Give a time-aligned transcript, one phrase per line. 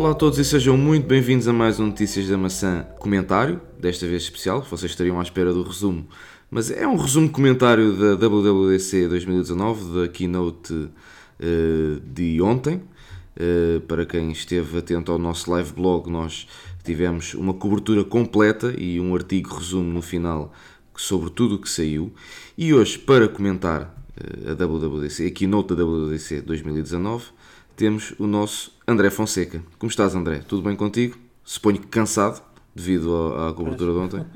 [0.00, 4.06] Olá a todos e sejam muito bem-vindos a mais um Notícias da Maçã comentário, desta
[4.06, 6.08] vez especial, vocês estariam à espera do resumo,
[6.50, 10.90] mas é um resumo comentário da WWDC 2019, da keynote uh,
[12.02, 12.76] de ontem.
[13.36, 16.48] Uh, para quem esteve atento ao nosso live blog, nós
[16.82, 20.50] tivemos uma cobertura completa e um artigo resumo no final
[20.96, 22.10] sobre tudo o que saiu.
[22.56, 27.24] E hoje, para comentar uh, a WWDC, a keynote da WWDC 2019,
[27.76, 29.62] temos o nosso André Fonseca.
[29.78, 30.40] Como estás, André?
[30.40, 31.16] Tudo bem contigo?
[31.44, 32.42] Suponho que cansado
[32.74, 34.26] devido à cobertura de ontem.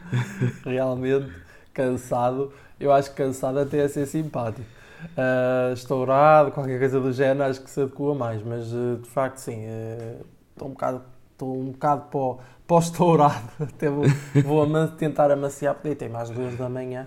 [0.62, 1.32] Realmente
[1.72, 2.52] cansado.
[2.78, 4.68] Eu acho que cansado até é ser simpático.
[5.16, 9.38] Uh, estourado, qualquer coisa do género, acho que se adequa mais, mas uh, de facto
[9.38, 11.02] sim, uh, estou um bocado,
[11.32, 14.04] estou um bocado para o estourado, até vou,
[14.44, 17.06] vou tentar amaciar, porque tem mais duas da manhã.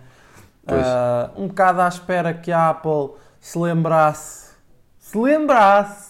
[1.35, 4.47] um bocado à espera que a Apple se lembrasse
[5.07, 6.06] se lembrasse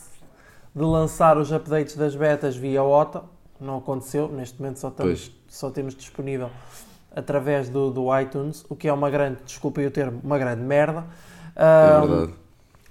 [0.78, 3.23] de lançar os updates das betas via OTA,
[3.59, 6.52] não aconteceu, neste momento só, estamos, só temos disponível
[7.16, 11.03] através do, do iTunes, o que é uma grande, desculpem o termo, uma grande merda.
[11.55, 12.33] É verdade.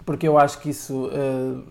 [0.04, 1.64] Porque eu acho que isso uh,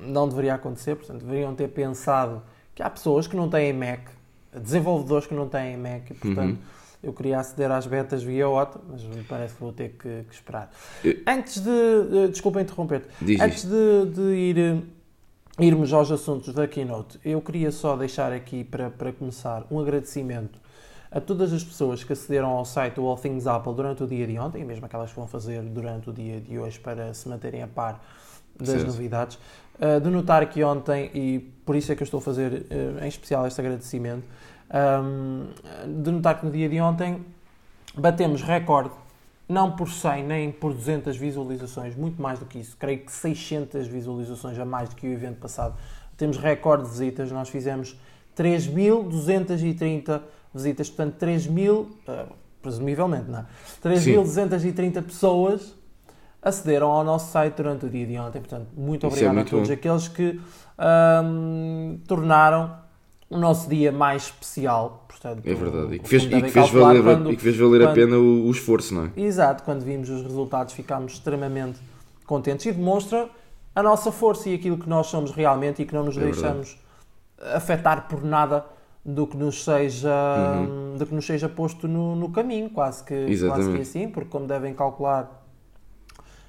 [0.00, 2.42] não deveria acontecer, portanto, deveriam ter pensado
[2.74, 4.08] que há pessoas que não têm Mac,
[4.54, 6.52] desenvolvedores que não têm Mac, e, portanto.
[6.52, 10.24] Uhum eu queria aceder às betas via OTA, mas me parece que vou ter que,
[10.28, 10.70] que esperar.
[11.02, 11.16] Eu...
[11.26, 12.28] Antes de.
[12.30, 13.08] Desculpa interromper-te.
[13.42, 14.84] Antes de, de, ir,
[15.62, 20.58] irmos aos assuntos da Keynote, eu queria só deixar aqui para, para começar um agradecimento
[21.10, 24.26] a todas as pessoas que acederam ao site do All Things Apple durante o dia
[24.26, 27.28] de ontem, e mesmo aquelas que vão fazer durante o dia de hoje para se
[27.28, 28.00] manterem a par
[28.56, 28.86] das certo.
[28.86, 29.38] novidades.
[29.78, 33.04] Uh, de notar que ontem, e por isso é que eu estou a fazer uh,
[33.04, 34.24] em especial este agradecimento,
[35.02, 35.46] um,
[36.02, 37.24] de notar que no dia de ontem
[37.96, 38.94] batemos recorde,
[39.50, 43.88] não por 100 nem por 200 visualizações, muito mais do que isso, creio que 600
[43.88, 45.74] visualizações a mais do que o evento passado.
[46.16, 47.98] Temos recorde de visitas, nós fizemos
[48.36, 50.22] 3.230
[50.54, 53.44] visitas, portanto 3.000, uh, presumivelmente, não
[53.82, 55.02] 3.230 é?
[55.02, 55.74] pessoas
[56.40, 58.38] acederam ao nosso site durante o dia de ontem.
[58.38, 59.74] Portanto, muito é obrigado é muito a todos bom.
[59.74, 60.40] aqueles que
[61.24, 62.76] um, tornaram
[63.30, 65.06] o nosso dia mais especial.
[65.08, 65.94] Portanto, é verdade.
[65.94, 68.16] E que fez, e que fez valer, quando, e que fez valer quando, a pena
[68.16, 69.10] o, o, esforço, não é?
[69.16, 69.62] Exato.
[69.62, 71.78] Quando vimos os resultados ficámos extremamente
[72.26, 73.30] contentes e demonstra
[73.74, 76.76] a nossa força e aquilo que nós somos realmente e que não nos é deixamos
[77.38, 77.56] verdade.
[77.56, 78.66] afetar por nada
[79.04, 80.10] do que nos seja,
[80.58, 80.96] uhum.
[80.98, 84.46] do que nos seja posto no, no caminho, quase que, quase que assim, porque como
[84.46, 85.44] devem calcular,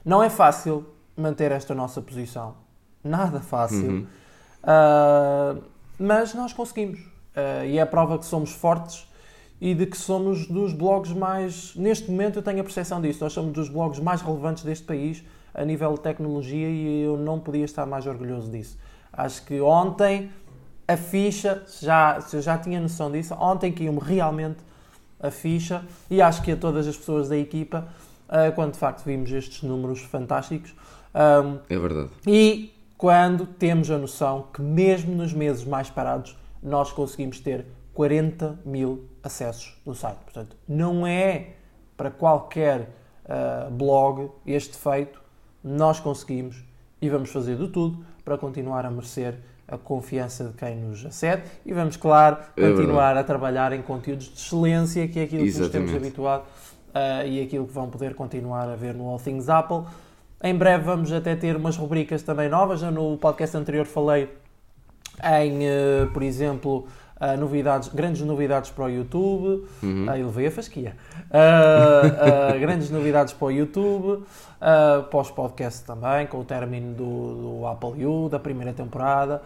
[0.03, 2.55] não é fácil manter esta nossa posição.
[3.03, 3.89] Nada fácil.
[3.89, 4.07] Uhum.
[4.63, 5.70] Uh,
[6.01, 6.99] mas nós conseguimos.
[6.99, 9.07] Uh, e é a prova que somos fortes
[9.61, 11.75] e de que somos dos blogs mais.
[11.75, 13.23] Neste momento eu tenho a percepção disso.
[13.23, 15.23] Nós somos dos blogs mais relevantes deste país
[15.53, 18.77] a nível de tecnologia e eu não podia estar mais orgulhoso disso.
[19.13, 20.31] Acho que ontem
[20.87, 24.59] a ficha, já, eu já tinha noção disso, ontem caiu-me realmente
[25.19, 27.87] a ficha e acho que a todas as pessoas da equipa,
[28.27, 30.73] uh, quando de facto vimos estes números fantásticos.
[31.69, 32.09] É verdade.
[32.25, 38.59] E quando temos a noção que, mesmo nos meses mais parados, nós conseguimos ter 40
[38.63, 40.19] mil acessos no site.
[40.19, 41.53] Portanto, não é
[41.97, 42.89] para qualquer
[43.25, 45.19] uh, blog este feito,
[45.63, 46.63] nós conseguimos
[47.01, 49.33] e vamos fazer de tudo para continuar a merecer
[49.67, 54.27] a confiança de quem nos acede e vamos, claro, é continuar a trabalhar em conteúdos
[54.27, 55.71] de excelência, que é aquilo Exatamente.
[55.71, 56.43] que nos temos habituado
[56.89, 59.85] uh, e aquilo que vão poder continuar a ver no All Things Apple.
[60.43, 62.79] Em breve vamos até ter umas rubricas também novas.
[62.79, 64.29] Já no podcast anterior falei
[65.23, 66.87] em, uh, por exemplo,
[67.17, 69.67] uh, novidades, grandes novidades para o YouTube.
[69.83, 70.07] Uhum.
[70.07, 70.95] Uh, eu levei a fasquia.
[71.27, 74.23] Uh, grandes novidades para o YouTube,
[74.59, 79.41] para os podcasts também, com o término do, do Apple U, da primeira temporada.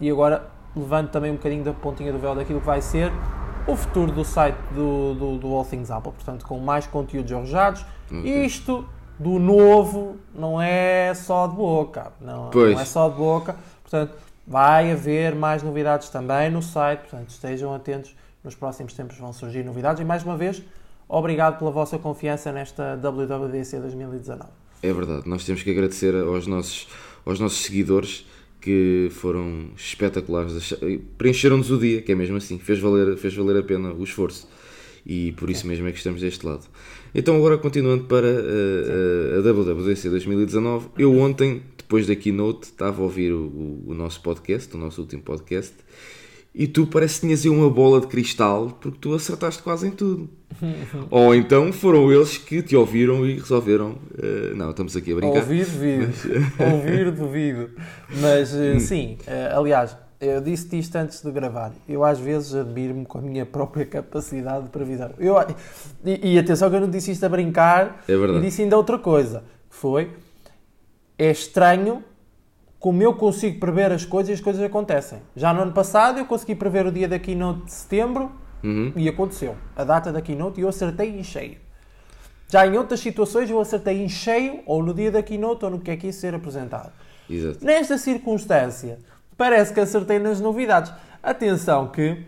[0.00, 0.44] e agora
[0.74, 3.12] levando também um bocadinho da pontinha do véu daquilo que vai ser
[3.66, 7.84] o futuro do site do, do, do All Things Apple, portanto, com mais conteúdos arrojados.
[8.10, 8.46] Okay.
[8.46, 8.84] Isto
[9.18, 12.12] do novo não é só de boca.
[12.20, 13.56] Não, não, é só de boca.
[13.82, 14.14] Portanto,
[14.46, 17.00] vai haver mais novidades também no site.
[17.00, 18.14] Portanto, estejam atentos.
[18.42, 20.00] Nos próximos tempos vão surgir novidades.
[20.00, 20.60] E mais uma vez,
[21.08, 24.42] obrigado pela vossa confiança nesta WWDC 2019.
[24.82, 25.28] É verdade.
[25.28, 26.88] Nós temos que agradecer aos nossos,
[27.24, 28.26] aos nossos seguidores
[28.60, 30.74] que foram espetaculares.
[31.16, 32.58] Preencheram-nos o dia, que é mesmo assim.
[32.58, 34.48] Fez valer, fez valer a pena o esforço
[35.04, 36.64] e por isso mesmo é que estamos deste lado.
[37.14, 43.04] Então, agora continuando para uh, a WWDC 2019, eu ontem, depois da keynote, estava a
[43.04, 45.74] ouvir o, o, nosso podcast, o nosso último podcast,
[46.54, 49.90] e tu parece que tinhas aí uma bola de cristal porque tu acertaste quase em
[49.90, 50.28] tudo.
[51.10, 53.92] Ou então foram eles que te ouviram e resolveram.
[54.12, 55.40] Uh, não, estamos aqui a brincar.
[55.40, 56.12] Ouvir, duvido.
[56.72, 57.70] Ouvir, duvido.
[58.20, 61.72] Mas uh, sim, uh, aliás, eu disse isto antes de gravar.
[61.88, 65.10] Eu às vezes admiro-me com a minha própria capacidade de previsão.
[65.18, 65.34] Eu,
[66.04, 68.04] e, e, atenção que eu não disse isto a brincar.
[68.06, 68.38] É verdade.
[68.38, 69.42] E disse ainda outra coisa.
[69.68, 70.12] Que foi,
[71.18, 72.04] é estranho
[72.78, 75.18] como eu consigo prever as coisas e as coisas acontecem.
[75.34, 78.30] Já no ano passado eu consegui prever o dia da keynote de setembro
[78.62, 78.92] uhum.
[78.94, 79.56] e aconteceu.
[79.74, 81.56] A data da keynote e eu acertei em cheio.
[82.48, 85.80] Já em outras situações eu acertei em cheio, ou no dia da keynote, ou no
[85.80, 86.92] que é que ia ser apresentado.
[87.28, 87.64] Exato.
[87.64, 88.98] Nesta circunstância,
[89.36, 90.92] parece que acertei nas novidades.
[91.22, 92.24] Atenção que,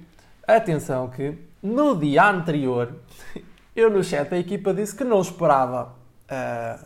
[0.46, 2.94] atenção que, no dia anterior,
[3.74, 6.84] eu no chat da equipa disse que não esperava uh,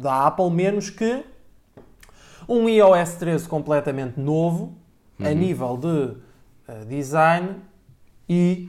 [0.00, 1.24] da Apple menos que
[2.48, 4.76] um iOS 13 completamente novo,
[5.18, 5.26] uhum.
[5.26, 7.56] a nível de uh, design
[8.28, 8.68] e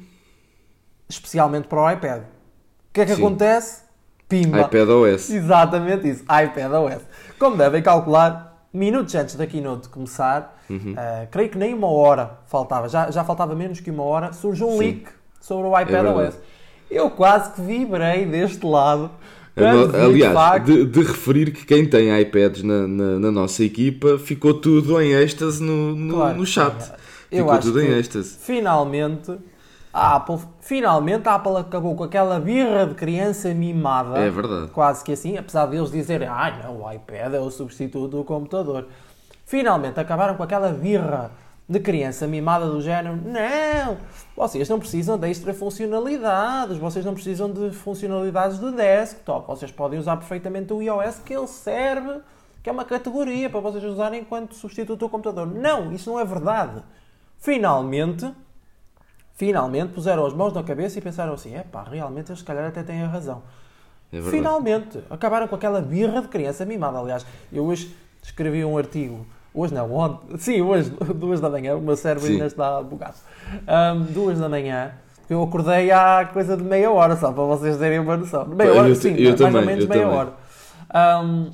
[1.09, 2.21] especialmente para o iPad.
[2.21, 3.21] O que é que Sim.
[3.21, 3.83] acontece?
[4.27, 4.61] Pimba.
[4.61, 5.29] iPad OS.
[5.29, 7.01] Exatamente isso, iPad OS.
[7.37, 10.93] Como devem calcular, minutos antes da keynote começar, uhum.
[10.93, 14.63] uh, creio que nem uma hora faltava, já, já faltava menos que uma hora, surge
[14.63, 14.77] um Sim.
[14.77, 15.05] leak
[15.39, 16.39] sobre o iPad é OS.
[16.89, 19.09] Eu quase que vibrei deste lado
[19.57, 24.99] Aliás, de, de, referir que quem tem iPads na, na, na, nossa equipa ficou tudo
[25.01, 26.91] em êxtase no, no, claro, no chat.
[27.29, 28.35] ficou tudo em êxtase.
[28.37, 29.31] Finalmente,
[29.95, 34.19] a Apple, finalmente a Apple acabou com aquela birra de criança mimada.
[34.19, 34.67] É verdade.
[34.71, 38.23] Quase que assim, apesar de eles dizerem, ah não, o iPad é o substituto do
[38.25, 38.89] computador.
[39.45, 41.31] Finalmente acabaram com aquela birra
[41.69, 43.97] de criança mimada do género, não,
[44.35, 49.97] vocês não precisam de extra funcionalidades, vocês não precisam de funcionalidades de desktop, vocês podem
[49.97, 52.19] usar perfeitamente o iOS que ele serve,
[52.61, 55.47] que é uma categoria para vocês usarem enquanto substituto do computador.
[55.47, 56.83] Não, isso não é verdade.
[57.37, 58.29] Finalmente,
[59.35, 62.65] finalmente puseram as mãos na cabeça e pensaram assim, é pá, realmente eles se calhar
[62.65, 63.43] até têm a razão.
[64.11, 66.99] É finalmente, acabaram com aquela birra de criança mimada.
[66.99, 70.35] Aliás, eu hoje escrevi um artigo Hoje não, ontem.
[70.37, 71.77] Sim, hoje, duas da manhã.
[71.77, 73.15] O meu cérebro ainda está bugado.
[73.65, 74.91] Um, duas da manhã.
[75.29, 78.45] Eu acordei há coisa de meia hora, só para vocês terem uma noção.
[78.45, 80.17] Meia hora, eu, sim, eu mais também, ou menos meia também.
[80.17, 80.33] hora.
[81.23, 81.51] Um,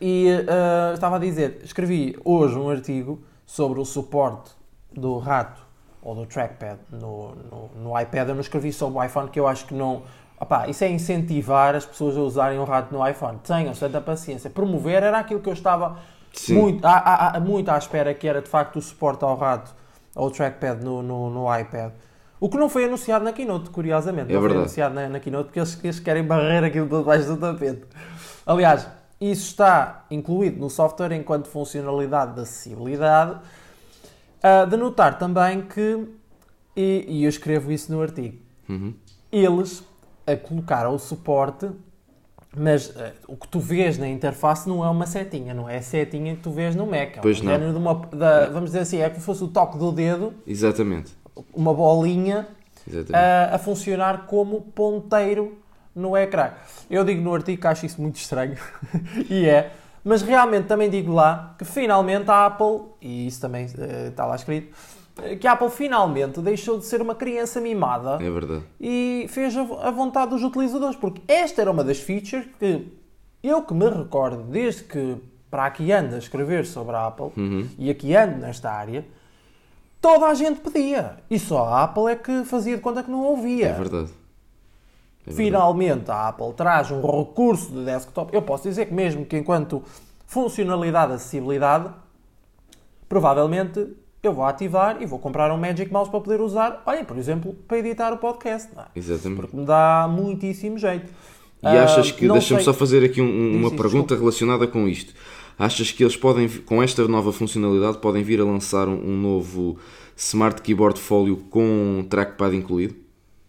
[0.00, 4.50] e uh, estava a dizer, escrevi hoje um artigo sobre o suporte
[4.92, 5.65] do rato
[6.06, 8.28] ou do trackpad no, no, no iPad.
[8.28, 10.04] Eu não escrevi sobre o iPhone, que eu acho que não.
[10.38, 13.38] Opá, isso é incentivar as pessoas a usarem o rato no iPhone.
[13.42, 14.48] Tenham certa paciência.
[14.48, 15.98] Promover era aquilo que eu estava
[16.50, 19.74] muito, há, há, muito à espera que era de facto o suporte ao rato,
[20.14, 21.90] ao trackpad no, no, no iPad.
[22.38, 24.30] O que não foi anunciado na Keynote, curiosamente.
[24.30, 24.52] É não verdade.
[24.52, 27.82] foi anunciado na, na Keynote porque eles, eles querem barrer aquilo por baixo do tapete.
[28.46, 28.86] Aliás,
[29.20, 33.40] isso está incluído no software enquanto funcionalidade de acessibilidade.
[34.42, 36.06] Uh, de notar também que,
[36.76, 38.38] e, e, eu escrevo isso no artigo,
[38.68, 38.94] uhum.
[39.32, 39.82] eles
[40.26, 41.68] a colocaram o suporte
[42.56, 45.82] mas uh, o que tu vês na interface não é uma setinha, não é a
[45.82, 47.18] setinha que tu vês no Mac.
[47.18, 47.58] É pois não.
[47.58, 50.32] De uma, da, vamos dizer assim, é como se fosse o toque do dedo.
[50.46, 51.12] Exatamente.
[51.52, 52.48] Uma bolinha
[52.88, 55.58] uh, a funcionar como ponteiro
[55.94, 56.52] no ecrã.
[56.88, 58.56] Eu digo no artigo que acho isso muito estranho,
[59.28, 59.72] e é,
[60.06, 64.36] mas realmente também digo lá que finalmente a Apple, e isso também uh, está lá
[64.36, 64.72] escrito,
[65.40, 68.62] que a Apple finalmente deixou de ser uma criança mimada é verdade.
[68.80, 72.86] e fez a vontade dos utilizadores, porque esta era uma das features que
[73.42, 75.16] eu que me recordo desde que
[75.50, 77.68] para aqui ando a escrever sobre a Apple uhum.
[77.76, 79.04] e aqui ando nesta área,
[80.00, 81.16] toda a gente pedia.
[81.28, 83.68] E só a Apple é que fazia de conta que não ouvia.
[83.68, 84.10] É verdade.
[85.26, 88.32] É Finalmente a Apple traz um recurso de desktop.
[88.34, 89.82] Eu posso dizer que mesmo que enquanto
[90.26, 91.90] funcionalidade acessibilidade,
[93.08, 93.88] provavelmente
[94.22, 97.54] eu vou ativar e vou comprar um Magic Mouse para poder usar, olha, por exemplo,
[97.66, 98.68] para editar o podcast.
[98.76, 98.98] É?
[98.98, 99.40] Exatamente.
[99.40, 101.06] Porque me dá muitíssimo jeito.
[101.62, 104.16] E achas que, uh, deixa-me só fazer aqui um, uma pergunta desculpa.
[104.16, 105.14] relacionada com isto.
[105.58, 109.78] Achas que eles podem, com esta nova funcionalidade, podem vir a lançar um, um novo
[110.14, 113.05] Smart Keyboard Folio com trackpad incluído?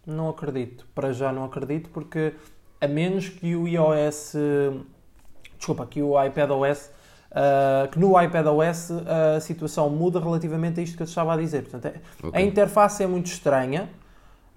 [0.08, 0.86] Não acredito.
[0.94, 2.34] Para já não acredito, porque
[2.80, 4.34] a menos que o iOS.
[5.58, 6.90] Desculpa, que o iPadOS
[7.28, 8.90] Uh, que no iPadOS
[9.36, 11.62] a situação muda relativamente a isto que eu estava a dizer.
[11.62, 12.40] Portanto, é, okay.
[12.40, 13.88] a interface é muito estranha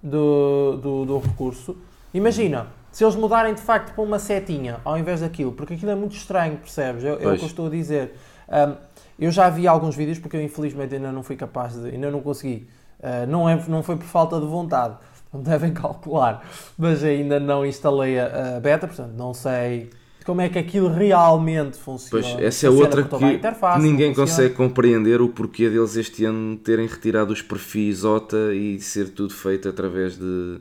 [0.02, 1.76] do, do, do, recurso.
[2.14, 5.94] Imagina, se eles mudarem de facto para uma setinha ao invés daquilo, porque aquilo é
[5.94, 7.04] muito estranho, percebes?
[7.04, 8.16] É, o que eu estou a dizer.
[8.48, 8.74] Um,
[9.18, 12.22] eu já vi alguns vídeos, porque eu infelizmente ainda não fui capaz de, ainda não
[12.22, 12.68] consegui.
[13.00, 14.96] Uh, não, é, não foi por falta de vontade,
[15.40, 16.46] devem calcular,
[16.76, 19.90] mas ainda não instalei a, a beta, portanto não sei
[20.24, 22.22] como é que aquilo realmente funciona.
[22.24, 23.08] Pois, essa é outra que,
[23.38, 28.78] que ninguém consegue compreender o porquê deles este ano terem retirado os perfis OTA e
[28.80, 30.60] ser tudo feito através de,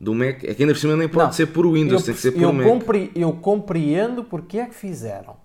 [0.00, 0.42] do Mac.
[0.42, 2.32] É que ainda por cima nem pode Não, ser por Windows, eu, tem que ser
[2.32, 2.66] por eu, Mac.
[2.66, 5.36] compre- eu compreendo porque é que fizeram.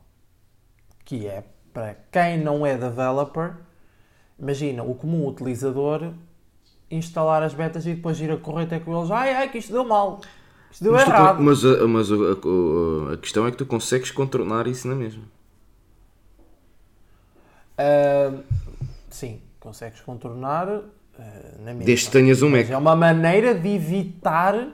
[1.06, 3.54] Que é para quem não é developer,
[4.40, 6.12] imagina o comum utilizador
[6.92, 9.10] instalar as betas e depois ir a correr até com eles.
[9.12, 10.22] Ai, ai, que isto deu mal.
[10.72, 11.38] Isto deu Mas, tu errado.
[11.38, 14.96] con- mas a, mas a- a- a questão é que tu consegues contornar isso na
[14.96, 15.24] mesma.
[17.78, 18.34] Ah,
[19.10, 20.82] sim, consegues contornar ah,
[21.60, 21.84] na mesma.
[21.86, 22.70] Desde que tenhas um Mac.
[22.70, 24.70] É uma maneira de evitar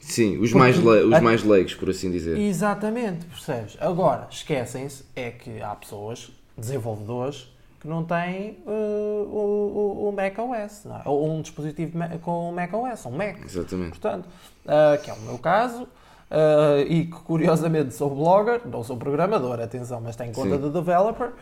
[0.00, 2.36] Sim, os, mais, os mais leigos, por assim dizer.
[2.36, 3.76] Exatamente, percebes?
[3.80, 7.48] Agora, esquecem-se é que há pessoas, desenvolvedores,
[7.82, 11.02] que não têm uh, o, o, o Mac OS, não é?
[11.04, 13.44] ou um dispositivo com o Mac OS, um Mac.
[13.44, 13.90] Exatamente.
[13.98, 14.28] Portanto,
[14.66, 19.60] uh, que é o meu caso, uh, e que curiosamente sou blogger, não sou programador,
[19.60, 20.62] atenção, mas tenho conta Sim.
[20.62, 21.32] de developer.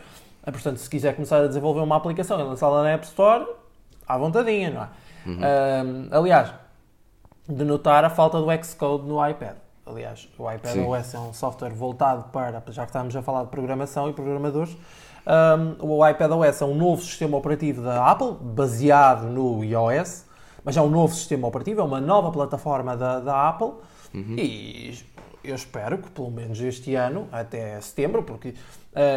[0.43, 3.47] Portanto, se quiser começar a desenvolver uma aplicação e lançá-la na App Store,
[4.09, 4.89] à vontadinha, não é?
[5.27, 6.55] Uh, aliás,
[7.47, 9.57] de notar a falta do Xcode no iPad.
[9.85, 10.87] Aliás, o iPad Sim.
[10.87, 14.75] OS é um software voltado para, já que estamos a falar de programação e programadores,
[15.31, 20.25] um, o iPad OS é um novo sistema operativo da Apple, baseado no iOS,
[20.65, 23.73] mas é um novo sistema operativo, é uma nova plataforma da, da Apple
[24.37, 24.99] e
[25.45, 28.55] eu espero que pelo menos este ano, até setembro, porque uh,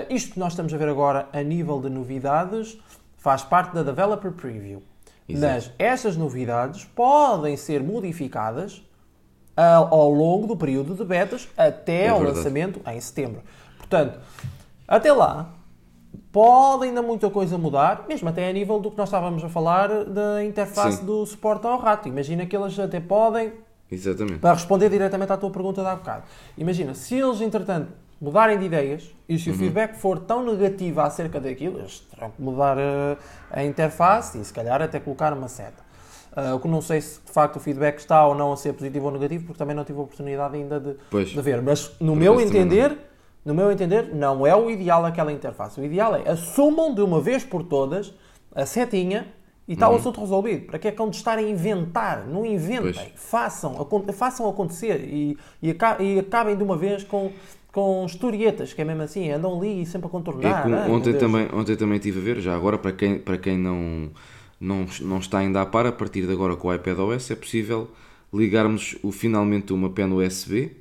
[0.09, 2.77] isto que nós estamos a ver agora a nível de novidades
[3.17, 4.83] faz parte da Developer Preview.
[5.27, 5.53] Exato.
[5.53, 8.83] Mas estas novidades podem ser modificadas
[9.55, 12.37] ao, ao longo do período de betas até É ao verdade.
[12.37, 13.41] lançamento em setembro.
[13.77, 14.19] Portanto,
[14.87, 15.49] até lá,
[16.33, 20.03] pode ainda muita coisa mudar, mesmo até a nível do que nós estávamos a falar
[20.05, 21.05] da interface Sim.
[21.05, 22.09] do suporte ao rato.
[22.09, 23.53] Imagina que eles até podem
[23.89, 24.39] Exatamente.
[24.39, 26.23] para responder diretamente à tua pergunta de há bocado.
[26.57, 29.39] Imagina, se eles, entretanto, mudarem de ideias e Uhum.
[29.39, 33.15] se o feedback for tão negativo acerca daquilo, eles terão que mudar eh,
[33.51, 35.83] a interface e, se calhar, até colocar uma seta.
[36.35, 38.73] Ah, o que não sei se, de facto, o feedback está ou não a ser
[38.73, 41.61] positivo ou negativo, porque também não tive a oportunidade ainda de, de ver.
[41.61, 42.97] Mas, no Por meu entender,
[43.45, 45.79] no meu entender, não é o ideal aquela interface.
[45.79, 48.13] O ideal é assumam de uma vez por todas
[48.55, 49.27] a setinha
[49.67, 49.73] e Uhum.
[49.75, 50.65] está o assunto resolvido.
[50.65, 52.25] Para que é que estar a inventar?
[52.27, 52.93] Não inventem.
[52.93, 53.11] Pois.
[53.15, 57.31] Façam, façam acontecer e, e, e acabem de uma vez com,
[57.71, 60.63] com historietas, que é mesmo assim, andam ali sempre a É contornar.
[60.63, 63.57] como meu ontem, também, ontem também estive a ver, já agora para quem, para quem
[63.57, 64.09] não,
[64.59, 67.35] não, não está ainda a par, a partir de agora com o iPad OS é
[67.35, 67.89] possível
[68.33, 70.71] ligarmos o, finalmente uma pen USB,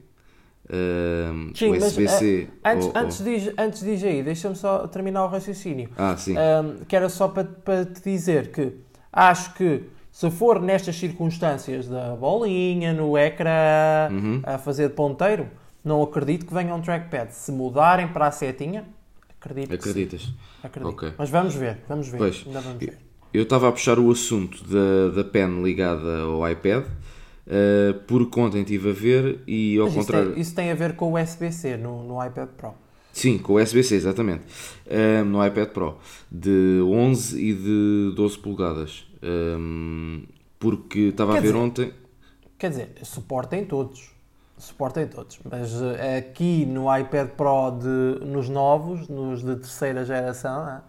[0.72, 2.48] ehm, Sim, USB-C.
[2.64, 5.90] eh, antes, ou- ou- antes, diz, antes diz aí, deixa-me só terminar o raciocínio.
[5.96, 6.34] Ah, sim.
[6.36, 8.72] Um, que era só para, para te dizer que
[9.12, 14.40] acho que se for nestas circunstâncias da bolinha, no ecrã, Uhum.
[14.44, 15.48] a fazer de ponteiro,
[15.84, 17.32] não acredito que venha um trackpad.
[17.32, 18.84] Se mudarem para a setinha,
[19.40, 19.68] acredito.
[19.70, 19.74] sim.
[19.90, 20.32] Acreditas?
[20.62, 20.92] Acredito.
[20.92, 21.12] Ok.
[21.18, 22.18] Mas vamos ver, vamos ver.
[22.18, 22.44] Pois.
[22.46, 22.98] Ainda vamos ver.
[23.34, 26.84] Eu estava a puxar o assunto da, da pen ligada ao iPad,
[27.46, 30.32] eh, porque ontem estive a ver e ao Mas isso, contrário.
[30.32, 32.74] tem, isso tem a ver com o USB-C no, no iPad Pro.
[33.12, 34.44] Sim, com o USB-C, exatamente.
[34.88, 35.98] Ehm, no iPad Pro,
[36.30, 39.06] de 11 e de 12 polegadas.
[39.22, 40.22] Ehm,
[40.58, 41.92] porque estava a ver dizer- ontem.
[42.58, 44.10] Quer dizer, suportem todos.
[44.56, 45.38] Suportem todos.
[45.50, 50.80] Mas eh, aqui no iPad Pro, de, nos novos, nos de terceira geração,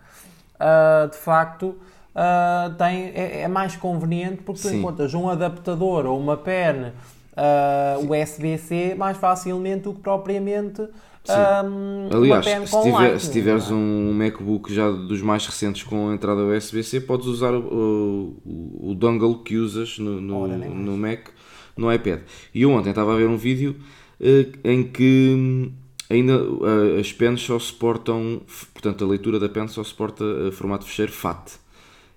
[0.59, 1.75] ah, de facto
[2.15, 4.79] ah, tem, é, é mais conveniente porque tu Sim.
[4.79, 6.91] encontras um adaptador ou uma pen
[7.35, 10.87] ah, USB-C mais facilmente do que propriamente
[11.25, 13.73] uma Aliás, se, tiver- se tiveres é?
[13.73, 19.35] um MacBook já dos mais recentes com entrada USB-C, podes usar o, o, o dongle
[19.39, 21.29] que usas no, no, Ora, no Mac,
[21.77, 22.21] no iPad.
[22.53, 23.75] E eu ontem estava a ver um vídeo
[24.19, 25.71] eh, em que hum,
[26.09, 28.41] ainda eh, as pens só suportam,
[28.73, 31.53] portanto, a leitura da pen só suporta eh, formato fecheiro FAT.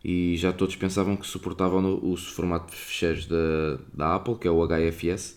[0.09, 4.51] E já todos pensavam que suportavam o formato de fecheiros da, da Apple, que é
[4.53, 5.37] o HFS.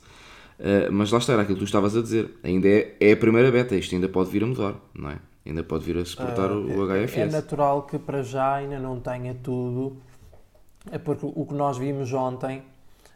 [0.59, 2.37] Uh, mas lá está, era aquilo que tu estavas a dizer.
[2.43, 5.17] Ainda é, é a primeira beta, isto ainda pode vir a mudar, não é?
[5.43, 7.31] Ainda pode vir a suportar o, o É HFS.
[7.31, 9.97] natural que para já ainda não tenha tudo,
[10.91, 12.61] é porque o que nós vimos ontem,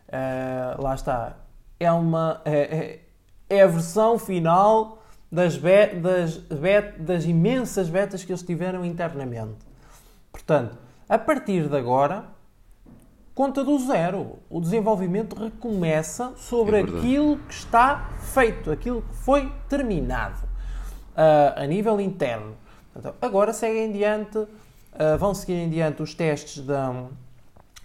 [0.08, 1.38] eh, lá está,
[1.80, 3.02] é, uma, é,
[3.50, 8.84] é- é a versão final das, be- das, bet- das imensas betas que eles tiveram
[8.84, 9.54] internamente.
[10.32, 10.78] Portanto,
[11.14, 12.26] a partir de agora,
[13.36, 14.40] conta do zero.
[14.50, 20.40] O desenvolvimento recomeça sobre É aquilo que está feito, aquilo que foi terminado
[21.16, 22.56] ah, a nível interno.
[22.92, 24.44] Portanto, agora seguem em diante,
[24.98, 27.06] ah, vão seguir em diante os testes da-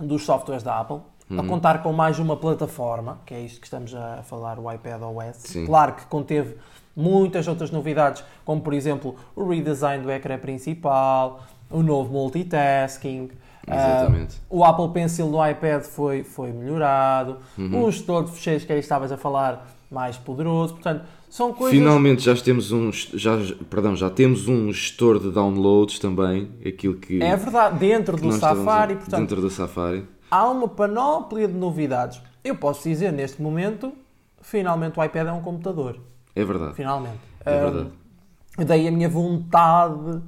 [0.00, 3.94] dos softwares da Apple, a contar com mais uma plataforma, que é isto que estamos
[3.94, 5.36] a falar, o iPad OS.
[5.36, 5.66] Sim.
[5.66, 6.56] Claro que conteve
[6.96, 13.30] muitas outras novidades, como por exemplo o redesign do ecrã principal, o novo multitasking.
[13.66, 14.36] Exatamente.
[14.48, 17.36] Uh, o Apple Pencil no iPad foi, foi melhorado.
[17.56, 17.84] Uhum.
[17.84, 20.74] O gestor de fecheiros que aí estavas a falar, mais poderoso.
[20.74, 21.78] Portanto, são coisas.
[21.78, 23.32] Finalmente já temos um, já,
[23.68, 28.66] perdão, já temos um gestor de downloads também, aquilo que É verdade, dentro do estávamos
[28.66, 28.94] a- Safari.
[28.96, 30.06] Portanto, dentro do Safari.
[30.30, 32.20] há uma panóplia de novidades.
[32.42, 33.92] Eu posso dizer, neste momento,
[34.40, 35.98] finalmente o iPad é um computador.
[36.34, 36.74] É verdade.
[36.74, 37.18] Finalmente.
[37.44, 37.90] É Um, verdade.
[38.66, 40.20] Daí a minha vontade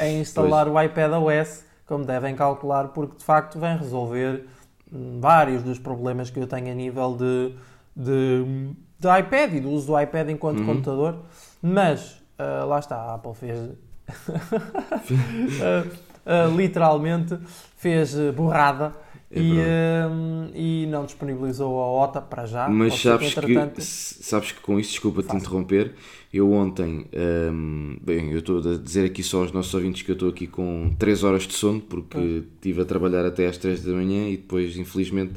[0.00, 4.46] em instalar o iPad OS, como devem calcular, porque de facto vem resolver
[4.92, 7.54] hum, vários dos problemas que eu tenho a nível de,
[7.96, 10.66] de, de iPad e do uso do iPad enquanto Uhum.
[10.66, 11.18] computador.
[11.62, 13.58] Mas ah, lá está, a Apple fez.
[15.60, 15.84] Ah,
[16.26, 17.38] ah, literalmente
[17.76, 18.92] fez borrada.
[19.36, 22.68] É e, hum, e não disponibilizou a OTA para já.
[22.68, 25.42] Mas sabes que, entretanto- s- sabes que com isso, desculpa te Faz.
[25.42, 25.92] interromper,
[26.32, 27.06] eu ontem,
[27.52, 30.46] hum, bem, eu estou a dizer aqui só aos nossos ouvintes que eu estou aqui
[30.46, 34.36] com 3 horas de sono porque estive a trabalhar até às 3 da manhã e
[34.36, 35.32] depois, infelizmente,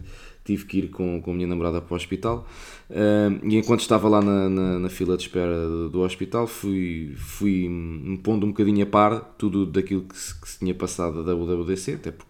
[0.45, 2.47] tive que ir com, com a minha namorada para o hospital.
[2.89, 7.13] Hum, e enquanto estava lá na, na, na fila de espera do, do hospital, fui,
[7.17, 11.21] fui me pondo um bocadinho a par tudo daquilo que se, que se tinha passado
[11.23, 12.26] da WWDC, até porque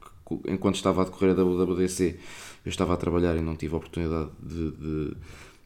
[0.48, 2.18] enquanto estava a decorrer a WWDC
[2.66, 5.14] eu estava a trabalhar e não tive a oportunidade de, de-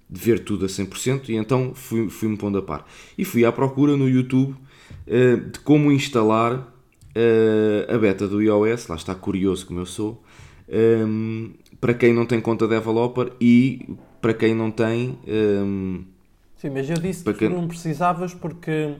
[0.09, 2.85] de ver tudo a 100% e então fui- fui-me pondo a par.
[3.17, 4.55] E fui à procura no YouTube
[5.07, 6.67] eh, de como instalar
[7.15, 10.21] eh, a beta do iOS, lá está curioso como eu sou,
[10.67, 13.87] ehm, para quem não tem conta developer e
[14.21, 15.17] para quem não tem...
[15.25, 16.01] ehm,
[16.57, 18.95] Sim, mas eu disse que quem- não precisavas porque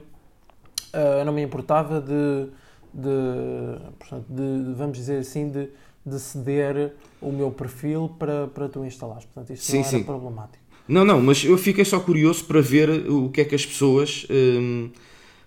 [0.92, 2.48] ah, eu não me importava de,
[2.92, 5.68] de, portanto, de, vamos dizer assim, de,
[6.04, 9.24] de ceder o meu perfil para, para tu instalares.
[9.24, 10.02] Portanto, isso Sim, não era sim.
[10.04, 10.62] problemático.
[10.88, 14.26] Não, não, mas eu fiquei só curioso para ver o que é que as pessoas.
[14.30, 14.90] hum,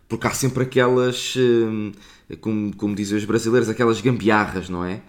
[0.07, 1.35] porque há sempre aquelas.
[1.37, 1.91] hum,
[2.41, 5.01] como, como dizem os brasileiros, aquelas gambiarras, não é?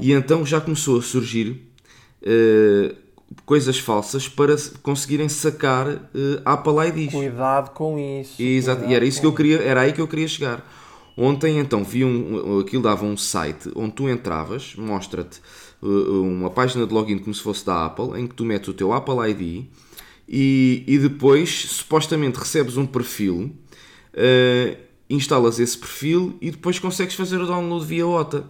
[0.00, 1.62] E então já começou a surgir
[2.22, 2.94] eh,
[3.44, 7.12] coisas falsas para se- conseguirem sacar eh, Apple IDs.
[7.12, 8.42] Cuidado com isso.
[8.42, 10.64] Exato, e era isso que eu queria, era aí que eu queria chegar.
[11.16, 15.40] Ontem então vi um, aquilo dava um site onde tu entravas, mostra-te
[15.80, 18.74] uh, uma página de login como se fosse da Apple, em que tu metes o
[18.74, 19.64] teu Apple ID
[20.28, 23.54] e, e depois supostamente recebes um perfil,
[24.12, 24.76] uh,
[25.08, 28.44] instalas esse perfil e depois consegues fazer o download via OTA.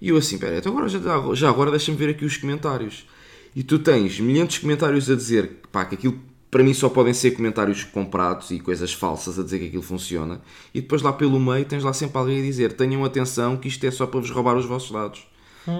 [0.00, 1.00] E eu assim, pera, então agora já,
[1.34, 3.06] já agora deixa-me ver aqui os comentários.
[3.54, 6.18] E tu tens milhares de comentários a dizer pá, que aquilo
[6.52, 10.40] para mim só podem ser comentários comprados e coisas falsas a dizer que aquilo funciona.
[10.74, 13.82] E depois lá pelo meio tens lá sempre alguém a dizer tenham atenção que isto
[13.86, 15.26] é só para vos roubar os vossos dados.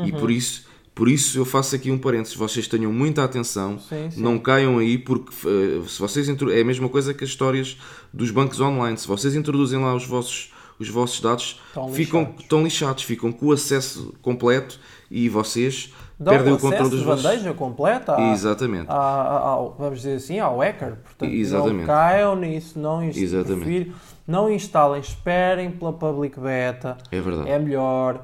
[0.07, 4.11] E por isso, por isso eu faço aqui um parênteses, vocês tenham muita atenção, Sim,
[4.11, 4.21] sim.
[4.23, 7.77] não caiam aí porque eh, se vocês é a mesma coisa que as histórias
[8.13, 12.43] dos bancos online, se vocês introduzem lá os vossos os vossos dados Estão ficam lixados.
[12.43, 14.81] estão lixados, ficam com o acesso completo
[15.11, 15.93] e vocês
[16.31, 18.91] Perdem o controle dos de bandeja completa à- Exatamente.
[18.91, 20.97] à- à- ao, vamos dizer assim, ao hacker.
[21.03, 21.77] Portanto, Exatamente.
[21.79, 23.65] não caiam nisso, não, ins- Exatamente.
[23.65, 23.93] prefiro-
[24.27, 26.97] não instalem, esperem pela public beta.
[27.11, 27.51] É verdade.
[27.51, 28.23] É melhor.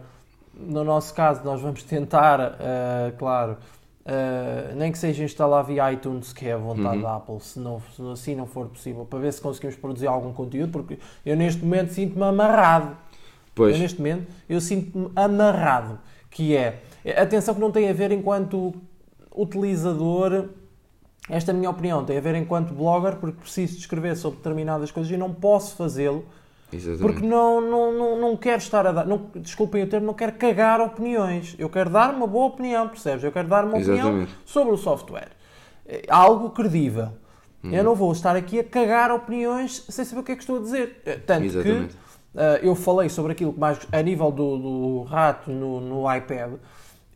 [0.55, 3.57] No nosso caso, nós vamos tentar, eh, claro,
[4.05, 7.03] eh, nem que seja instalar via iTunes, que é a vontade Uhum.
[7.03, 10.33] da Apple, se, não, se assim não for possível, para ver se conseguimos produzir algum
[10.33, 12.97] conteúdo, porque eu neste momento sinto-me amarrado.
[13.55, 13.75] Pois.
[13.75, 15.99] Eu neste momento, eu sinto-me amarrado,
[16.31, 16.83] que é,
[17.17, 18.75] atenção que não tem a ver enquanto
[19.35, 20.47] utilizador,
[21.29, 24.39] esta é a minha opinião, tem a ver enquanto blogger, porque preciso de escrever sobre
[24.39, 26.25] determinadas coisas e não posso fazê-lo,
[26.73, 27.03] Exatamente.
[27.03, 30.33] porque não, não, não, não quero estar a dar, não, desculpem o termo, não quero
[30.33, 31.55] cagar opiniões.
[31.59, 33.25] Eu quero dar uma boa opinião, percebes?
[33.25, 34.33] Eu quero dar uma opinião Exatamente.
[34.45, 35.29] sobre o software.
[35.87, 37.11] É Algo credível.
[37.63, 37.73] Uhum.
[37.73, 40.59] Eu não vou estar aqui a cagar opiniões sem saber o que é que estou
[40.59, 41.01] a dizer.
[41.05, 41.95] Eh, Tanto Exatamente.
[41.95, 42.01] que
[42.37, 46.53] eh, eu falei sobre aquilo que mais, a nível do, do rato no, no iPad,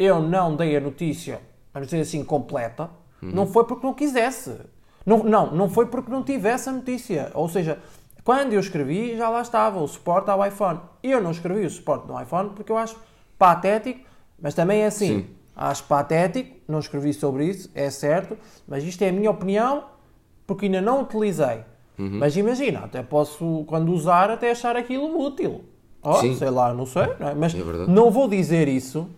[0.02, 1.40] eu não dei a notícia,
[1.72, 2.90] vamos dizer assim, completa.
[3.22, 3.30] Uhum.
[3.32, 4.56] Não foi porque não quisesse.
[5.04, 7.30] Não, não, não foi porque não tivesse a notícia.
[7.34, 7.78] Ou seja,
[8.24, 10.80] quando eu escrevi, já lá estava o suporte ao iPhone.
[11.02, 12.96] Eu não escrevi o suporte no iPhone porque eu acho
[13.38, 14.00] patético,
[14.40, 15.20] mas também é assim.
[15.22, 15.26] Sim.
[15.54, 19.84] Acho patético, não escrevi sobre isso, é certo, mas isto é a minha opinião
[20.46, 21.60] porque ainda não utilizei.
[21.98, 22.18] Uhum.
[22.18, 25.64] Mas imagina, até posso, quando usar, até achar aquilo útil.
[26.02, 26.34] Oh, Sim.
[26.34, 27.34] sei lá, não sei, não é?
[27.34, 29.08] mas É não vou dizer isso,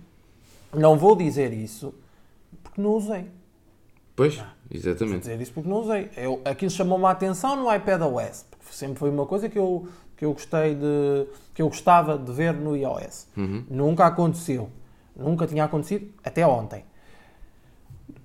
[0.75, 1.95] não vou dizer isso
[2.63, 3.27] porque não usei.
[4.17, 4.47] Pois, não.
[4.71, 5.11] exatamente.
[5.11, 6.11] Vou dizer isso porque não usei.
[6.17, 9.89] Eu, aquilo chamou-me a atenção no iPad OS, porque sempre foi uma coisa que eu,
[10.17, 11.27] que eu gostei de.
[11.53, 13.27] que eu gostava de ver no iOS.
[13.37, 13.65] Uhum.
[13.69, 14.71] Nunca aconteceu.
[15.17, 16.85] Nunca tinha acontecido até ontem.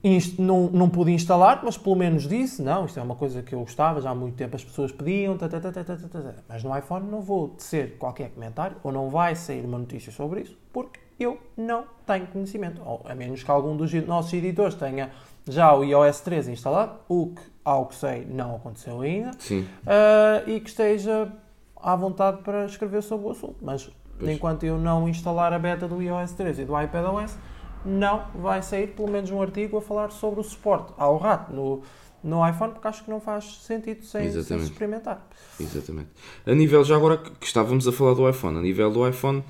[0.03, 3.53] Inst não, não pude instalar, mas pelo menos disse, não, isto é uma coisa que
[3.53, 7.09] eu gostava, já há muito tempo as pessoas pediam, tata, tata, tata, mas no iPhone
[7.09, 11.37] não vou tecer qualquer comentário, ou não vai sair uma notícia sobre isso, porque eu
[11.57, 15.11] não tenho conhecimento, ou a menos que algum dos nossos editores tenha
[15.47, 19.67] já o iOS 13 instalado, o que, ao que sei, não aconteceu ainda, Sim.
[19.85, 21.31] ah, e que esteja
[21.75, 23.55] à vontade para escrever sobre o assunto.
[23.61, 24.31] Mas Pois.
[24.31, 27.37] enquanto eu não instalar a beta do iOS 13 e do iPadOS,
[27.85, 31.81] não vai sair pelo menos um artigo a falar sobre o suporte ao rato no,
[32.21, 35.25] no iPhone, porque acho que não faz sentido sem, sem experimentar.
[35.59, 36.09] Exatamente.
[36.45, 39.43] A nível, já agora que estávamos a falar do iPhone, a nível do iPhone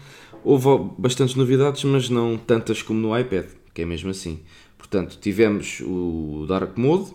[0.43, 4.39] houve bastantes novidades, mas não tantas como no iPad, que é mesmo assim.
[4.77, 7.13] Portanto, tivemos o Dark Mode,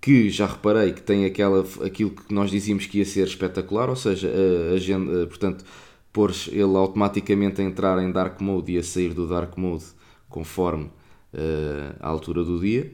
[0.00, 3.96] que já reparei que tem aquela, aquilo que nós dizíamos que ia ser espetacular, ou
[3.96, 5.64] seja, a, agenda, portanto,
[6.12, 9.84] pôres ele automaticamente a entrar em Dark Mode e a sair do Dark Mode
[10.28, 10.90] conforme
[11.32, 12.90] eh, a altura do dia.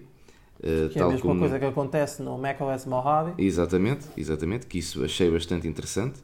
[0.63, 3.33] eh, Que é a mesma coisa que acontece no macOS Mojave.
[3.39, 6.21] Exatamente, exatamente, que isso achei bastante interessante.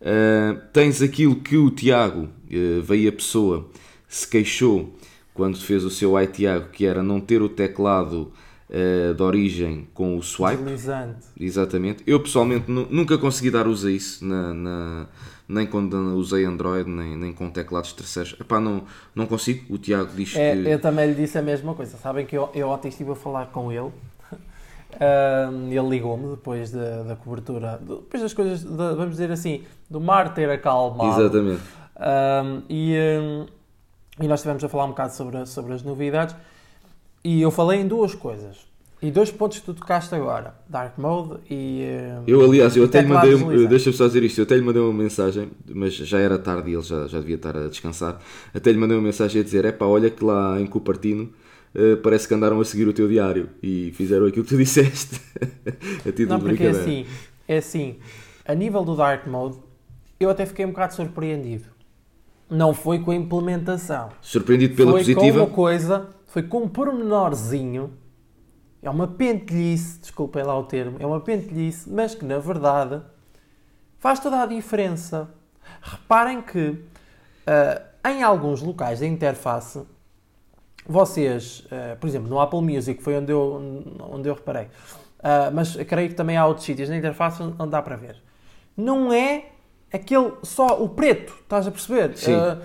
[0.00, 3.68] Uh, tens aquilo que o Tiago, uh, veio a pessoa,
[4.08, 4.96] se queixou
[5.34, 8.32] quando fez o seu ai Tiago, que era não ter o teclado
[8.70, 10.62] uh, de origem com o swipe.
[10.62, 11.26] Deslizante.
[11.38, 12.02] Exatamente.
[12.06, 15.06] Eu pessoalmente nu- nunca consegui dar uso a isso, na, na-
[15.48, 18.36] nem quando usei Android, nem, nem com teclados terceiros.
[18.38, 18.84] Epá, não,
[19.14, 19.64] não consigo.
[19.72, 20.68] O Tiago diz É, que.
[20.68, 21.96] eu também lhe disse a mesma coisa.
[21.96, 23.90] Sabem que eu, eu ontem estive a falar com ele.
[25.00, 30.00] Ahm, ele ligou-me depois da, da cobertura, depois das coisas, da- vamos dizer assim, do
[30.00, 31.20] mar ter acalmado.
[31.20, 31.60] Exatamente.
[31.96, 32.94] Ahm, e,
[34.20, 36.34] e nós estivemos a falar um bocado sobre, sobre as novidades.
[37.22, 38.66] E eu falei em duas coisas.
[39.00, 41.84] E dois pontos que tu tocaste agora: Dark Mode e.
[41.84, 44.62] ahm, Eu, aliás, eu até lhe mandei, um- deixa-me só dizer isto, eu até lhe
[44.62, 48.18] mandei uma mensagem, mas já era tarde e ele já, já devia estar a descansar.
[48.52, 51.30] Até lhe mandei uma mensagem a dizer: é pá, olha que lá em Cupertino
[51.74, 55.20] eh, parece que andaram a seguir o teu diário e fizeram aquilo que tu disseste.
[56.06, 56.80] a título Não, de porque é brincadeira.
[56.80, 57.06] assim,
[57.46, 57.98] é assim,
[58.44, 59.58] a nível do Dark Mode,
[60.18, 61.66] eu até fiquei um bocado surpreendido.
[62.50, 64.08] Não foi com a implementação.
[64.22, 65.38] Surpreendido pela foi positiva.
[65.40, 67.92] com uma coisa, foi com um pormenorzinho,
[68.82, 73.02] é uma pentelhice, desculpem lá o termo, é uma pentelhice, mas que na verdade
[73.98, 75.28] faz toda a diferença.
[75.82, 76.78] Reparem que
[77.46, 79.82] ah, em alguns locais da interface,
[80.88, 84.68] vocês, ah, por exemplo, no Apple Music foi onde eu, onde eu reparei,
[85.22, 88.16] ah, mas creio que também há outros sítios na interface onde dá para ver.
[88.76, 89.46] Não é
[89.92, 92.16] aquele só o preto, estás a perceber?
[92.16, 92.34] Sim.
[92.34, 92.58] Ah,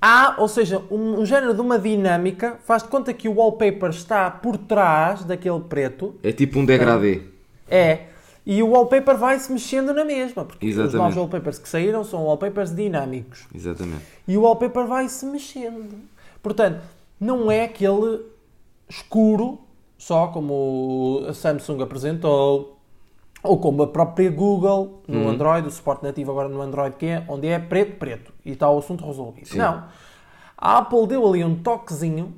[0.00, 3.90] há, ou seja, um, um género de uma dinâmica, faz de conta que o wallpaper
[3.90, 7.22] está por trás daquele preto, É tipo um degradê.
[7.70, 8.06] é,
[8.44, 10.96] e o wallpaper vai-se mexendo na mesma, porque os Exatamente.
[10.96, 13.46] novos wallpapers que saíram são wallpapers dinâmicos.
[13.54, 14.02] Exatamente.
[14.26, 15.94] E o wallpaper vai-se mexendo.
[16.42, 16.80] Portanto,
[17.22, 18.20] não é aquele
[18.88, 19.60] escuro,
[19.96, 22.78] só como a Samsung apresentou,
[23.42, 25.28] ou como a própria Google no Uhum.
[25.28, 28.68] Android, o suporte nativo agora no Android, que é onde é preto, preto, e está
[28.68, 29.48] o assunto resolvido.
[29.48, 29.58] Sim.
[29.58, 29.84] Não.
[30.56, 32.34] A Apple deu ali um toquezinho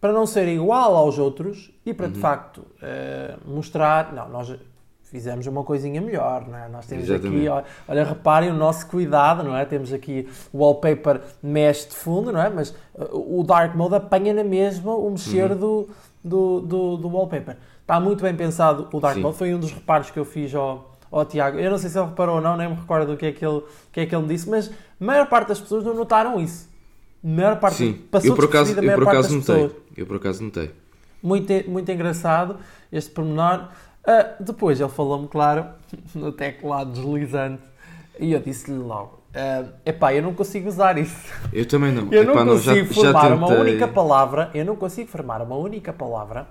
[0.00, 2.20] para não ser igual aos outros e para de Uhum.
[2.20, 4.12] facto eh, mostrar.
[4.14, 4.54] Não, nós
[5.10, 6.68] fizemos uma coisinha melhor, não é?
[6.68, 7.48] Nós temos Exatamente.
[7.48, 9.64] aqui, olha, reparem o nosso cuidado, não é?
[9.64, 12.48] Temos aqui o wallpaper mexe de fundo, não é?
[12.48, 15.56] Mas eh, o Dark Mode apanha na mesma o mexer Uhum.
[15.58, 15.88] do,
[16.24, 17.56] do, do, do wallpaper.
[17.82, 19.22] Está muito bem pensado o Dark Sim.
[19.22, 21.58] Mode, foi um dos reparos que eu fiz ao, ao Tiago.
[21.58, 23.44] Eu não sei se ele reparou ou não, nem me recordo do que é que
[23.44, 26.40] ele, que é que ele me disse, mas a maior parte das pessoas não notaram
[26.40, 26.68] isso.
[27.22, 29.54] A maior parte Sim, passou eu por acaso, eu por parte acaso notei.
[29.54, 29.72] pessoas.
[29.96, 30.70] Eu por acaso notei.
[31.22, 32.56] Muito, muito engraçado
[32.90, 33.68] este pormenor.
[34.06, 35.66] Ah, depois ele falou-me, claro,
[36.14, 37.62] no teclado deslizante
[38.18, 41.26] e eu disse-lhe logo: ah, Epá, eu não consigo usar isso.
[41.52, 42.08] Eu também não.
[42.12, 43.62] Eu não Epá, já- consigo já formar uma tentei.
[43.62, 44.50] única palavra.
[44.54, 46.46] Eu não consigo formar uma única palavra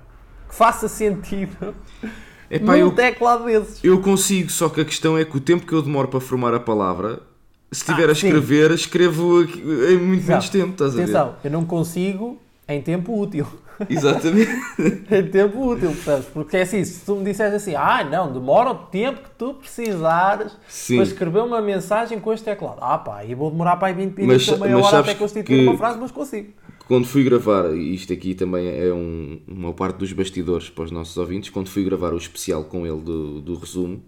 [0.47, 1.75] que faça sentido
[2.49, 3.83] Epá, num eu, teclado desses.
[3.83, 6.53] eu consigo, só que a questão é que o tempo que eu demoro para formar
[6.55, 7.19] a palavra,
[7.71, 8.25] se estiver Ah, a sim.
[8.27, 10.27] escrever, escrevo aqui- em muito Não.
[10.29, 11.03] menos tempo, estás a ver?
[11.03, 13.45] Atenção, eu não consigo em tempo útil.
[13.89, 14.51] Exatamente.
[15.11, 16.25] em tempo útil, percebes?
[16.27, 19.53] Porque é assim, se tu me disseres assim, ah, não, demora o tempo que tu
[19.53, 20.95] precisares Sim.
[20.95, 22.77] para escrever uma mensagem com este teclado.
[22.81, 25.43] Ah, pá, e vou demorar para aí 20 minutos Mas- ou meia hora até constituir
[25.59, 26.49] que- uma frase, mas consigo.
[26.87, 31.15] Quando fui gravar, isto aqui também é um- uma parte dos bastidores para os nossos
[31.17, 34.01] ouvintes, quando fui gravar o especial com ele do, do resumo,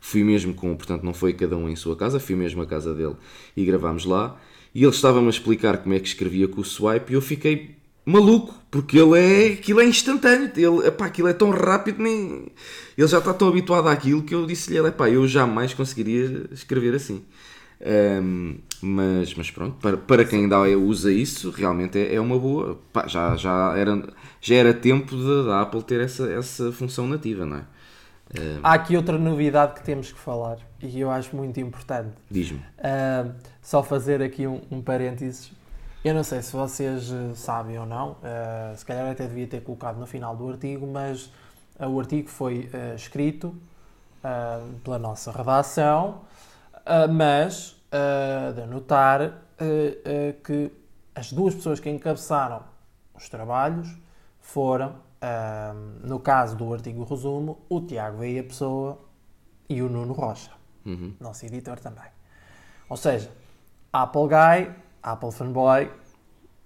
[0.00, 2.94] fui mesmo com, portanto não foi cada um em sua casa, fui mesmo à casa
[2.94, 3.16] dele
[3.56, 4.36] e gravámos lá,
[4.72, 7.74] e ele estava-me a explicar como é que escrevia com o swipe e eu fiquei
[8.08, 12.46] maluco, porque ele é, aquilo é instantâneo, ele, epá, aquilo é tão rápido, nem,
[12.96, 17.24] ele já está tão habituado àquilo que eu disse-lhe, epá, eu jamais conseguiria escrever assim.
[17.80, 22.78] Um, mas, mas pronto, para, para quem ainda usa isso, realmente é, é uma boa.
[22.92, 24.02] Pá, já, já, era,
[24.40, 27.64] já era tempo da Apple ter essa, essa função nativa, não é?
[28.38, 32.10] Um, Há aqui outra novidade que temos que falar e eu acho muito importante.
[32.30, 32.58] Diz-me.
[32.58, 35.50] Uh, só fazer aqui um, um parênteses.
[36.04, 39.62] Eu não sei se vocês eh, sabem ou não, uh, se calhar até devia ter
[39.62, 41.26] colocado no final do artigo, mas
[41.78, 43.54] uh, o artigo foi escrito
[44.82, 46.22] pela nossa redação,
[47.08, 47.76] mas
[48.52, 49.44] de notar
[50.44, 50.72] que
[51.14, 52.62] as duas pessoas que encabeçaram
[53.14, 53.96] os trabalhos
[54.40, 54.96] foram,
[56.02, 58.98] no caso do artigo resumo, o Tiago Veia Pessoa
[59.68, 60.50] e o Nuno Rocha,
[60.84, 61.14] uhum.
[61.20, 62.10] nosso editor também.
[62.88, 63.30] Ou seja,
[63.92, 65.90] Apple Guy, Apple Fanboy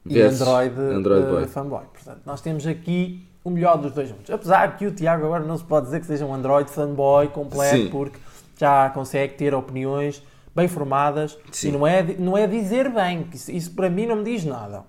[0.06, 1.84] e yes, Android, Android uh, Fanboy.
[1.92, 4.30] Portanto, nós temos aqui o melhor dos dois mundos.
[4.30, 7.76] Apesar que o Tiago agora não se pode dizer que seja um Android Fanboy completo,
[7.76, 7.88] Sim.
[7.90, 8.18] porque
[8.58, 10.22] já consegue ter opiniões
[10.54, 11.68] bem formadas Sim.
[11.68, 14.84] e não é, não é dizer bem, isso, isso para mim não me diz nada.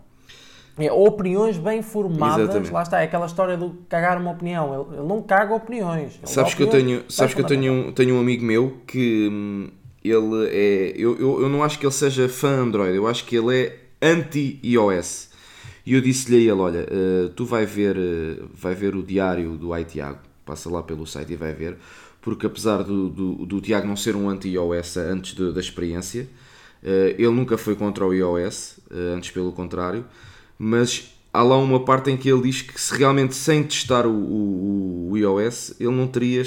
[0.78, 2.72] É opiniões bem formadas, Exatamente.
[2.72, 4.74] lá está, é aquela história do cagar uma opinião.
[4.74, 6.20] Ele, ele não caga opiniões.
[6.24, 9.70] Sabes que eu tenho, sabes que eu tenho, um, tenho um amigo meu que hum,
[10.04, 10.94] ele é.
[10.96, 13.80] Eu, eu, eu não acho que ele seja fã Android, eu acho que ele é
[14.02, 15.30] anti-iOS.
[15.86, 19.58] E eu disse-lhe a ele: Olha, uh, tu vai ver, uh, vai ver o diário
[19.58, 21.78] do iTiago, passa lá pelo site e vai ver,
[22.22, 26.28] porque apesar do, do, do Tiago não ser um anti-iOS antes de, da experiência,
[26.84, 28.80] uh, ele nunca foi contra o iOS,
[29.16, 30.06] antes pelo contrário,
[30.58, 34.12] mas há lá uma parte em que ele diz que se realmente sem testar o,
[34.12, 36.44] o, o iOS ele não teria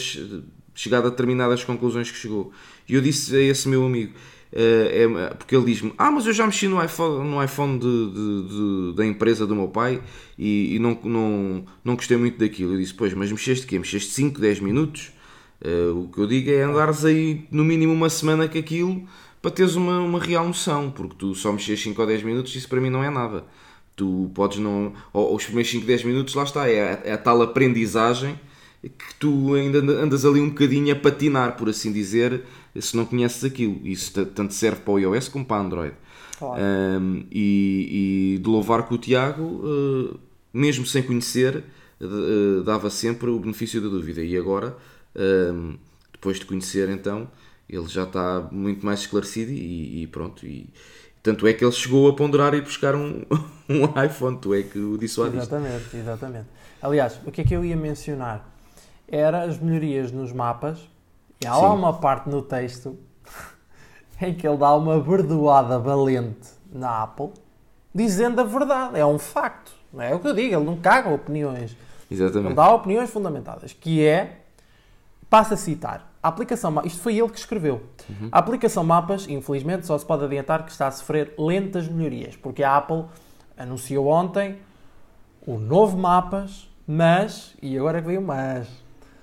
[0.77, 2.53] chegado a determinadas conclusões que chegou.
[2.89, 4.13] E eu disse a esse meu amigo,
[4.53, 4.57] uh,
[5.21, 8.49] é, porque ele diz-me, ah, mas eu já mexi no iPhone, no iPhone de, de,
[8.49, 10.01] de, da empresa do meu pai
[10.39, 12.75] e, e, não, não, não gostei muito daquilo.
[12.75, 13.79] Eu disse, pois, mas mexeste quê?
[13.79, 15.13] Mexeste 5, 10 minutos?
[15.61, 19.07] Uh, o que eu digo é andares aí no mínimo uma semana com aquilo
[19.41, 22.69] para teres uma, uma real noção, porque tu só mexes 5 ou 10 minutos, isso
[22.69, 23.45] para mim não é nada.
[23.95, 24.93] Tu podes não.
[25.13, 28.39] Ou, os primeiros 5, 10 minutos, lá está, é a, é a tal aprendizagem
[28.83, 32.43] que tu ainda andas ali um bocadinho a patinar, por assim dizer,
[32.81, 33.81] se não conheces aquilo.
[33.87, 35.95] Isso tanto serve para o iOS como para Android.
[36.39, 36.63] Claro.
[36.63, 40.21] Um, e, e, de louvar que o Tiago, uh,
[40.53, 41.65] mesmo sem conhecer,
[42.01, 44.23] uh, dava sempre o benefício da dúvida.
[44.23, 44.77] E agora,
[45.15, 45.77] um,
[46.13, 47.29] depois de conhecer, então,
[47.69, 50.47] ele já está muito mais esclarecido e, e pronto.
[50.47, 50.69] E,
[51.23, 53.23] tanto é que ele chegou a ponderar e buscar um,
[53.69, 55.49] um iPhone, tu é que o dissuadiste.
[55.49, 56.47] Exatamente, exatamente.
[56.81, 58.49] Aliás, o que é que eu ia mencionar?
[59.09, 60.79] Era as melhorias nos mapas
[61.43, 61.63] e há Sim.
[61.63, 62.99] lá uma parte no texto
[64.21, 67.31] em que ele dá uma verdoada valente na Apple,
[67.95, 68.99] dizendo a verdade.
[68.99, 69.73] É um facto.
[69.93, 71.77] Não é o que eu digo, ele não caga opiniões.
[72.11, 72.49] Exatamente.
[72.49, 74.41] Ele dá opiniões fundamentadas, que é,
[75.29, 77.83] passa a citar, a aplicação, isto foi ele que escreveu.
[78.09, 78.29] Uhum.
[78.33, 82.65] A aplicação Mapas, infelizmente, só se pode adiantar que está a sofrer lentas melhorias, porque
[82.65, 83.05] a Apple
[83.57, 84.59] anunciou ontem
[85.47, 88.69] o novo Mapas, mas, e agora que veio mas,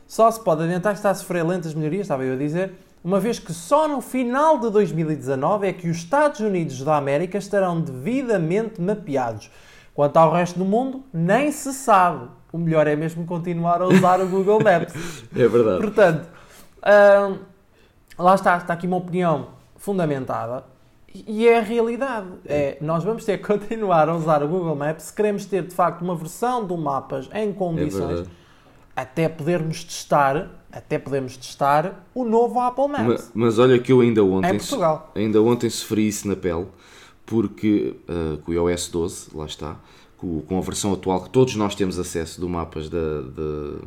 [0.07, 3.19] só se pode adiantar que está a sofrer lentas melhorias, estava eu a dizer, uma
[3.19, 7.81] vez que só no final de 2019 é que os Estados Unidos da América estarão
[7.81, 9.51] devidamente mapeados.
[9.93, 12.27] Quanto ao resto do mundo, nem se sabe.
[12.51, 14.93] O melhor é mesmo continuar a usar o Google Maps.
[15.35, 15.81] É verdade.
[15.81, 16.29] Portanto,
[16.85, 17.37] hum,
[18.17, 20.63] lá está, está aqui uma opinião fundamentada
[21.13, 22.27] e é a realidade.
[22.45, 25.75] É, nós vamos ter que continuar a usar o Google Maps se queremos ter de
[25.75, 28.21] facto uma versão do mapas em condições.
[28.21, 28.42] É
[28.95, 33.05] até podermos testar, até podemos testar o novo Apple Maps.
[33.07, 34.59] Mas, mas olha que eu ainda ontem,
[35.15, 36.67] ainda ontem sofri isso na pele,
[37.25, 39.75] porque uh, com o iOS 12, lá está,
[40.17, 43.79] com, com, a versão atual que todos nós temos acesso do mapas da, da,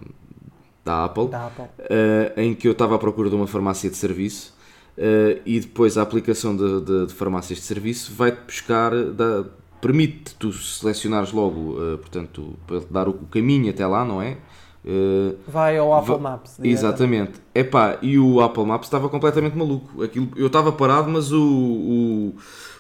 [0.85, 1.65] da Apple, da Apple.
[1.65, 4.55] Uh, em que eu estava à procura de uma farmácia de serviço
[4.99, 9.45] uh, e depois a aplicação de, de, de farmácias de serviço vai-te buscar, da,
[9.81, 14.39] permite tu selecionares logo, portanto, para dar o caminho até lá, não é?
[14.87, 16.61] Uh, Vai ao Apple Maps.
[16.63, 17.33] Exatamente.
[17.53, 20.03] Epá, e o Apple Maps estava completamente maluco.
[20.03, 22.35] Aquilo, eu estava parado, mas o, o,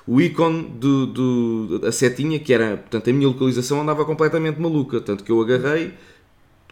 [0.06, 5.00] o ícone do, do, a setinha, que era portanto, a minha localização, andava completamente maluca.
[5.00, 5.94] Tanto que eu agarrei,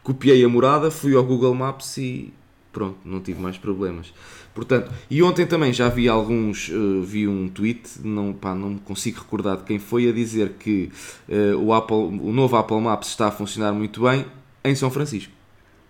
[0.04, 2.32] copiei a morada, fui ao Google Maps e
[2.72, 4.12] pronto, não tive mais problemas.
[4.54, 8.78] Portanto, e ontem também já vi alguns, uh, vi um tweet, não, pá, não me
[8.78, 10.92] consigo recordar de quem foi, a dizer que
[11.28, 14.24] uh, o, Apple, o novo Apple Maps está a funcionar muito bem
[14.64, 15.32] em São Francisco.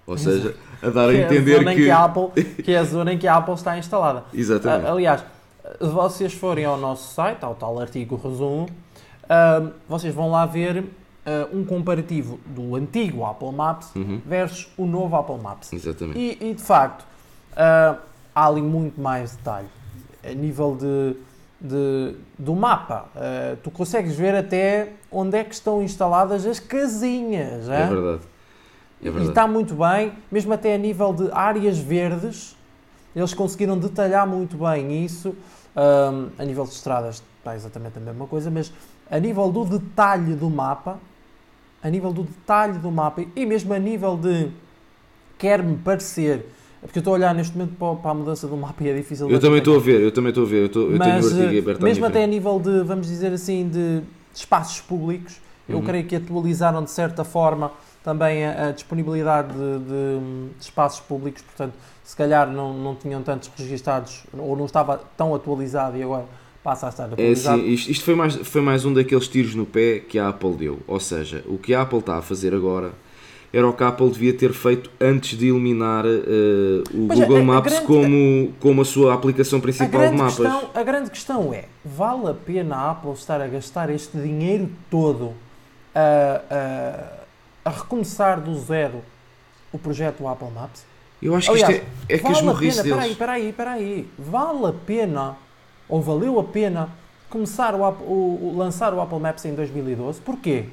[0.06, 1.74] Ou seja, a dar a entender que...
[1.76, 1.90] Que...
[1.90, 4.24] a Apple, que é a zona em que a Apple está instalada.
[4.34, 4.86] Exatamente.
[4.86, 5.24] Aliás,
[5.80, 8.68] se vocês forem ao nosso site, ao tal artigo resumo,
[9.24, 14.20] uh, vocês vão lá ver uh, um comparativo do antigo Apple Maps uhum.
[14.26, 15.72] versus o novo Apple Maps.
[15.72, 16.18] Exatamente.
[16.18, 17.02] E, e de facto,
[17.52, 17.98] uh,
[18.34, 19.68] há ali muito mais detalhe.
[20.22, 21.16] a nível de,
[21.60, 23.06] de, do mapa.
[23.16, 27.70] Uh, tu consegues ver até onde é que estão instaladas as casinhas.
[27.70, 28.33] É, é verdade.
[29.04, 29.08] É.
[29.08, 32.56] E está muito bem, mesmo até a nível de áreas verdes,
[33.14, 35.34] eles conseguiram detalhar muito bem isso.
[35.76, 38.72] Um, a nível de estradas está exatamente a mesma coisa, mas
[39.10, 40.98] a nível do detalhe do mapa,
[41.82, 44.50] a nível do detalhe do mapa e mesmo a nível de
[45.36, 46.46] quer-me parecer
[46.84, 49.30] porque eu estou a olhar neste momento para a mudança do mapa e é difícil
[49.30, 50.60] Eu também estou a ver, eu também estou a ver.
[50.60, 53.32] Eu, estou, eu Mas, tenho o artigo aberto Mesmo até a nível de, vamos dizer
[53.32, 54.02] assim, de
[54.34, 55.82] espaços públicos, eu uhum.
[55.82, 57.72] creio que atualizaram de certa forma
[58.04, 60.18] também a, a disponibilidade de, de,
[60.58, 61.72] de, espaços públicos, portanto,
[62.04, 66.26] se calhar não, não tinham tantos registados ou não estava tão atualizado e agora
[66.62, 67.58] passa a estar atualizado.
[67.58, 70.28] É assim, isto, isto foi, mais, foi mais um daqueles tiros no pé que a
[70.28, 70.80] Apple deu.
[70.86, 72.92] Ou seja, o que a Apple está a fazer agora
[73.50, 77.36] era o que a Apple devia ter feito antes de eliminar uh, o Mas Google
[77.36, 80.36] a, a Maps grande, como, como a sua aplicação principal de mapas.
[80.36, 84.68] Questão, a grande questão é, vale a pena a Apple estar a gastar este dinheiro
[84.90, 85.32] todo
[85.94, 87.23] a, a,
[87.64, 89.02] a recomeçar do zero
[89.72, 90.84] o projeto Apple Maps?
[91.22, 92.90] Eu acho que Aliás, isto é, é vale que esmorrice deles.
[92.90, 94.10] Espera aí, espera aí, espera aí.
[94.18, 95.36] Vale a pena,
[95.88, 96.90] ou valeu a pena,
[97.30, 100.20] começar o, o, o lançar o Apple Maps em 2012?
[100.20, 100.66] Porquê?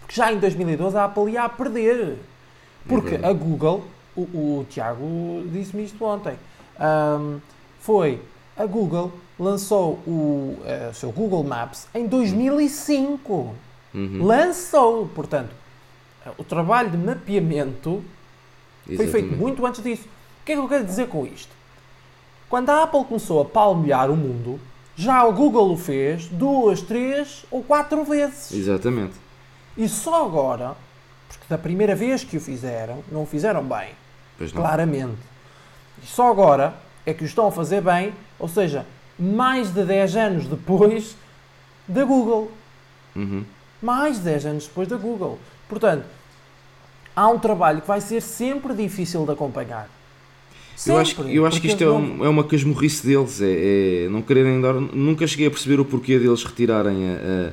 [0.00, 2.16] Porque já em 2012 a Apple ia a perder.
[2.86, 3.84] Porque a Google,
[4.16, 6.38] o, o Tiago disse-me isto ontem,
[6.80, 7.38] um,
[7.78, 8.22] foi
[8.56, 13.54] a Google lançou o uh, seu Google Maps em 2005.
[13.94, 14.24] Uhum.
[14.24, 15.50] Lançou, portanto,
[16.36, 18.02] o trabalho de mapeamento
[18.86, 18.96] Exatamente.
[18.96, 20.04] foi feito muito antes disso.
[20.42, 21.50] O que é que eu quero dizer com isto?
[22.48, 24.58] Quando a Apple começou a palmilhar o mundo,
[24.96, 28.52] já o Google o fez duas, três ou quatro vezes.
[28.52, 29.14] Exatamente.
[29.76, 30.74] E só agora,
[31.28, 33.90] porque da primeira vez que o fizeram, não o fizeram bem.
[34.52, 35.18] Claramente.
[36.02, 38.86] E só agora é que o estão a fazer bem, ou seja,
[39.18, 41.16] mais de 10 anos depois
[41.86, 42.50] da Google.
[43.14, 43.44] Uhum.
[43.80, 45.38] Mais de 10 anos depois da Google.
[45.68, 46.06] Portanto,
[47.18, 49.88] há um trabalho que vai ser sempre difícil de acompanhar.
[50.76, 54.08] Sempre, eu acho, eu acho que isto é, um, é uma casmurrice deles, é, é,
[54.08, 54.74] não quererem dar.
[54.74, 57.48] Nunca cheguei a perceber o porquê deles retirarem a, a,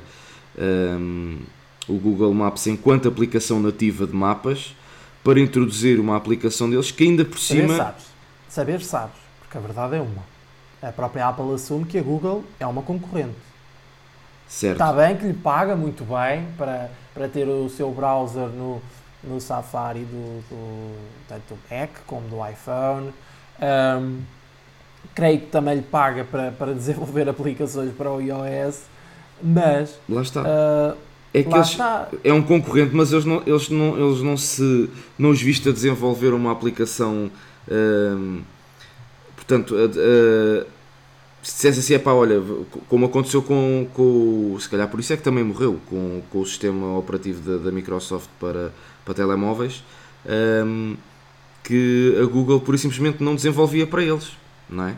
[0.60, 1.56] a
[1.88, 4.75] o Google Maps enquanto aplicação nativa de mapas
[5.23, 7.67] para introduzir uma aplicação deles que ainda por cima.
[7.67, 8.06] Saber sabes,
[8.49, 10.23] saber sabes, porque a verdade é uma.
[10.82, 13.36] A própria Apple assume que a Google é uma concorrente.
[14.47, 14.73] Certo.
[14.73, 18.82] Está bem que lhe paga muito bem para, para ter o seu browser no,
[19.27, 20.95] no Safari do, do,
[21.27, 23.11] tanto do Mac como do iPhone.
[23.61, 24.21] Um,
[25.13, 28.83] creio que também lhe paga para, para desenvolver aplicações para o iOS,
[29.41, 29.99] mas.
[30.07, 30.41] Lá está.
[30.41, 30.97] Uh,
[31.33, 31.77] é que eles,
[32.23, 35.71] é um concorrente, mas eles não, eles não, eles não se não os viste a
[35.73, 37.29] desenvolver uma aplicação.
[39.35, 40.65] Portanto, uh,
[41.45, 42.41] se dissesse assim, é pá, olha,
[42.89, 44.57] como aconteceu com, com.
[44.59, 47.71] Se calhar por isso é que também morreu com, com o sistema operativo da, da
[47.71, 48.73] Microsoft para,
[49.06, 49.84] para telemóveis,
[50.65, 50.98] um,
[51.63, 54.32] que a Google por simplesmente não desenvolvia para eles,
[54.70, 54.96] não é?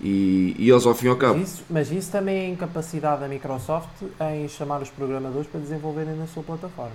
[0.00, 1.38] E, e eles, ao fim e ao cabo.
[1.38, 3.88] Mas isso, mas isso também é incapacidade da Microsoft
[4.32, 6.92] em chamar os programadores para desenvolverem na sua plataforma.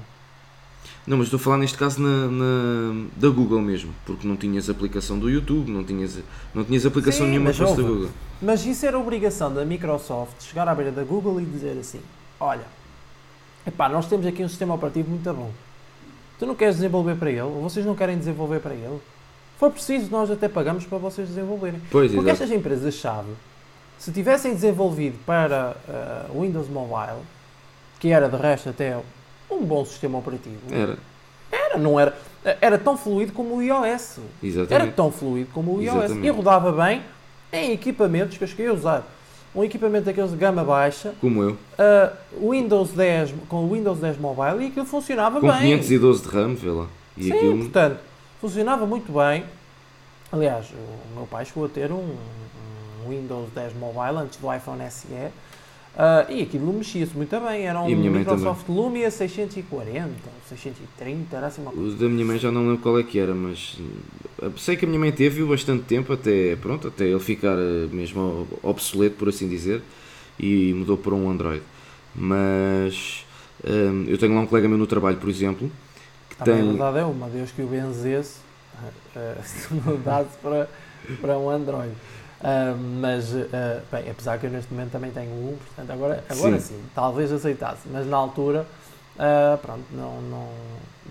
[1.05, 4.69] Não, mas estou a falar neste caso na, na, da Google mesmo, porque não tinhas
[4.69, 6.17] aplicação do YouTube, não tinhas,
[6.53, 8.09] não tinhas aplicação Sim, nenhuma fosse da Google.
[8.41, 11.99] Mas isso era obrigação da Microsoft chegar à beira da Google e dizer assim:
[12.39, 12.63] olha,
[13.67, 15.51] epá, nós temos aqui um sistema operativo muito bom.
[16.39, 17.41] Tu não queres desenvolver para ele?
[17.41, 18.99] Ou vocês não querem desenvolver para ele?
[19.63, 21.81] for preciso, nós até pagamos para vocês desenvolverem.
[21.89, 22.43] Pois, Porque exato.
[22.43, 23.31] estas empresas-chave,
[23.97, 27.21] se tivessem desenvolvido para uh, Windows Mobile,
[27.99, 28.99] que era de resto até
[29.49, 30.97] um bom sistema operativo, era.
[31.49, 32.17] Era, não era.
[32.59, 34.19] Era tão fluido como o iOS.
[34.41, 34.73] Exatamente.
[34.73, 35.95] Era tão fluido como o iOS.
[35.95, 36.27] Exatamente.
[36.27, 37.01] E rodava bem
[37.53, 39.07] em equipamentos que eu cheguei a usar.
[39.55, 41.13] Um equipamento daqueles de gama baixa.
[41.21, 41.51] Como eu.
[41.51, 45.77] Uh, Windows 10, com o Windows 10 Mobile e aquilo funcionava com bem.
[45.77, 46.87] Com 512 de RAM, vê lá.
[47.15, 47.57] E Sim, aquilo...
[47.59, 47.99] portanto,
[48.41, 49.43] funcionava muito bem.
[50.31, 52.15] Aliás, o meu pai chegou a ter um,
[53.05, 57.67] um Windows 10 Mobile antes do iPhone SE uh, e aquilo mexia-se muito bem.
[57.67, 61.95] Era um Microsoft Lumia 640 630, era assim uma coisa.
[61.95, 63.77] O da minha mãe já não lembro qual é que era, mas
[64.41, 67.87] eh, sei que a minha mãe teve bastante tempo até, pronto, até ele ficar eh,
[67.91, 69.81] mesmo obsoleto, por assim dizer,
[70.39, 71.63] e mudou para um Android.
[72.15, 73.25] Mas
[73.63, 75.71] um, eu tenho lá um colega meu no trabalho, por exemplo,
[76.29, 76.61] que tem...
[76.61, 78.39] A verdade é uma, Deus que o benzesse,
[79.15, 80.69] uh, se mudasse para,
[81.21, 81.91] para um Android.
[82.41, 83.47] Uh, mas, uh,
[83.89, 87.31] bem, apesar que eu neste momento também tenho um, portanto agora, agora sim, sim talvez
[87.31, 88.67] aceitasse, mas na altura,
[89.17, 90.47] uh, pronto, não, não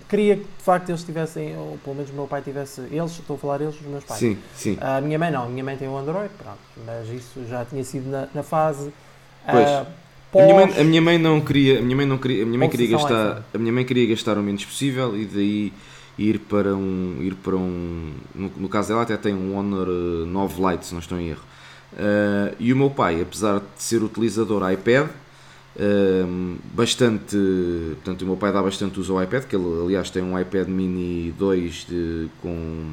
[0.09, 3.35] queria que de facto eles tivessem, ou pelo menos o meu pai tivesse, eles, estou
[3.35, 4.19] a falar eles, os meus pais.
[4.19, 4.77] Sim, sim.
[4.79, 7.83] A minha mãe não, a minha mãe tem um Android, pronto, mas isso já tinha
[7.83, 8.91] sido na, na fase.
[9.49, 9.67] Pois.
[9.67, 9.85] ah,
[10.35, 12.45] A minha, mãe, pós- a minha mãe não queria, a minha mãe não queria, a
[12.45, 15.73] minha mãe queria gastar, a minha mãe queria gastar o menos possível e daí
[16.17, 20.25] ir para um, ir para um, no, no caso dela até tem um Honor eh,
[20.27, 21.41] 9 Lite, se não estou em erro.
[21.97, 25.07] Eh, e o meu pai, apesar de ser utilizador iPad,
[25.75, 26.23] eh,
[26.73, 27.35] bastante,
[27.95, 30.67] portanto o meu pai dá bastante uso ao iPad, que ele aliás tem um iPad
[30.67, 32.91] Mini 2 de, com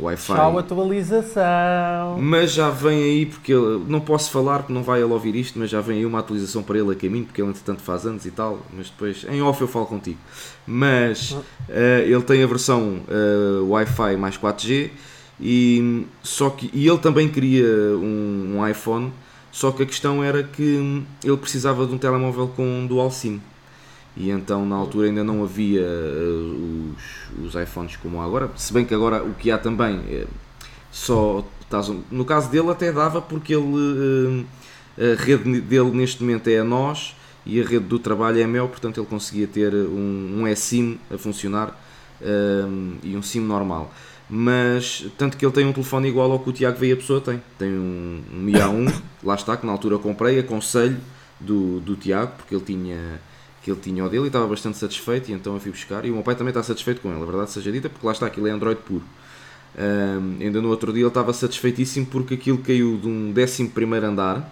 [0.00, 0.34] Wi-Fi.
[0.34, 2.18] Tchau, atualização.
[2.20, 5.58] Mas já vem aí, porque ele, não posso falar, porque não vai ele ouvir isto,
[5.58, 8.24] mas já vem aí uma atualização para ele a caminho, porque ele entretanto faz anos
[8.24, 10.18] e tal, mas depois em off eu falo contigo.
[10.66, 11.36] Mas
[11.68, 14.90] eh, ele tem a versão eh, Wi-Fi mais 4G
[15.40, 19.12] e, só que, e ele também queria um, um iPhone,
[19.52, 23.40] só que a questão era que ele precisava de um telemóvel com dual SIM.
[24.16, 26.94] E então na altura ainda não havia eh,
[27.38, 30.26] os, os iPhones como há agora, se bem que agora o que há também é
[30.90, 31.44] só
[32.10, 34.46] no caso dele até dava porque ele
[34.98, 38.44] eh, a rede dele neste momento é a nós e a rede do trabalho é
[38.44, 41.78] a Mel, portanto ele conseguia ter um, um eSIM a funcionar
[43.02, 43.92] e um SIM normal.
[44.34, 47.20] Mas tanto que ele tem um telefone igual ao que o Tiago veio a pessoa
[47.20, 47.42] tem.
[47.58, 48.90] Tem um, um Mi A1,
[49.22, 50.96] lá está, que na altura comprei, aconselho
[51.38, 53.20] do, do Tiago, porque ele tinha
[53.62, 56.10] que ele tinha o dele e estava bastante satisfeito e então eu fui buscar e
[56.10, 58.26] o meu pai também está satisfeito com ele, a verdade seja dita, porque lá está,
[58.26, 59.04] aquilo é Android puro.
[59.78, 64.06] Ahm, ainda no outro dia ele estava satisfeitíssimo porque aquilo caiu de um 11 primeiro
[64.06, 64.50] andar,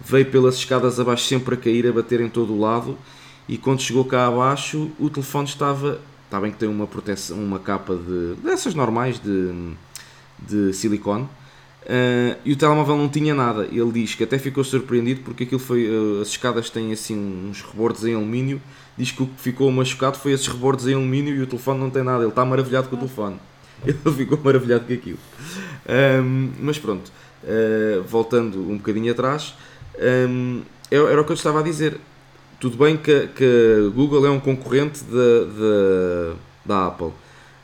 [0.00, 2.98] veio pelas escadas abaixo sempre a cair, a bater em todo o lado
[3.46, 6.00] e quando chegou cá abaixo o telefone estava,
[6.34, 9.72] está bem que tem uma proteção, uma capa de, dessas normais de,
[10.38, 11.28] de silicone,
[11.86, 13.68] ah, e o telemóvel não tinha nada.
[13.70, 15.88] Ele diz que até ficou surpreendido porque aquilo foi.
[15.88, 17.16] ah, as escadas têm assim
[17.48, 18.60] uns rebordes em alumínio.
[18.96, 21.90] Diz que o que ficou machucado foi esses rebordes em alumínio e o telefone não
[21.90, 22.22] tem nada.
[22.22, 23.36] Ele está maravilhado com o telefone.
[23.86, 25.18] Ele ficou maravilhado com aquilo.
[25.88, 27.12] Ahm, mas pronto,
[27.44, 29.54] ah, voltando um bocadinho atrás,
[29.98, 32.00] ahm, era era o que eu estava a dizer.
[32.64, 36.34] Tudo bem que, que a Google é um concorrente da,
[36.64, 37.10] da, Apple,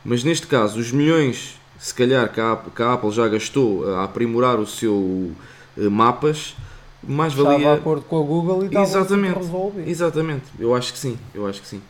[0.04, 3.94] mas neste caso, os milhões, se calhar, que a, Apple- que a Apple já gastou
[3.94, 5.30] a aprimorar o seu
[5.78, 6.54] eh, mapas,
[7.02, 7.80] mais Estava de valia.
[7.80, 9.38] acordo com a Google e estava Exatamente.
[9.38, 9.88] resolvido.
[9.88, 11.80] Exatamente, eu acho que sim, eu acho que sim.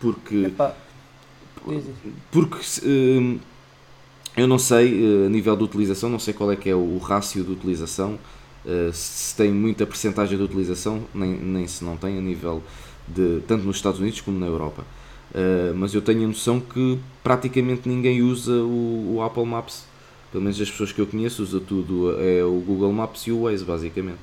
[0.00, 0.74] Porque, Epá,
[2.30, 3.38] porque hum,
[4.34, 6.96] eu não sei, eh, a nível de utilização, não sei qual é que é o
[6.96, 8.18] rácio de utilização,
[8.66, 12.62] eh, se tem muita percentagem de utilização, nem, nem se não tem a nível
[13.06, 14.84] de, tanto nos Estados Unidos como na Europa.
[15.34, 19.84] Eh, mas eu tenho a noção que praticamente ninguém usa o, o Apple Maps,
[20.32, 23.42] pelo menos as pessoas que eu conheço, usa tudo, é o Google Maps e o
[23.44, 24.18] Waze, basicamente.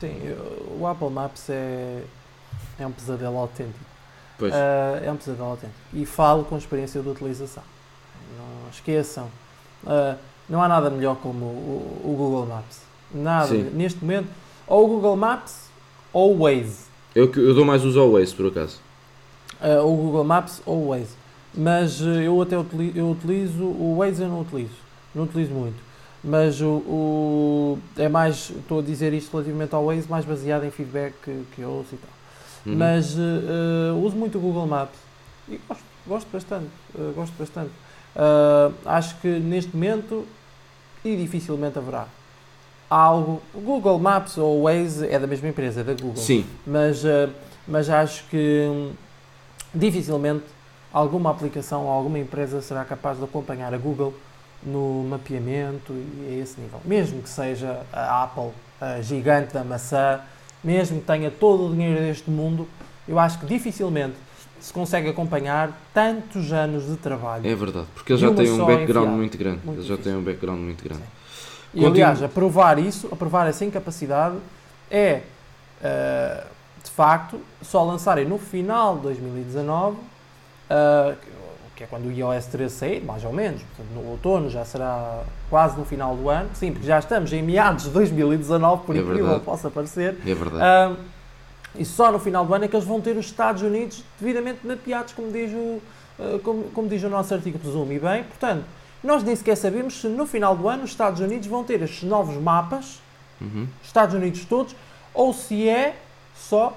[0.00, 0.16] Sim,
[0.78, 2.04] o Apple Maps é,
[2.78, 3.84] é um pesadelo autêntico.
[4.38, 5.78] Pois, Ah, é um pesadelo autêntico.
[5.92, 7.62] E falo com experiência de utilização.
[8.36, 9.30] Não esqueçam.
[9.86, 10.16] Ah,
[10.48, 12.80] não há nada melhor como o, o Google Maps.
[13.12, 13.48] Nada.
[13.48, 13.70] Sim.
[13.74, 14.28] Neste momento,
[14.66, 15.68] ou o Google Maps
[16.12, 16.84] ou o Waze.
[17.14, 18.78] eu, eu dou mais uso ao Waze, por acaso.
[19.60, 21.18] Ah, ou o Google Maps ou o Waze.
[21.54, 24.74] Mas eh, eu até utilizo, eu utilizo o Waze eu não utilizo.
[25.14, 25.76] Não utilizo muito.
[26.22, 30.70] Mas o, o- é mais, estou a dizer isto relativamente ao Waze, mais baseado em
[30.70, 32.10] feedback que, que eu ouço e tal.
[32.66, 32.78] Uhum.
[32.78, 34.96] Mas eh, eh, uso muito o Google Maps
[35.48, 36.66] e gosto, gosto bastante.
[36.96, 37.70] eh, gosto bastante.
[38.84, 40.26] Acho que neste momento
[41.04, 42.06] e dificilmente haverá
[42.90, 43.40] algo.
[43.54, 46.16] O Google Maps ou o Waze é da mesma empresa, é da Google.
[46.16, 47.28] Sim, Mas, eh,
[47.66, 48.90] mas acho que hum,
[49.72, 50.44] dificilmente
[50.92, 54.12] alguma aplicação ou alguma empresa será capaz de acompanhar a Google
[54.62, 56.80] no mapeamento e a esse nível.
[56.84, 60.20] Mesmo que seja a Apple, a gigante da maçã,
[60.62, 62.68] mesmo que tenha todo o dinheiro deste mundo,
[63.08, 64.14] eu acho que dificilmente
[64.60, 67.46] se consegue acompanhar tantos anos de trabalho.
[67.48, 67.86] é verdade.
[67.94, 69.16] Porque eles já têm um background enfiada.
[69.16, 69.60] muito grande.
[69.64, 70.12] Muito eles já difícil.
[70.12, 71.02] têm um background muito grande.
[71.72, 74.36] E aliás, aprovar isso, aprovar essa incapacidade
[74.90, 75.22] é,
[75.82, 76.44] eh,
[76.82, 79.96] de facto, só lançarem no final de 2019,
[80.68, 81.14] eh,
[81.76, 85.22] que é quando o iOS 13 sair, mais ou menos, portanto, no outono já será
[85.48, 88.98] quase no final do ano, sim, porque já estamos em meados de 2019, por É
[88.98, 90.62] incrível que possa parecer, É verdade.
[90.62, 90.96] ah,
[91.76, 94.66] e só no final do ano é que eles vão ter os Estados Unidos devidamente
[94.66, 95.80] mapeados, como diz o,
[96.42, 97.92] como, como diz o nosso artigo de Zoom.
[97.92, 98.64] E bem, portanto,
[99.02, 102.02] nós nem sequer sabemos se no final do ano os Estados Unidos vão ter estes
[102.04, 103.00] novos mapas,
[103.40, 103.66] Uhum.
[103.82, 104.76] Estados Unidos todos,
[105.14, 105.96] ou se é
[106.36, 106.76] só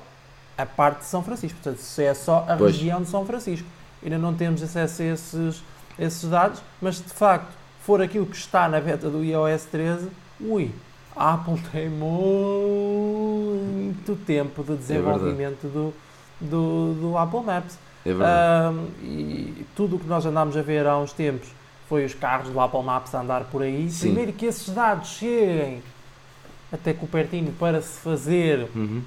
[0.58, 2.74] a parte de São Francisco, portanto, se é só a Pois.
[2.78, 3.68] região de São Francisco.
[4.02, 5.62] Ainda não temos acesso a esses,
[6.00, 7.52] esses dados, mas de facto,
[7.82, 10.08] for aquilo que está na beta do iOS 13,
[10.40, 10.72] ui,
[11.16, 11.90] a Apple tem
[12.74, 15.94] muito tempo de desenvolvimento do,
[16.40, 17.78] do, do Apple Maps.
[18.06, 18.78] É verdade.
[18.78, 21.50] Ahm, e tudo o que nós andámos a ver há uns tempos
[21.90, 23.90] foi os carros do Apple Maps a andar por aí.
[23.90, 24.08] Sim.
[24.08, 25.82] Primeiro que esses dados cheguem
[26.72, 29.02] até Cupertino para se fazer Uhum.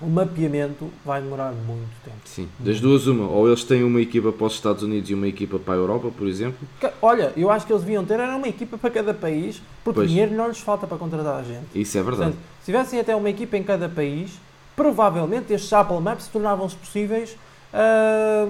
[0.00, 2.16] o mapeamento, vai demorar muito tempo.
[2.24, 2.48] Sim.
[2.58, 3.28] Das duas, uma.
[3.28, 6.10] Ou eles têm uma equipa para os Estados Unidos e uma equipa para a Europa,
[6.16, 6.58] por exemplo.
[6.80, 10.00] Que- Olha, eu acho que eles deviam ter era uma equipa para cada país, porque
[10.00, 10.10] Pois.
[10.10, 11.66] dinheiro não lhes falta para contratar a gente.
[11.74, 12.32] Isso é verdade.
[12.32, 14.32] Portanto, se tivessem até uma equipa em cada país,
[14.74, 17.36] provavelmente estes Apple Maps tornavam-se possíveis,
[17.72, 18.48] ah,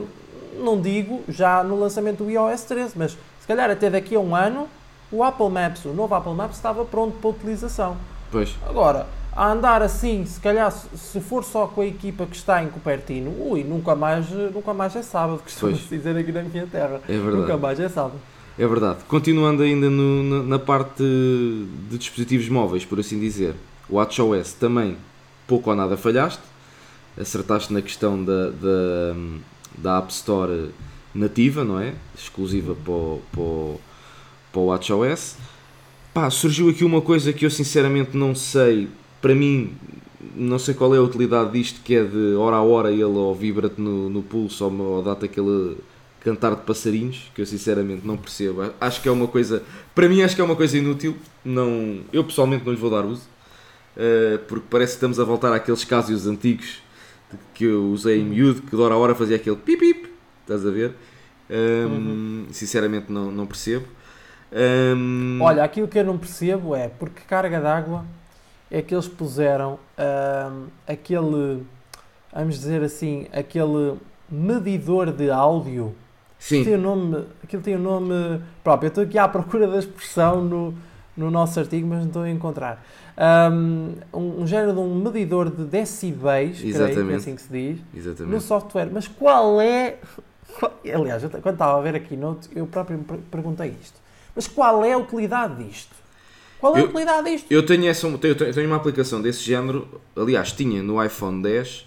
[0.59, 4.35] não digo já no lançamento do iOS 13, mas se calhar até daqui a um
[4.35, 4.67] ano
[5.13, 7.95] o Apple Maps, o novo Apple Maps estava pronto para utilização.
[8.33, 8.57] Pois.
[8.67, 12.69] Agora, a andar assim, se calhar se- for só com a equipa que está em
[12.69, 17.03] Cupertino, ui, nunca mais, nunca mais é sábado, costuma-se dizer aqui na minha terra.
[17.07, 17.37] É verdade.
[17.37, 18.15] Nunca mais é sábado.
[18.59, 19.01] É verdade.
[19.09, 23.55] Continuando ainda no- na, na parte de dispositivos móveis, por assim dizer,
[23.91, 24.97] o WatchOS também
[25.47, 26.41] pouco ou nada falhaste.
[27.21, 29.15] Acertaste na questão da, da,
[29.79, 30.71] da App Store
[31.15, 31.95] nativa, não é?
[32.17, 33.23] Exclusiva para o,
[34.53, 35.37] para o, WatchOS.
[36.13, 38.89] Pá, surgiu aqui uma coisa que eu sinceramente não sei.
[39.21, 39.75] Para mim,
[40.35, 43.35] não sei qual é a utilidade disto, que é de hora a hora ele ou
[43.35, 45.77] vibra-te no, no pulso ou, ou dá-te aquele
[46.21, 48.73] cantar de passarinhos, que eu sinceramente não percebo.
[48.81, 49.63] Acho que é uma coisa,
[49.95, 51.17] para mim acho que é uma coisa inútil.
[51.45, 53.29] Não, eu pessoalmente não lhes vou dar uso,
[53.97, 56.83] eh, porque parece que estamos a voltar àqueles casos antigos
[57.53, 59.94] que eu usei em miúdo, que de hora a hora fazia aquele pip pip,
[60.45, 60.95] estás a ver?
[61.51, 63.87] Hum, Sinceramente não, não percebo.
[64.53, 68.05] Hum, Olha, aquilo que eu não percebo é porque carga d'água
[68.71, 71.63] é que eles puseram ahm, aquele,
[72.33, 73.97] vamos dizer assim, aquele
[74.31, 75.95] medidor de áudio.
[76.39, 78.87] sim, Tem o nome, aquilo tem o nome próprio.
[78.87, 80.75] Eu estou aqui à procura da expressão no,
[81.17, 82.85] no nosso artigo, mas não estou a encontrar.
[83.53, 87.17] Um, um género de um medidor de decibéis, creio que é Exatamente.
[87.17, 88.43] assim que se diz, no exatamente.
[88.43, 88.89] software.
[88.93, 89.99] Mas qual é.
[90.95, 93.99] Aliás, eu, quando estava a ver aqui note, eu próprio me per- perguntei isto.
[94.35, 95.95] Mas qual é a utilidade disto?
[96.61, 97.51] Qual é a Eu- utilidade disto?
[97.51, 101.43] Eu tenho, essa, eu tenho, eu tenho uma aplicação desse género, aliás, tinha no iPhone
[101.43, 101.87] 10.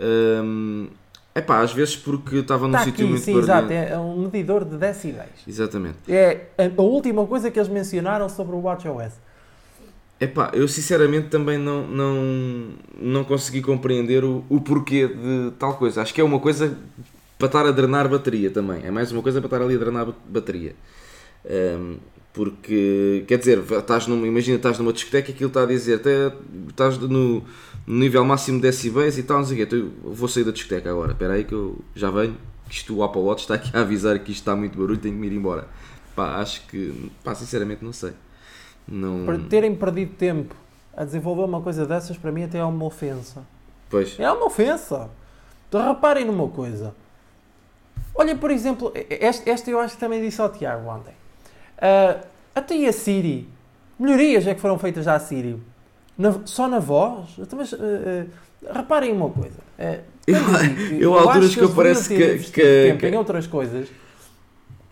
[0.00, 0.88] Hum,
[1.34, 3.72] epá, às vezes porque estava num Está sítio aqui, muito sim, exato.
[3.72, 5.30] É um medidor de decibéis.
[5.46, 5.96] Exatamente.
[6.08, 9.12] É a, a última coisa que eles mencionaram sobre o WatchOS.
[10.20, 12.68] Epá, eu sinceramente também não, não,
[13.00, 16.02] não consegui compreender o, o porquê de tal coisa.
[16.02, 16.76] Acho que é uma coisa
[17.38, 18.84] para estar a drenar bateria também.
[18.84, 20.74] É mais uma coisa para estar ali a drenar ba- bateria.
[21.48, 21.96] Hum,
[22.32, 26.32] porque, quer dizer, estás numa, imagina estás numa discoteca e aquilo está a dizer, até
[26.68, 27.42] estás no,
[27.86, 29.62] nível máximo de decibéis e tal, não sei o quê.
[29.64, 31.12] Então, eu vou sair da discoteca agora.
[31.12, 32.36] Espera aí que eu já venho.
[32.68, 35.14] que Isto o Apple Watch está aqui a avisar que isto está muito barulho, tenho
[35.14, 35.66] que me ir embora.
[36.14, 38.12] Pá, acho que, pá, sinceramente não sei.
[38.86, 39.24] Não...
[39.24, 40.54] Para terem perdido tempo
[40.96, 43.44] a desenvolver uma coisa dessas, para mim até é uma ofensa.
[43.88, 44.18] Pois.
[44.18, 45.08] É uma ofensa.
[45.68, 46.94] Então, reparem numa coisa.
[48.14, 51.12] Olha, por exemplo, este eu acho que também disse ao Tiago ontem.
[51.80, 52.18] Ah,
[52.54, 53.48] até a Siri?
[53.98, 55.60] Melhorias é que foram feitas à Siri?
[56.16, 57.28] Na- só na voz?
[57.38, 57.76] Então, mas, ah,
[58.68, 59.58] ah, reparem uma coisa.
[59.78, 60.34] Ah, Eu-
[60.74, 63.16] digo eu, há alturas que eu eles parece deviam ter que- que- tempo que- em
[63.16, 63.88] outras coisas.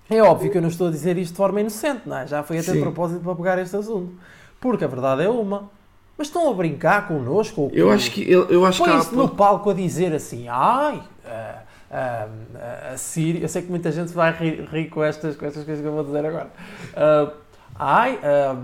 [0.09, 2.27] É óbvio que eu não estou a dizer isto de forma inocente, não é?
[2.29, 4.15] Já foi até de propósito para pegar este assunto.
[4.61, 5.69] Porque a verdade é uma.
[6.17, 7.69] Mas estão a brincar connosco?
[7.75, 11.03] Eu acho que, eu, eu acho que a Põe-se no palco a dizer assim, ai,
[11.27, 11.59] ah,
[11.91, 15.83] a Siri, eu sei que muita gente vai rir, rir com, estas, com estas coisas
[15.83, 16.51] que eu vou dizer agora.
[16.97, 17.31] Ah,
[17.79, 18.57] ai, ah,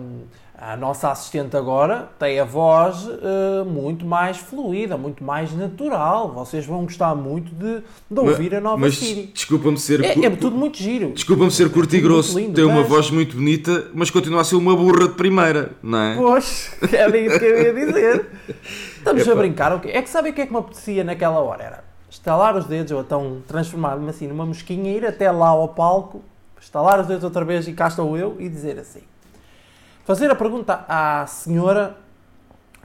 [0.65, 6.33] a nossa assistente agora tem a voz ah, muito mais fluida, muito mais natural.
[6.33, 9.27] Vocês vão gostar muito de, de ouvir a nova mas Siri.
[9.35, 11.11] desculpa-me ser, É, é tudo muito giro.
[11.13, 14.41] desculpa-me ser curto e Tudo grosso, lindo, tem uma mas- voz muito bonita, mas continua
[14.41, 16.17] a ser uma burra de primeira, não é?
[16.17, 18.27] Pois, era isso que eu ia dizer.
[18.99, 19.41] Estamos a Epá.
[19.41, 19.91] brincar, ok?
[19.93, 21.63] É que sabem o que é que me apetecia naquela hora?
[21.65, 26.23] Era estalar os dedos, ou então transformar-me assim numa mosquinha, ir até lá ao palco,
[26.61, 29.03] estalar os dedos outra vez e cá estou eu, e dizer assim.
[30.05, 31.97] Fazer a pergunta à senhora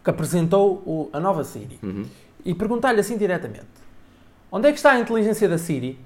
[0.03, 1.77] que apresentou o- a nova Siri.
[1.83, 2.05] Uhum.
[2.45, 3.67] E perguntar-lhe assim diretamente.
[4.49, 5.99] Onde é que está a inteligência da Siri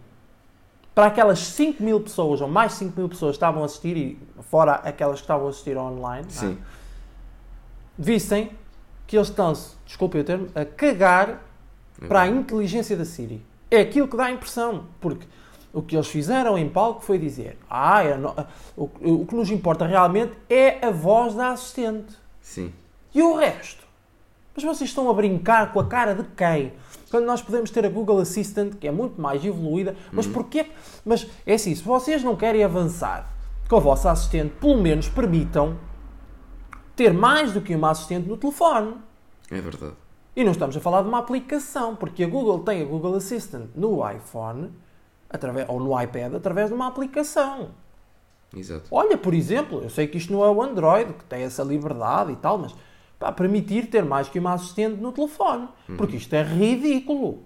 [0.96, 4.20] para aquelas 5 mil pessoas, ou mais 5 mil pessoas que estavam a assistir, e
[4.50, 6.48] fora aquelas que estavam a assistir online, não é?
[6.48, 6.58] Sim.
[7.98, 8.50] vissem
[9.06, 11.44] que eles estão-se, desculpem o termo, a cagar
[12.08, 13.44] para a inteligência da Siri.
[13.70, 15.26] É aquilo que dá a impressão, porque
[15.74, 18.36] o que eles fizeram em palco foi dizer ah, é no-
[18.76, 18.90] o,
[19.22, 22.14] o que nos importa realmente é a voz da assistente.
[22.42, 22.74] Sim.
[23.14, 23.82] E o resto?
[24.54, 26.74] Mas vocês estão a brincar com a cara de quem?
[27.10, 30.66] Quando nós podemos ter a Google Assistant, que é muito mais evoluída, mas porquê?
[31.06, 33.30] Mas é assim, se vocês não querem avançar
[33.70, 35.78] com a vossa assistente, pelo menos permitam
[36.96, 38.96] ter mais do que uma assistente no telefone.
[39.50, 39.94] É verdade.
[40.36, 43.66] E não estamos a falar de uma aplicação, porque a Google tem a Google Assistant
[43.76, 44.70] no iPhone,
[45.30, 47.70] através, ou no iPad através de uma aplicação.
[48.56, 48.84] Exato.
[48.92, 52.32] Olha, por exemplo, eu sei que isto não é o Android, que tem essa liberdade
[52.34, 52.74] e tal, mas
[53.20, 55.68] para permitir ter mais que uma assistente no telefone.
[55.98, 57.40] Porque isto é ridículo.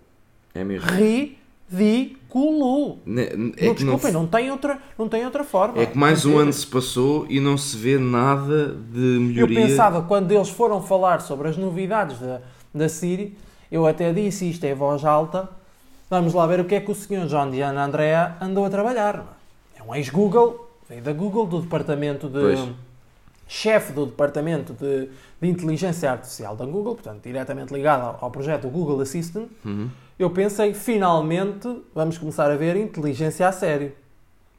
[0.54, 0.88] É mesmo.
[0.90, 3.00] Ridículo.
[3.06, 5.82] Ne- não, É não, desculpem, não, tem outra, não tem outra forma.
[5.82, 9.62] é que mais um ano se passou e não se vê nada de Eu melhoria.
[9.68, 12.42] pensava, quando eles foram falar sobre as novidades da,
[12.76, 13.38] da Siri,
[13.72, 15.50] eu até disse isto em voz alta,
[16.10, 19.38] vamos lá ver o que é que o senhor John Diana Andrea andou a trabalhar.
[19.78, 22.40] É um ex-Google, veio da Google, do departamento de...
[22.40, 22.70] Pois.
[23.48, 25.08] chefe do departamento de,
[25.42, 29.90] de inteligência artificial da Google, portanto, diretamente ligado ao, ao projeto Google Assistant, Uhum.
[30.18, 33.92] eu pensei, finalmente, vamos começar a ver inteligência a sério.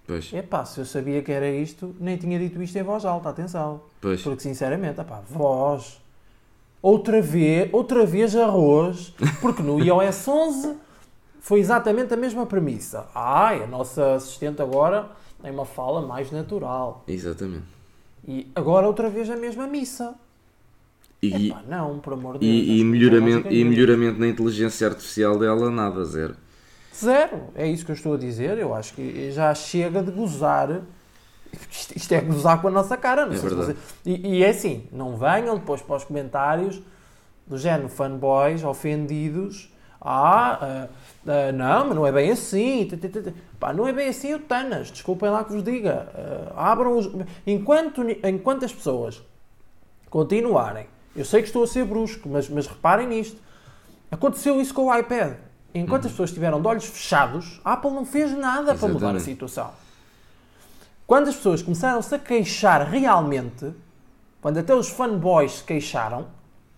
[0.07, 3.29] Pois, Epá, se eu sabia que era isto, nem tinha dito isto em voz alta,
[3.29, 3.81] atenção.
[4.01, 4.23] pois.
[4.23, 6.01] Porque, sinceramente, epá, voz...
[6.87, 9.13] Outra vez, outra vez arroz,
[9.43, 10.77] porque no iOS 11
[11.41, 13.09] foi exatamente a mesma premissa.
[13.13, 15.09] Ai, a nossa assistente agora
[15.43, 17.03] tem uma fala mais natural.
[17.09, 17.65] Exatamente.
[18.25, 20.15] E agora outra vez a mesma missa.
[21.21, 22.69] E, Epá, não, por amor de Deus.
[22.69, 26.37] e, e, melhoramento, e melhoramento na inteligência artificial dela, nada, zero.
[26.95, 27.49] Zero.
[27.57, 28.59] É isso que eu estou a dizer.
[28.59, 30.83] Eu acho que já chega de gozar.
[31.71, 33.27] Isto, isto é gozar com a nossa cara.
[33.27, 36.81] Não É sei você- E, e é assim, não venham depois para os comentários
[37.47, 39.73] do género fanboys ofendidos.
[40.01, 40.89] Ah, ah,
[41.27, 42.89] ah, não, mas não é bem assim.
[43.59, 44.91] Pá, não é bem assim o Tanas.
[44.91, 46.09] Desculpem lá que vos diga.
[46.55, 47.11] Ah, abram os...
[47.47, 49.23] Enquanto, enquanto as pessoas
[50.11, 53.41] continuarem, eu sei que estou a ser brusco, mas, mas reparem nisto.
[54.11, 55.35] Aconteceu isso com o iPad.
[55.75, 56.07] Enquanto Uhum.
[56.07, 59.23] as pessoas estiveram de olhos fechados, a Apple não fez nada para mudar a Exatamente.
[59.25, 59.71] situação.
[61.07, 63.73] Quando as pessoas começaram-se a queixar realmente,
[64.41, 66.27] quando até os fanboys se queixaram,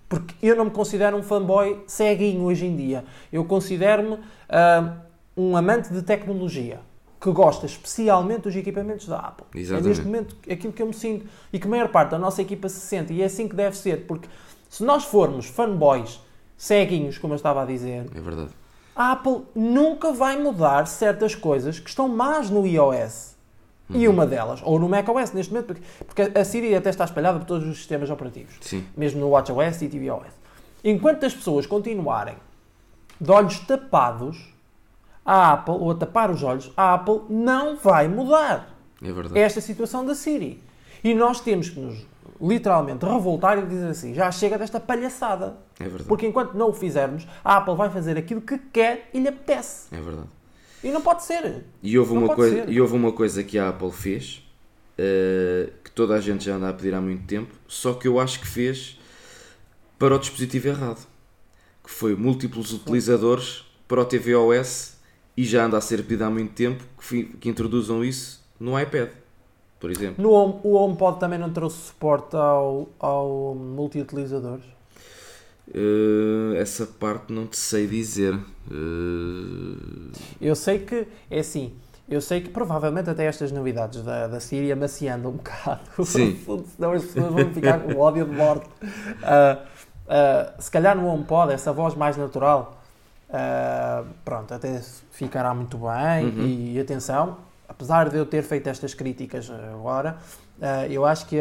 [0.09, 4.19] porque eu não me considero um fanboy ceguinho hoje em dia, eu considero-me
[4.49, 4.97] ah,
[5.37, 6.81] um amante de tecnologia
[7.21, 9.47] que gosta especialmente dos equipamentos da Apple.
[9.55, 9.87] Exatamente.
[9.87, 12.41] É neste momento aquilo que eu me sinto e que a maior parte da nossa
[12.43, 14.29] equipa se sente, e é assim que deve ser, porque
[14.69, 16.21] se nós formos fanboys
[16.57, 18.51] ceguinhos, como eu estava a dizer, É verdade.
[18.95, 23.37] a Apple nunca vai mudar certas coisas que estão más no iOS.
[23.91, 27.39] E uma delas, ou no macOS neste momento, porque, porque a Siri até está espalhada
[27.39, 28.85] por todos os sistemas operativos, Sim.
[28.97, 30.27] mesmo no WatchOS e tvOS.
[30.85, 32.37] Enquanto as pessoas continuarem
[33.21, 34.53] de olhos tapados,
[35.25, 39.39] a Apple, ou a tapar os olhos, a Apple não vai mudar É verdade.
[39.39, 40.63] esta situação da Siri.
[41.03, 42.07] E nós temos que nos
[42.41, 45.57] literalmente revoltar e dizer assim: já chega desta palhaçada.
[45.79, 46.05] É verdade.
[46.05, 49.95] Porque enquanto não o fizermos, a Apple vai fazer aquilo que quer e lhe apetece.
[49.95, 50.29] É verdade.
[50.83, 51.65] E não pode ser.
[51.83, 52.69] E houve, Não uma coisa, ser.
[52.71, 54.43] e houve uma coisa que a Apple fez
[54.97, 58.19] eh, que toda a gente já anda a pedir há muito tempo, só que eu
[58.21, 58.99] acho que fez
[59.99, 61.07] para o dispositivo errado.
[61.83, 64.97] Que foi múltiplos utilizadores para o tvOS
[65.37, 69.11] e já anda a ser pedido há muito tempo que, que introduzam isso no iPad,
[69.81, 70.23] por exemplo.
[70.23, 74.65] No Home, o HomePod também não trouxe suporte ao, ao multi-utilizadores.
[75.75, 78.35] Eh, essa parte não te sei dizer.
[78.71, 80.11] Eh,
[80.41, 81.75] Eu sei que, é assim,
[82.09, 85.81] eu sei que provavelmente até estas novidades da, da Siri amaciando um bocado.
[86.05, 86.39] Sim.
[86.75, 88.67] Senão as pessoas vão ficar com ódio de morte.
[89.23, 92.83] Ah, se calhar no HomePod, essa voz mais natural,
[93.31, 96.27] ah, pronto, até ficará muito bem.
[96.27, 96.47] Uhum.
[96.47, 97.37] E atenção,
[97.69, 100.17] apesar de eu ter feito estas críticas agora,
[100.89, 101.37] eu acho que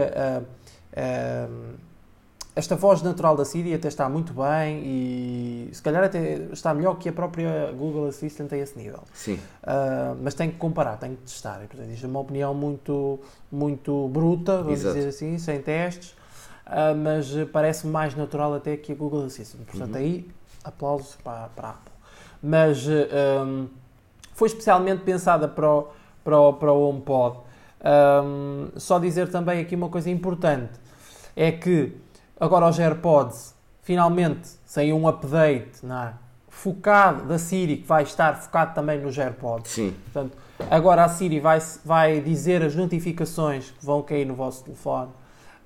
[2.57, 6.95] esta voz natural da Siri até está muito bem e se calhar até está melhor
[6.97, 9.03] que a própria Google Assistant a esse nível.
[9.13, 11.61] sim, Ah, mas tenho que comparar, tenho que testar.
[11.63, 13.19] E, portanto, isto é uma opinião muito,
[13.51, 14.95] muito bruta, vamos Exato.
[14.95, 16.15] dizer assim, sem testes,
[16.65, 19.63] ah, mas parece mais natural até que a Google Assistant.
[19.65, 20.01] Portanto, Uhum.
[20.01, 20.27] aí
[20.63, 21.93] aplausos para, para a Apple.
[22.41, 23.07] Mas eh,
[23.39, 23.67] ahm,
[24.33, 25.87] foi especialmente pensada para o,
[26.23, 27.37] para o, para o HomePod.
[27.83, 30.71] Ahm, só dizer também aqui uma coisa importante,
[31.35, 31.95] é que
[32.39, 36.13] agora os AirPods finalmente saiu um update não é?
[36.49, 39.71] focado da Siri, que vai estar focado também nos AirPods.
[39.71, 40.35] sim, Portanto,
[40.71, 45.09] agora a Siri vai, vai dizer as notificações que vão cair no vosso telefone.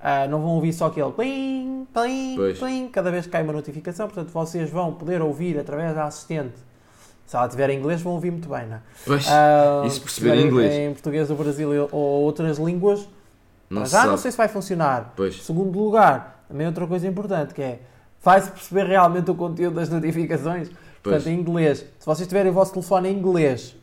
[0.03, 2.57] Ah, não vão ouvir só aquele plim, plim, Pois.
[2.59, 4.07] plim, cada vez que cai uma notificação.
[4.07, 6.55] Portanto, vocês vão poder ouvir através da assistente.
[7.25, 8.79] Se ela tiver em inglês, vão ouvir muito bem, não é?
[9.05, 10.73] pois, Ah, e se se perceber tiver inglês?
[10.73, 13.07] Em português do Brasil ou outras línguas,
[13.69, 15.13] não se já não sei se vai funcionar.
[15.15, 17.79] Pois, Segundo lugar, também outra coisa importante que é
[18.21, 20.69] vai-se perceber realmente o conteúdo das notificações.
[20.69, 21.15] Pois.
[21.15, 21.79] Portanto, em inglês.
[21.97, 23.75] Se vocês tiverem o vosso telefone em inglês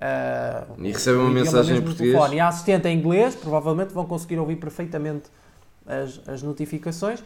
[0.00, 2.12] ah, E recebem uma mensagem em português.
[2.12, 5.30] telefone e a assistente em inglês, provavelmente vão conseguir ouvir perfeitamente
[5.86, 7.22] as, as notificações.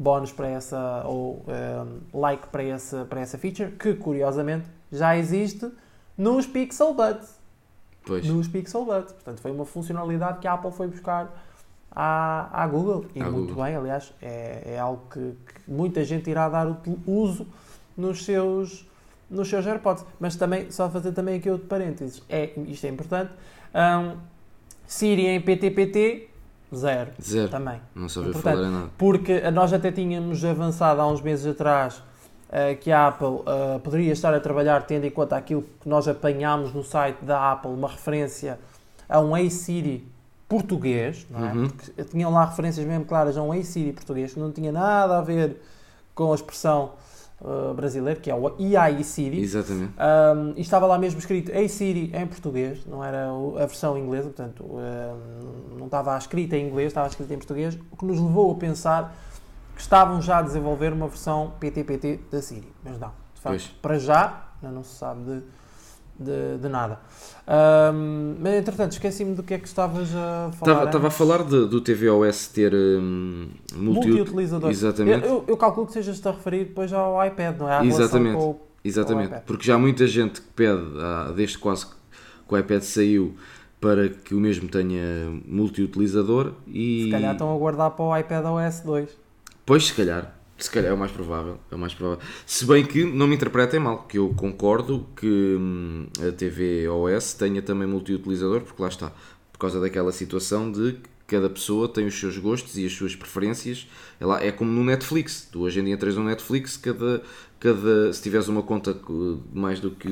[0.00, 5.70] Bónus para essa, ou ah, like para essa, para essa feature, que curiosamente já existe
[6.16, 7.38] nos Pixel Buds.
[8.04, 8.26] Pois.
[8.26, 9.12] Nos Pixel Buds.
[9.12, 11.30] Portanto, foi uma funcionalidade que a Apple foi buscar
[11.90, 13.06] à, à Google.
[13.14, 13.64] E À muito Google.
[13.64, 17.46] bem, aliás, é, é algo que, que muita gente irá dar uso
[17.96, 18.86] nos seus,
[19.30, 20.04] nos seus AirPods.
[20.20, 23.30] Mas também, só fazer também aqui outro parênteses, é, isto é importante,
[23.74, 24.16] hum,
[24.86, 26.30] Siri em PTPT,
[26.74, 27.10] zero.
[27.20, 27.50] Zero.
[27.50, 27.80] Também.
[27.94, 28.90] Não ouviu Portanto, falar em nada.
[28.96, 32.02] Porque nós até tínhamos avançado há uns meses atrás
[32.50, 36.08] eh, que a Apple eh, poderia estar a trabalhar, tendo em conta aquilo que nós
[36.08, 38.58] apanhámos no site da Apple, uma referência
[39.06, 40.08] a um A-Siri
[40.48, 41.52] português, não é?
[41.52, 41.68] Uhum.
[41.68, 45.20] Porque tinham lá referências mesmo claras a um A-Siri português, que não tinha nada a
[45.20, 45.60] ver
[46.14, 46.92] com a expressão
[47.40, 49.40] eh, brasileira, que é o AI Siri.
[49.40, 49.92] Exatamente.
[49.92, 54.64] Um, e estava lá mesmo escrito Siri em português, não era a versão inglesa, portanto
[54.64, 58.54] um, não estava escrita em inglês, estava escrita em português, o que nos levou a
[58.56, 59.16] pensar
[59.72, 62.72] que estavam já a desenvolver uma versão PTPT da Siri.
[62.82, 63.66] Mas não, de facto, Pois.
[63.80, 65.42] para já não se sabe de,
[66.18, 66.98] de, de nada.
[67.46, 70.72] Um, mas entretanto, esqueci-me do que é que estavas a falar.
[70.72, 74.70] Estava estava a falar de- do tvOS ter hum, multi multi-utilizador.
[74.70, 75.24] Exatamente.
[75.26, 77.78] Eu, eu, eu calculo que sejas-te a referir depois ao iPad, não é?
[77.78, 78.36] À Exatamente.
[78.36, 79.42] com o- Exatamente, iPad.
[79.44, 83.34] porque já há muita gente que pede, ah, desde quase que o iPad saiu,
[83.80, 85.02] para que o mesmo tenha
[85.46, 87.04] multi-utilizador e...
[87.04, 89.08] Se calhar estão a guardar para o iPad OS 2.
[89.64, 92.24] Pois, se calhar, se calhar é o mais provável, é o mais provável.
[92.46, 97.34] Se bem que não me interpretem mal, que eu concordo que hum, a TV OS
[97.34, 99.12] tenha também multi-utilizador, porque lá está,
[99.52, 100.96] por causa daquela situação de
[101.26, 103.86] cada pessoa tem os seus gostos e as suas preferências.
[104.18, 107.22] É, lá, é como no Netflix, tu hoje em dia entras no Netflix, cada,
[107.60, 110.08] cada, se tiveres uma conta co- de mais do que,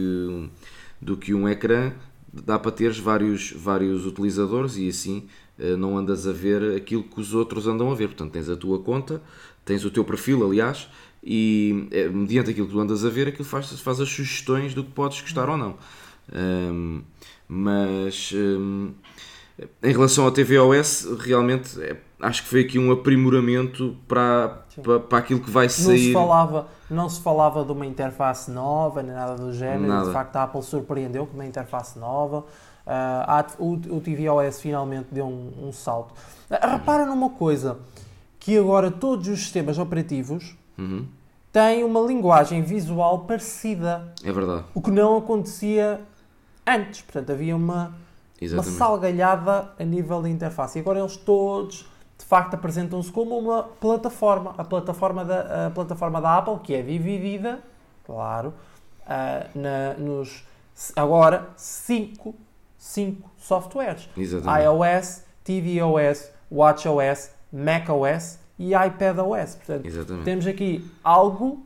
[1.00, 1.92] do que um ecrã,
[2.32, 5.26] dá para teres vários, vários utilizadores e assim
[5.58, 8.08] eh, não andas a ver aquilo que os outros andam a ver.
[8.08, 9.22] Portanto, tens a tua conta,
[9.66, 10.88] tens o teu perfil, aliás,
[11.22, 14.82] e eh, mediante aquilo que tu andas a ver, aquilo faz, faz as sugestões do
[14.82, 15.74] que podes gostar ou não.
[16.32, 17.02] Ahm,
[17.48, 18.90] mas ahm,
[19.82, 25.18] em relação ao tvOS, realmente é, acho que foi aqui um aprimoramento para, para, para
[25.18, 26.12] aquilo que vai Não se, sair.
[26.12, 29.86] falava, não se falava de uma interface nova, nem nada do género.
[29.88, 30.06] Nada.
[30.06, 32.44] De facto, a Apple surpreendeu com uma interface nova.
[32.86, 36.14] A- o, o tvOS finalmente deu um, um salto.
[36.48, 37.78] Ah, repara numa coisa,
[38.46, 41.04] que agora todos os sistemas operativos Uhum,
[41.52, 46.00] têm uma linguagem visual parecida, é verdade, o que não acontecia
[46.64, 47.02] antes.
[47.02, 47.92] Portanto, havia uma,
[48.40, 50.78] uma salgalhada a nível de interface.
[50.78, 54.54] E agora eles todos, de facto, apresentam-se como uma plataforma.
[54.56, 57.58] A plataforma da, a plataforma da Apple, que é dividida,
[58.04, 58.54] claro,
[59.08, 60.44] ah, na- nos,
[60.94, 62.32] agora, cinco,
[62.78, 64.08] cinco softwares.
[64.16, 64.62] exatamente.
[64.64, 69.54] iOS, tvOS, watchOS, macOS e iPadOS.
[69.56, 70.24] Portanto, Exatamente.
[70.24, 71.64] temos aqui algo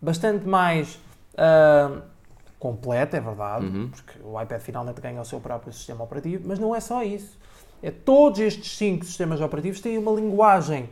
[0.00, 0.98] bastante mais
[1.36, 2.02] ah,
[2.58, 3.88] completo, é verdade, Uhum.
[3.88, 7.38] porque o iPad finalmente ganha o seu próprio sistema operativo, mas não é só isso.
[7.82, 10.88] É todos estes cinco sistemas operativos têm uma linguagem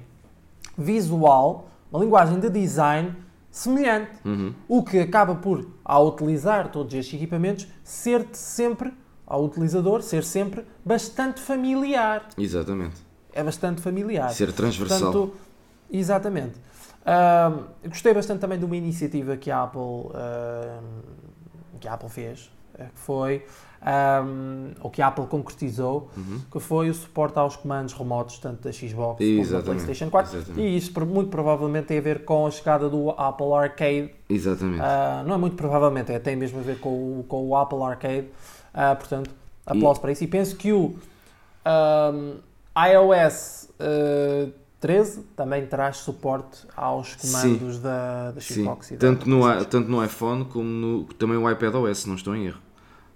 [0.76, 3.14] visual, uma linguagem de design
[3.50, 4.54] semelhante, Uhum.
[4.68, 8.92] o que acaba por, ao utilizar todos estes equipamentos, ser sempre,
[9.26, 12.28] ao utilizador, ser sempre bastante familiar.
[12.38, 12.96] Exatamente.
[13.32, 14.30] É bastante familiar.
[14.30, 15.12] Ser transversal.
[15.12, 15.34] Portanto,
[15.90, 16.54] exatamente.
[17.82, 19.80] Eu gostei bastante também de uma iniciativa que a Apple,
[20.14, 23.46] ahm, que a Apple fez, eh, que foi,
[23.80, 26.40] ahm, ou que a Apple concretizou, Uhum.
[26.50, 28.92] que foi o suporte aos comandos remotos, tanto da Xbox
[29.24, 30.36] como da Exatamente, PlayStation 4.
[30.36, 30.60] exatamente.
[30.60, 34.10] E isso por- muito provavelmente tem a ver com a chegada do Apple Arcade.
[34.28, 34.82] Exatamente.
[34.82, 37.82] Ah, não é muito provavelmente, é, tem mesmo a ver com o, com o Apple
[37.82, 38.26] Arcade.
[38.74, 39.30] Ah, portanto,
[39.64, 40.24] aplauso para isso.
[40.24, 40.96] E penso que o
[41.64, 42.34] ahm,
[42.86, 44.48] iOS ah,
[44.80, 48.90] 13 também traz suporte aos comandos da, da Sim, Xbox.
[48.90, 52.67] da tanto no, tanto no iPhone como no, também o iPadOS, não estou em erro.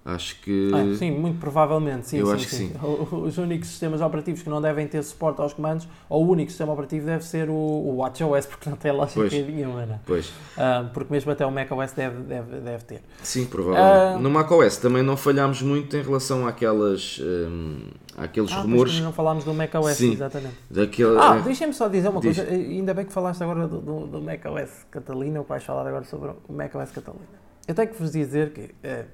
[0.04, 0.70] Acho que.
[0.74, 2.18] Ah, sim, muito provavelmente, sim.
[2.18, 2.72] Eu sim, acho que sim.
[3.12, 6.72] Os únicos sistemas operativos que não devem ter suporte aos comandos, ou o único sistema
[6.72, 9.32] operativo deve ser o, o WatchOS, porque não tem lógica Pois.
[9.32, 10.00] nenhuma, né?
[10.04, 10.32] Pois.
[10.58, 13.02] Ah, porque mesmo até o macOS deve, deve, deve ter.
[13.22, 14.16] Sim, provavelmente.
[14.16, 14.18] Ah.
[14.18, 17.82] No macOS também não falhámos muito em relação àquelas, hum,
[18.16, 18.98] àqueles Ah, rumores.
[19.00, 20.14] não falámos do macOS, Sim.
[20.14, 20.56] exatamente.
[20.68, 22.38] Daquele, Ah, deixem-me só dizer uma Diz.
[22.38, 25.86] coisa, ainda bem que falaste agora do, do, do macOS Catalina, ou que vais falar
[25.86, 27.24] agora sobre o macOS Catalina.
[27.68, 29.04] Eu tenho que vos dizer que eh,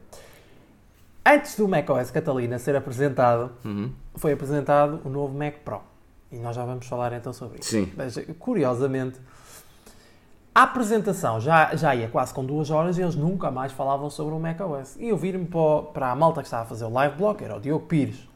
[1.35, 5.81] antes do macOS Catalina ser apresentado, uhum, foi apresentado o novo Mac Pro.
[6.31, 7.71] E nós já vamos falar então sobre isso.
[7.71, 9.19] Sim, Mas, curiosamente,
[10.55, 14.35] a apresentação já, já ia quase com duas horas e eles nunca mais falavam sobre
[14.35, 14.97] o macOS.
[14.97, 17.57] E eu vir-me para, para a malta que estava a fazer o live blog, era
[17.57, 18.29] o Diogo Pires.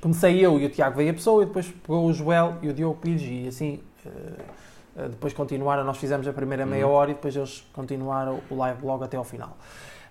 [0.00, 2.72] Comecei eu e o Tiago veio a pessoa e depois pegou o Joel e o
[2.74, 6.92] Diogo Pires e assim eh, depois continuaram, nós fizemos a primeira meia Uhum.
[6.92, 9.56] hora e depois eles continuaram o live blog até ao final.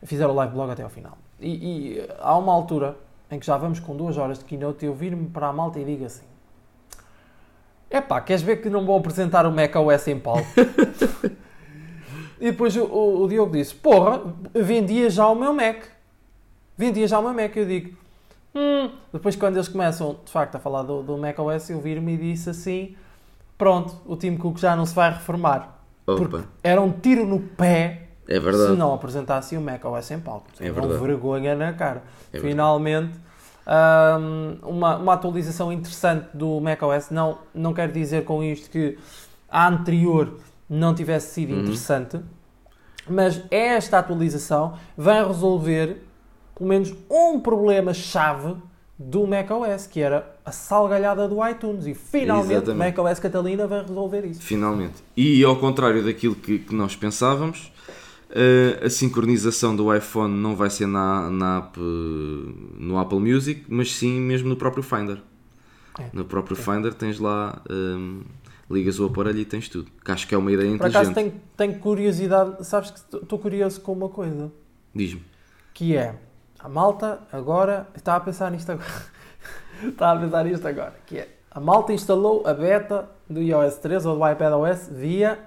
[0.04, 1.18] fizeram o live blog até ao final.
[1.44, 2.98] E, e há uma altura
[3.30, 5.80] em que já vamos com duas horas de keynote e eu vir-me para a malta
[5.80, 6.26] e digo assim:
[7.92, 10.48] Epá, queres ver que não vou apresentar o macOS em palco?
[12.40, 14.22] e depois o, o, o Diogo disse: Porra,
[14.54, 15.84] vendia já o meu Mac.
[16.78, 17.56] Vendia já o meu Mac.
[17.56, 17.98] Eu digo:
[18.56, 18.92] Hum.
[19.12, 22.50] Depois, quando eles começam de facto a falar do, do macOS, eu vir-me e disse
[22.50, 22.96] assim:
[23.58, 25.80] Pronto, o Tim Cook já não se vai reformar.
[26.06, 28.72] Porque Opa, era um tiro no pé é verdade.
[28.72, 30.48] se não apresentasse o macOS em palco.
[30.60, 31.00] É verdade.
[31.02, 32.04] vergonha na cara.
[32.32, 33.14] É Finalmente,
[33.68, 37.10] hum, uma, uma atualização interessante do macOS.
[37.10, 38.98] Não, não quero dizer com isto que
[39.50, 40.38] a anterior
[40.70, 41.62] não tivesse sido Uhum.
[41.62, 42.20] interessante,
[43.08, 46.02] mas esta atualização vai resolver
[46.56, 48.56] pelo menos um problema-chave
[48.98, 51.86] do macOS, que era a salgalhada do iTunes.
[51.88, 54.42] E finalmente, o macOS Catalina vai resolver isso.
[54.42, 55.04] Finalmente.
[55.18, 57.72] E ao contrário daquilo que, que nós pensávamos,
[58.36, 63.94] eh, a sincronização do iPhone não vai ser na, na app, no Apple Music, mas
[63.94, 65.22] sim mesmo no próprio Finder.
[66.00, 66.10] É.
[66.12, 68.24] No próprio Finder tens lá, eh,
[68.70, 69.92] ligas o aparelho e tens tudo.
[70.04, 71.42] Que acho que é uma ideia Por acaso inteligente.
[71.56, 74.52] tenho, tenho curiosidade, sabes que estou curioso com uma coisa,
[74.96, 75.24] Diz-me.
[75.74, 76.16] que é
[76.60, 79.06] a malta agora está a pensar nisto agora.
[79.88, 84.08] está a pensar nisto agora, que é a malta instalou a beta do iOS 13
[84.08, 85.38] ou do iPadOS via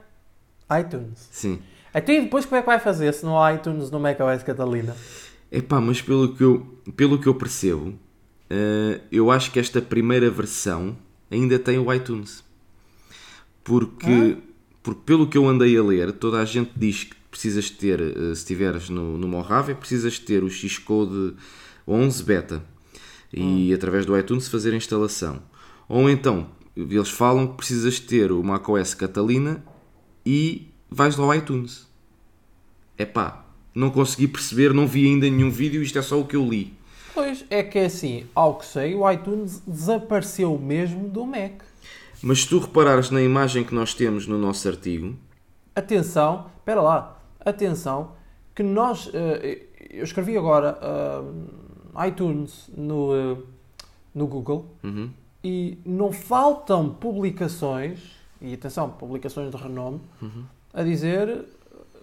[0.78, 1.28] iTunes.
[1.32, 1.61] Sim.
[1.97, 4.94] Até e depois como é que vai fazer se não há iTunes no macOS Catalina?
[5.51, 7.99] Epá, mas pelo que eu, pelo que eu percebo,
[8.51, 10.94] eh, eu acho que esta primeira versão
[11.30, 12.44] ainda tem o iTunes.
[13.64, 14.36] Porque,
[14.82, 18.12] porque pelo que eu andei a ler, toda a gente diz que precisas ter, eh,
[18.26, 21.34] se estiveres no, no Mojave, precisas ter o Xcode
[21.88, 22.62] 11 beta
[23.32, 25.42] e através do iTunes fazer a instalação.
[25.88, 29.64] Ou então, eles falam que precisas ter o macOS Catalina
[30.26, 31.87] e vais lá ao iTunes.
[32.99, 36.49] Epá, não consegui perceber, não vi ainda nenhum vídeo, isto é só o que eu
[36.49, 36.74] li.
[37.14, 41.62] Pois é que é assim, ao que sei, o iTunes desapareceu mesmo do Mac.
[42.22, 45.16] Mas se tu reparares na imagem que nós temos no nosso artigo,
[45.76, 48.12] Atenção, espera lá, atenção,
[48.55, 53.37] que nós, eh, eu escrevi agora eh, iTunes no, eh,
[54.14, 55.11] no Google uhum,
[55.45, 60.01] e não faltam publicações, e atenção, publicações de renome,
[60.76, 61.46] a dizer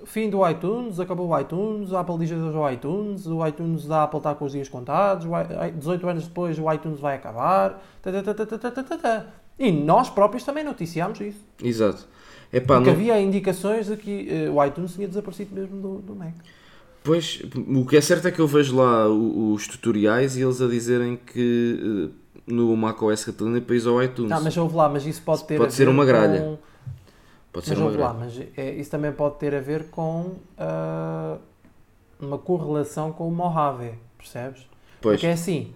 [0.05, 4.03] fim do iTunes, acabou o iTunes, a Apple diz adeus ao iTunes, o iTunes da
[4.03, 5.25] Apple está com os dias contados,
[5.75, 9.25] 18 anos depois o iTunes vai acabar, tá, tá, tá,
[9.57, 11.39] e nós próprios também noticiámos isso.
[11.63, 12.07] Exato.
[12.51, 12.97] Epá, Porque não...
[12.97, 16.33] havia indicações de que uh, o iTunes tinha desaparecido mesmo do, do Mac.
[17.03, 20.67] Pois, o que é certo é que eu vejo lá os tutoriais e eles a
[20.67, 24.31] dizerem que eh, no macOS Catalina é país ao iTunes.
[24.31, 25.57] Não, mas vou lá, mas isso pode ter.
[25.57, 26.39] Pode ser uma gralha.
[26.39, 26.57] Com
[27.53, 30.37] Pode ser Mas uma ouve lá, mas é, isso também pode ter a ver com
[30.57, 31.37] ah,
[32.19, 34.67] uma correlação com o Mojave, percebes?
[34.99, 35.71] Pois, Porque é assim,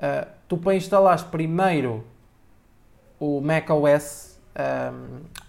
[0.00, 2.02] ah, tu para instalares primeiro
[3.20, 4.92] o macOS, ah,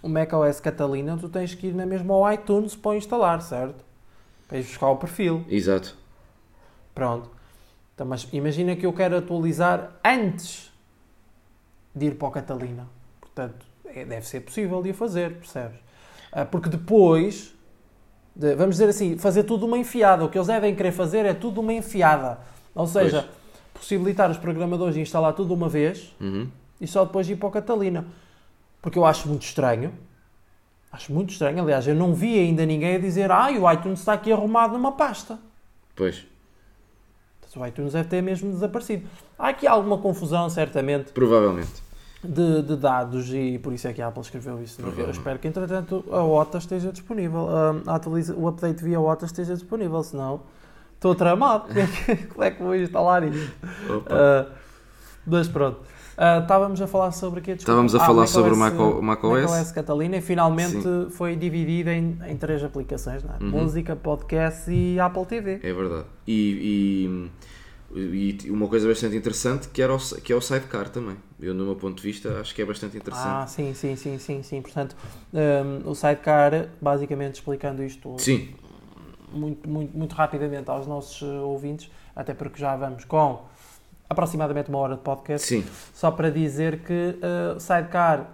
[0.02, 3.82] o macOS Catalina, tu tens que ir na mesma ao iTunes para instalar, certo?
[4.46, 5.42] Para ir buscar o perfil.
[5.48, 5.96] exato.
[6.94, 7.30] Pronto.
[7.94, 10.70] Então, mas imagina que eu quero atualizar antes
[11.94, 12.86] de ir para o Catalina.
[13.20, 13.65] Portanto,
[14.04, 15.78] deve ser possível de o fazer, percebes?
[16.32, 17.54] Ah, Porque depois,
[18.34, 20.24] de- vamos dizer assim, fazer tudo uma enfiada.
[20.24, 22.38] O que eles devem querer fazer é tudo uma enfiada.
[22.74, 23.28] Ou seja,
[23.72, 26.48] possibilitar os programadores de instalar tudo uma vez Uhum.
[26.80, 28.04] e só depois ir para o Catalina.
[28.82, 29.92] Porque eu acho muito estranho.
[30.92, 31.60] Acho muito estranho.
[31.62, 34.92] Aliás, eu não vi ainda ninguém a dizer ah, o iTunes está aqui arrumado numa
[34.92, 35.38] pasta.
[35.94, 36.26] Pois,
[37.56, 39.08] O iTunes deve ter mesmo desaparecido.
[39.38, 41.72] Há aqui alguma confusão, certamente, provavelmente.
[42.26, 44.80] De, de dados e por isso é que a Apple escreveu isso.
[44.80, 45.18] Eu Provavelmente.
[45.18, 47.48] espero que, entretanto, a OTA esteja disponível.
[47.48, 50.42] A, a atualiza- o update via OTA esteja disponível, senão
[50.94, 51.64] estou tramado.
[52.32, 53.52] Como é que, que vou instalar isto?
[54.10, 54.46] Ah,
[55.26, 55.80] mas pronto.
[56.18, 57.54] Ah, estávamos a falar sobre o?
[57.54, 57.62] Desculpa.
[57.72, 59.72] Estávamos a Ah, falar sobre o macOS, Mac- macOS.
[59.72, 60.78] Catalina e finalmente
[61.10, 63.44] foi dividida em, em três aplicações, é?
[63.44, 63.50] Uhum.
[63.50, 65.60] Música, podcast e Apple TV.
[65.62, 66.06] É verdade.
[66.26, 67.30] E, e,
[67.96, 71.16] e uma coisa bastante interessante que, era o, que é o Sidecar também.
[71.40, 73.26] Eu, no meu ponto de vista, acho que é bastante interessante.
[73.26, 74.60] Ah, sim, sim, sim, sim, sim.
[74.60, 74.94] Portanto,
[75.32, 78.50] um, o Sidecar, basicamente explicando isto Sim,
[79.32, 83.44] muito, muito, muito rapidamente aos nossos uh, ouvintes, até porque já vamos com
[84.08, 88.30] aproximadamente uma hora de podcast, sim, só para dizer que uh, o Sidecar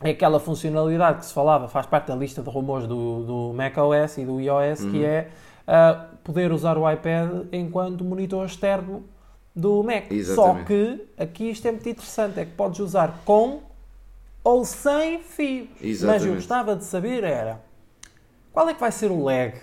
[0.00, 4.18] é aquela funcionalidade que se falava, faz parte da lista de rumores do, do macOS
[4.18, 4.90] e do iOS, Uhum.
[4.90, 5.28] que é
[5.66, 9.04] uh, poder usar o iPad enquanto monitor externo
[9.54, 10.06] do Mac.
[10.08, 10.66] Só Exatamente.
[10.66, 13.62] que aqui isto é muito interessante, é que podes usar com
[14.42, 15.68] ou sem fios.
[15.74, 16.34] Mas eu Exatamente.
[16.34, 17.62] gostava de saber era
[18.52, 19.54] qual é que vai ser o lag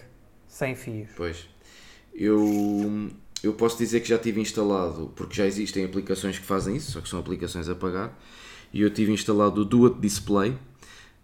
[0.48, 1.10] sem fios?
[1.16, 1.50] pois.
[2.14, 3.10] Eu,
[3.42, 7.00] eu posso dizer que já tive instalado, porque já existem aplicações que fazem isso, só
[7.00, 8.20] que são aplicações a pagar,
[8.74, 10.58] e eu tive instalado o Do It Display.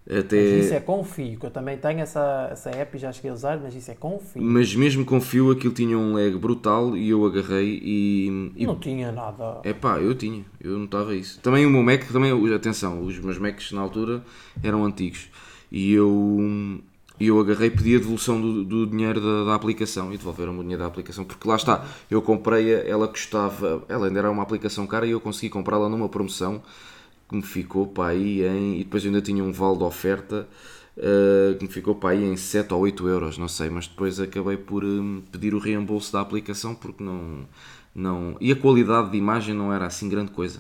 [0.10, 0.38] Até...
[0.38, 3.30] Mas isso é com fio, que eu também tenho essa, essa app e já cheguei
[3.30, 4.41] a usar, mas isso é com fio.
[4.41, 8.51] Mas mesmo com fio aquilo tinha um lag brutal e eu agarrei e.
[8.55, 8.66] e...
[8.66, 9.60] Não tinha nada.
[9.64, 11.41] É pá, eu tinha, eu notava isso.
[11.41, 14.24] Também o meu Mac, também, atenção, os meus Macs na altura
[14.64, 15.30] eram antigos
[15.72, 16.80] e eu,
[17.20, 20.82] eu agarrei pedi a devolução do, do dinheiro da, da, aplicação e devolveram-me o dinheiro
[20.82, 25.05] da aplicação, porque lá está, eu comprei-a, ela custava, ela ainda era uma aplicação cara
[25.05, 26.62] e eu consegui comprá-la numa promoção
[27.28, 28.80] que me ficou para aí em.
[28.80, 30.47] E depois ainda tinha um vale de oferta
[30.97, 34.19] uh, que me ficou para aí em 7 ou 8 euros, não sei, mas depois
[34.19, 37.45] acabei por um, pedir o reembolso da aplicação porque não,
[37.93, 38.38] não.
[38.39, 40.59] E a qualidade de imagem não era assim grande coisa.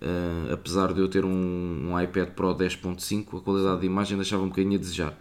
[0.00, 4.42] Uh, apesar de eu ter um, um iPad Pro 10.5, a qualidade de imagem deixava
[4.42, 5.12] um bocadinho a desejar.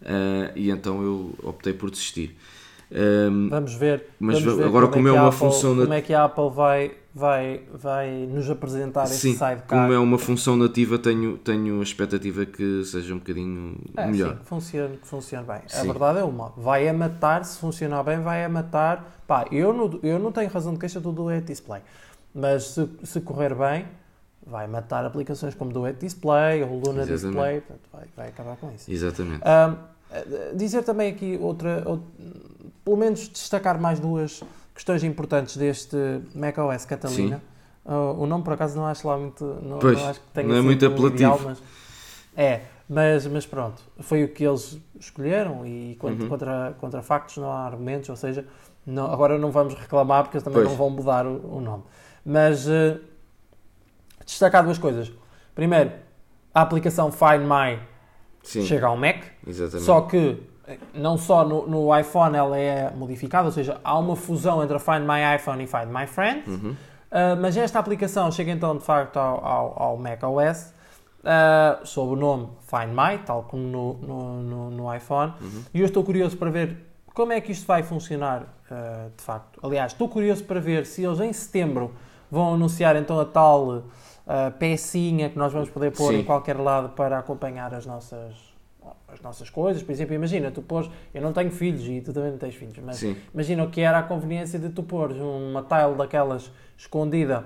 [0.00, 2.36] Uh, e então eu optei por desistir.
[2.90, 4.06] Um, vamos ver.
[4.18, 5.76] Mas vamos ver agora, como, como é, é uma Apple, função.
[5.76, 9.66] Como é que a Apple vai, vai, vai nos apresentar sim, esse sidecar?
[9.66, 14.30] Como é uma função nativa, tenho, tenho a expectativa que seja um bocadinho é, melhor.
[14.30, 15.60] Sim, que funcione, que funcione bem.
[15.66, 15.80] Sim.
[15.80, 16.52] A verdade é uma.
[16.56, 19.22] Vai a matar, se funcionar bem, vai a matar.
[19.26, 21.82] Pá, eu não, eu não tenho razão de queixa do Duet Display.
[22.34, 23.86] Mas se, se correr bem,
[24.46, 27.26] vai matar aplicações como Duet Display ou Luna Exatamente.
[27.26, 27.60] Display.
[27.60, 28.90] Portanto, vai, vai acabar com isso.
[28.90, 29.42] Exatamente.
[29.44, 32.06] Um, dizer também aqui outra, outra,
[32.88, 34.42] pelo menos destacar mais duas
[34.74, 35.94] questões importantes deste
[36.34, 37.42] macOS Catalina.
[37.84, 40.48] Uh, o nome por acaso não acho lá muito, não, Pois, não acho que tenha
[40.48, 41.14] não é muito apelativo.
[41.16, 41.62] ideal, mas
[42.36, 46.28] é, mas, mas pronto, foi o que eles escolheram e contra, Uhum.
[46.30, 48.46] contra, contra factos não há argumentos, ou seja,
[48.86, 50.68] não, agora não vamos reclamar porque eles também Pois.
[50.70, 51.82] não vão mudar o, o nome.
[52.24, 52.98] Mas uh,
[54.24, 55.10] destacar duas coisas.
[55.54, 55.92] Primeiro,
[56.54, 57.78] a aplicação Find My
[58.42, 59.84] Sim, chega ao Mac, exatamente.
[59.84, 60.42] só que
[60.94, 64.78] não só no, no iPhone ela é modificada, ou seja, há uma fusão entre a
[64.78, 66.76] Find My iPhone e Find My Friend, Uhum.
[67.10, 70.74] Uh, mas esta aplicação chega então de facto ao, ao, ao macOS
[71.24, 75.62] uh, sob o nome Find My, tal como no, no, no, no iPhone, Uhum.
[75.72, 76.76] e eu estou curioso para ver
[77.14, 79.58] como é que isto vai funcionar uh, de facto.
[79.62, 81.94] Aliás, estou curioso para ver se eles em setembro
[82.30, 83.84] vão anunciar então a tal
[84.58, 86.18] pecinha que nós vamos poder pôr Sim.
[86.20, 88.47] em qualquer lado para acompanhar as nossas
[89.18, 92.30] as nossas coisas, por exemplo, imagina, tu pôs, eu não tenho filhos e tu também
[92.30, 95.62] não tens filhos, mas Sim, Imagina o que era a conveniência de tu pôres uma
[95.62, 97.44] tile daquelas escondida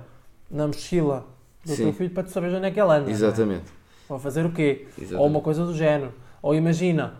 [0.50, 1.26] na mochila
[1.64, 1.84] do Sim.
[1.84, 3.08] teu filho para tu saberes onde é que ele anda.
[3.08, 3.12] é?
[3.12, 3.64] exatamente.
[4.08, 4.86] Ou fazer o quê?
[4.98, 5.14] exatamente.
[5.22, 6.12] Ou uma coisa do género.
[6.42, 7.14] Ou imagina,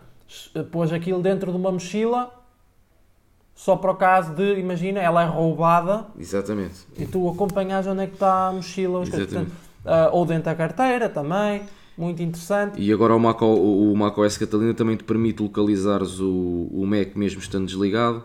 [0.71, 2.31] pôs aquilo dentro de uma mochila
[3.55, 6.85] só para o caso de, imagina, ela é roubada Exatamente.
[6.97, 9.01] e tu acompanhas onde é que está a mochila.
[9.03, 9.29] Exatamente.
[9.33, 9.51] Portanto,
[9.85, 11.61] ah, ou dentro da carteira também,
[11.97, 12.79] muito interessante.
[12.81, 17.15] E agora o, Mac, o, o macOS Catalina também te permite localizares o, o Mac
[17.15, 18.23] mesmo estando desligado.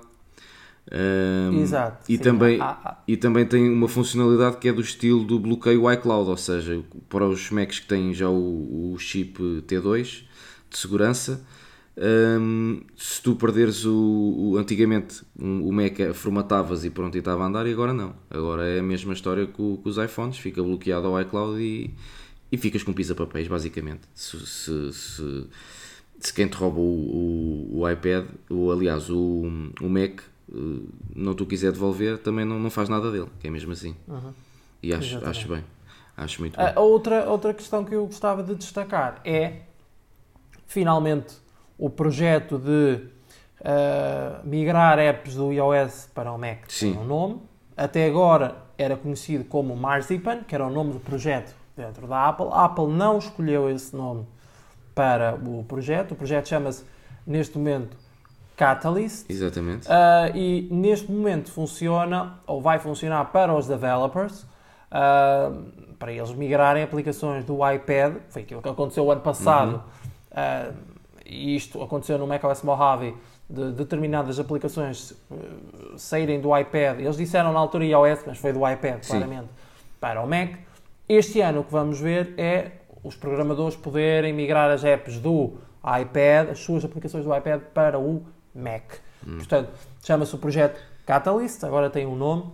[0.90, 2.10] Ahm, Exato.
[2.10, 2.22] e sim.
[2.22, 6.30] também- Há- há- E também tem uma funcionalidade que é do estilo do bloqueio iCloud,
[6.30, 10.22] ou seja, para os Macs que têm já o, o chip T2
[10.70, 11.44] de segurança,
[12.40, 17.42] hum, se tu perderes o, o- antigamente um- o Mac formatavas e pronto e estava
[17.44, 18.14] a andar e agora não.
[18.30, 21.90] Agora é a mesma história com, com os iPhones, fica bloqueado ao iCloud e,
[22.50, 24.02] e ficas com pisa-papéis basicamente.
[24.14, 25.46] Se, se, se,
[26.20, 29.42] se quem te rouba o, o, o iPad, ou aliás o,
[29.80, 30.54] o Mac, eh,
[31.14, 33.94] não tu quiser devolver, também não, não faz nada dele, que é mesmo assim.
[34.06, 34.32] Uhum.
[34.82, 35.38] E acho, Exatamente.
[35.38, 35.64] acho bem.
[36.16, 36.72] Acho muito bem.
[36.74, 39.60] A outra, outra questão que eu gostava de destacar é,
[40.66, 41.36] finalmente,
[41.78, 43.00] o projeto de
[43.64, 46.92] ah, migrar apps do iOS para o Mac Sim.
[46.92, 47.40] tem um nome.
[47.76, 52.48] Até agora era conhecido como Marzipan, que era o nome do projeto dentro da Apple.
[52.50, 54.26] A Apple não escolheu esse nome
[54.94, 56.12] para o projeto.
[56.12, 56.84] O projeto chama-se,
[57.26, 57.96] neste momento,
[58.56, 59.30] Catalyst.
[59.30, 59.86] Exatamente.
[59.86, 66.82] Uh, e neste momento funciona, ou vai funcionar para os developers, uh, para eles migrarem
[66.82, 69.82] aplicações do iPad, foi aquilo que aconteceu o ano passado,
[70.32, 70.74] uh,
[71.24, 73.14] e isto aconteceu no macOS Mojave,
[73.48, 75.14] de determinadas aplicações
[75.96, 79.12] saírem do iPad, eles disseram na altura iOS, mas foi do iPad, Sim.
[79.12, 79.48] claramente,
[79.98, 80.67] para o Mac.
[81.08, 86.50] Este ano o que vamos ver é os programadores poderem migrar as apps do iPad,
[86.50, 88.22] as suas aplicações do iPad para o
[88.54, 88.82] Mac.
[89.24, 89.70] Portanto,
[90.04, 92.44] chama-se o projeto Catalyst, agora tem um nome,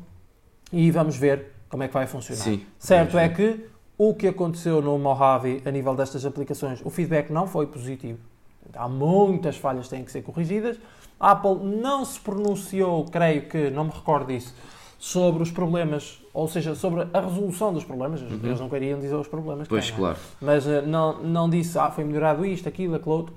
[0.73, 2.43] e vamos ver como é que vai funcionar.
[2.43, 3.67] Sim, certo é que
[3.99, 8.21] o que aconteceu no Mojave a nível destas aplicações, o feedback não foi positivo.
[8.73, 10.79] Há muitas falhas que têm que ser corrigidas.
[11.19, 14.55] A Apple não se pronunciou, creio que, não me recordo disso,
[15.05, 18.23] sobre os problemas, ou seja, sobre a resolução dos problemas.
[18.23, 19.69] Eles não queriam dizer os problemas.
[19.69, 19.69] Uhum.
[19.69, 19.99] Pois, não é?
[19.99, 20.19] claro.
[20.41, 23.35] mas eh, não, não disse, ah, foi melhorado isto, aquilo, aquilo outro.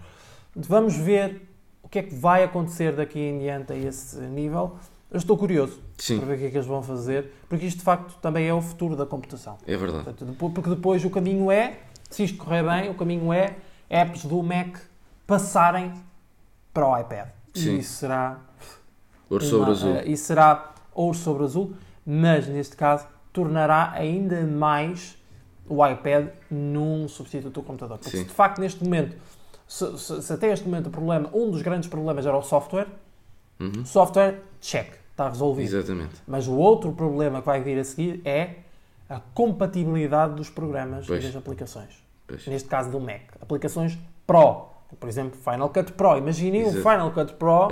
[0.56, 1.42] Vamos ver
[1.84, 4.78] o que é que vai acontecer daqui em diante a esse nível
[5.12, 6.20] Eu estou curioso Sim.
[6.20, 8.54] para ver o que é que eles vão fazer, porque isto de facto também é
[8.54, 9.58] o futuro da computação.
[9.68, 10.06] É verdade.
[10.06, 13.58] Portanto, Porque depois o caminho é, se isto correr bem, o caminho é
[13.90, 14.78] apps do Mac
[15.28, 15.94] passarem
[16.74, 17.28] para o iPad.
[17.54, 17.72] Sim.
[17.72, 18.40] E isso será
[19.30, 19.96] Ouro sobre azul.
[19.96, 21.74] eh, isso será ouro sobre azul,
[22.06, 25.18] mas neste caso tornará ainda mais
[25.70, 27.98] o iPad num substituto do computador.
[27.98, 28.24] Porque Sim.
[28.24, 29.16] se de facto neste momento,
[29.68, 32.88] se, se- se até este momento o problema, um dos grandes problemas era o software,
[33.60, 33.84] Uhum.
[33.86, 35.66] software, check, está resolvido.
[35.76, 36.16] Exatamente.
[36.28, 38.58] Mas o outro problema que vai vir a seguir é
[39.10, 41.24] a compatibilidade dos programas Pois.
[41.24, 42.04] e das aplicações.
[42.28, 42.46] Pois.
[42.48, 43.22] Neste caso do Mac.
[43.42, 44.68] Aplicações Pro.
[45.00, 46.18] Por exemplo, Final Cut Pro.
[46.18, 46.72] Imaginem o.
[46.72, 47.68] Final Cut Pro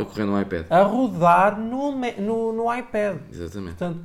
[0.70, 3.18] a rodar no, no, no iPad.
[3.32, 3.78] Exatamente.
[3.78, 3.99] Portanto,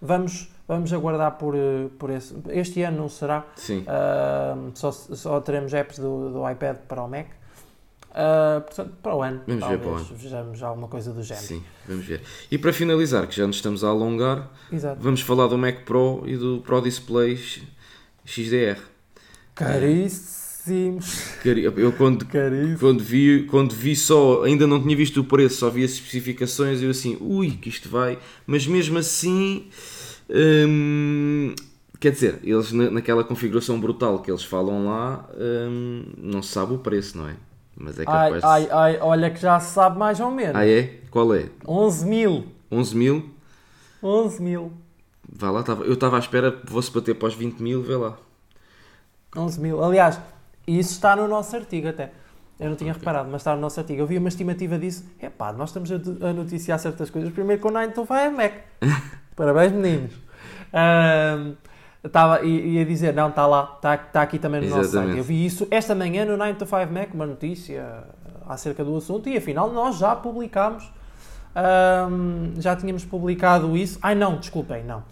[0.00, 2.36] vamos, vamos aguardar por, eh, por esse.
[2.50, 3.46] Este ano não será.
[3.56, 3.84] Sim.
[3.88, 7.28] Ah, só, só teremos apps do, do iPad para o Mac.
[8.14, 9.40] Ah, portanto, para o ano.
[9.46, 10.06] Vamos ver para o ano.
[10.12, 11.46] vejamos alguma coisa do género.
[11.46, 12.22] Sim, vamos ver.
[12.50, 15.00] E para finalizar, que já nos estamos a alongar, Exato.
[15.00, 17.38] vamos falar do Mac Pro e do Pro Display
[18.24, 18.78] XDR.
[20.64, 21.38] Caríssimos.
[21.42, 22.26] Cari- Eu quando,
[22.78, 26.80] quando, vi, quando vi só, ainda não tinha visto o preço, só vi as especificações
[26.80, 28.18] e eu assim, ui, que isto vai.
[28.46, 29.66] Mas mesmo assim,
[30.28, 31.54] hum,
[31.98, 36.74] quer dizer, eles na- naquela configuração brutal que eles falam lá, hum, não se sabe
[36.74, 37.36] o preço, não é?
[37.76, 38.70] Mas é Ai, capaz ai, de...
[38.72, 40.56] ai, olha que já se sabe mais ou menos.
[40.56, 41.00] Ah é?
[41.10, 41.48] Qual é?
[41.66, 42.44] 11 mil.
[42.70, 43.30] 11 mil?
[44.02, 44.72] 11 mil.
[45.32, 48.18] Vá lá, eu estava à espera fosse bater para os 20 mil, vê lá.
[49.36, 49.82] 11 mil.
[49.82, 50.18] Aliás,
[50.78, 52.10] isso está no nosso artigo até.
[52.58, 54.02] Eu não tinha reparado, mas está no nosso artigo.
[54.02, 55.04] Eu vi uma estimativa disso.
[55.18, 57.32] É pá, nós estamos a, noticiar certas coisas.
[57.32, 58.52] Primeiro com o 9 to 5 Mac.
[59.34, 60.12] Parabéns, meninos.
[60.72, 61.52] Ahm,
[62.02, 65.08] Estava, i- ia dizer, não, está lá, está, está aqui também no nosso Exatamente.
[65.08, 65.18] site.
[65.18, 68.04] Eu vi isso esta manhã no 9 to 5 Mac, uma notícia
[68.48, 70.90] acerca do assunto, e afinal nós já publicámos,
[71.54, 73.98] ahm, já tínhamos publicado isso.
[74.02, 75.02] Ai não, desculpem, não.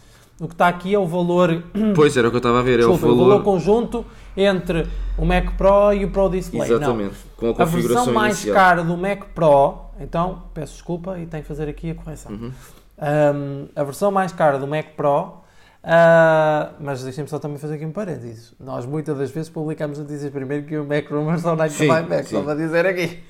[0.41, 1.63] O que está aqui é o valor
[1.97, 3.29] Pois era o que eu estava a ver, é o Desculpa, o valor.
[3.31, 4.07] valor conjunto
[4.39, 4.87] entre
[5.17, 6.71] o Mac Pro e o Pro Display.
[6.71, 7.55] Exatamente, com a Não.
[7.55, 8.55] A configuração versão mais inicial.
[8.55, 12.33] cara do Mac Pro, então, peço desculpa e tenho que fazer aqui a correção.
[12.33, 12.53] Uhum.
[13.01, 15.39] Um, a versão mais cara do Mac Pro,
[15.83, 18.55] ah, mas deixem-me só também fazer aqui um parênteses.
[18.61, 22.25] Nós muitas das vezes publicamos notícias primeiro que o Mac Rumors ou Night Sim, Mac,
[22.25, 22.37] sim.
[22.37, 23.23] só para dizer aqui.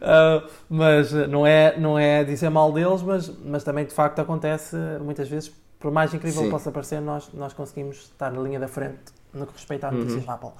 [0.00, 4.76] Ah, mas não é, não é dizer mal deles, mas, mas também de facto acontece
[5.00, 6.46] muitas vezes, por mais incrível Sim.
[6.46, 9.90] que possa parecer, nós, nós conseguimos estar na linha da frente no que respeita a
[9.90, 9.98] Uhum.
[9.98, 10.50] notícias da Apple.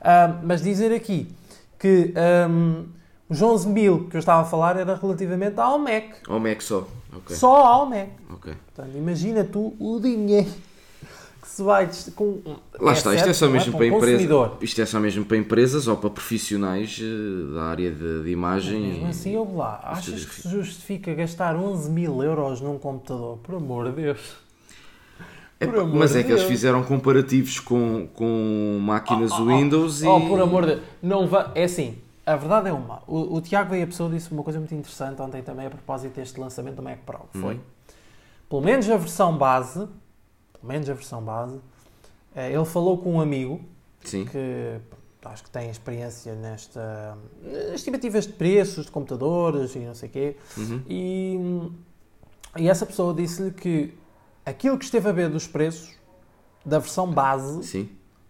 [0.00, 1.28] Ah, mas dizer aqui
[1.78, 2.84] que ahm,
[3.28, 6.16] os 11 mil que eu estava a falar era relativamente ao Mac.
[6.28, 6.86] Ao Mac só.
[7.16, 7.34] Ok.
[7.36, 8.08] Só ao Mac.
[8.32, 8.54] ok.
[8.74, 10.50] Portanto, imagina tu o dinheiro
[11.42, 12.40] que se vai com.
[12.78, 14.50] Lá está, isto é certo, só não mesmo Para para, o empresas.
[14.60, 18.80] Isto é só mesmo para empresas ou para profissionais eh, da área de, de imagem.
[18.82, 22.60] Mesmo e- assim, ouve lá, Isto é achas que se justifica gastar 11 mil euros
[22.60, 23.38] num computador?
[23.38, 24.36] Por amor de Deus.
[25.58, 30.06] É, mas de é que eles fizeram comparativos com, com máquinas Windows e.
[30.06, 30.82] Oh, por amor de.
[31.02, 31.50] Não va...
[31.54, 31.96] É assim,
[32.26, 33.02] a verdade é uma.
[33.06, 36.14] O, o Tiago veio a pessoa disse uma coisa muito interessante ontem também a propósito
[36.14, 37.20] deste lançamento do Mac Pro.
[37.32, 37.60] Foi, Uhum.
[38.50, 39.86] pelo menos a versão base,
[40.52, 41.58] pelo menos a versão base,
[42.34, 43.60] eh, ele falou com um amigo
[44.04, 44.26] Sim.
[44.26, 44.78] que
[45.24, 47.16] acho que tem experiência nesta
[47.74, 50.36] estimativas de preços de computadores e não sei o quê.
[50.56, 50.82] Uhum.
[50.88, 51.70] E,
[52.58, 53.92] e essa pessoa disse-lhe que
[54.46, 55.90] aquilo que esteve a ver dos preços
[56.64, 57.88] da versão base Sim.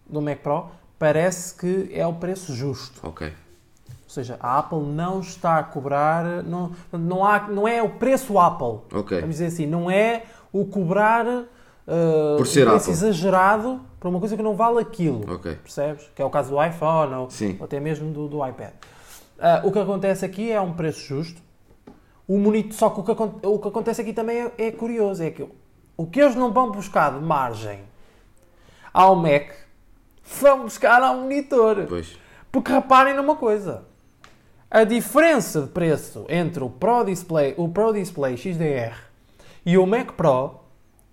[0.08, 0.66] do Mac Pro
[0.98, 3.06] parece que é o preço justo.
[3.06, 3.28] Ok.
[3.28, 8.38] Ou seja, a Apple não está a cobrar, não, não, há, não é o preço
[8.38, 8.80] Apple.
[8.98, 9.20] Ok.
[9.20, 12.93] Vamos dizer assim, não é o cobrar uh, Por ser um preço Apple.
[12.93, 15.30] exagerado por uma coisa que não vale aquilo.
[15.34, 15.56] Ok.
[15.56, 16.09] Percebes?
[16.14, 17.28] Que é o caso do iPhone ou,
[17.59, 18.72] ou até mesmo do, do iPad.
[19.38, 21.43] Ah, o que acontece aqui é um preço justo.
[22.26, 25.22] O monitor, só que o que, o que acontece aqui também é, é curioso.
[25.22, 25.47] É que
[25.97, 27.81] o que eles não vão buscar de margem
[28.93, 29.51] ao Mac,
[30.40, 31.85] vão buscar ao monitor.
[31.89, 32.16] Pois.
[32.51, 33.85] Porque reparem numa coisa.
[34.70, 38.97] A diferença de preço entre o Pro Display, o Pro Display XDR
[39.64, 40.60] e o Mac Pro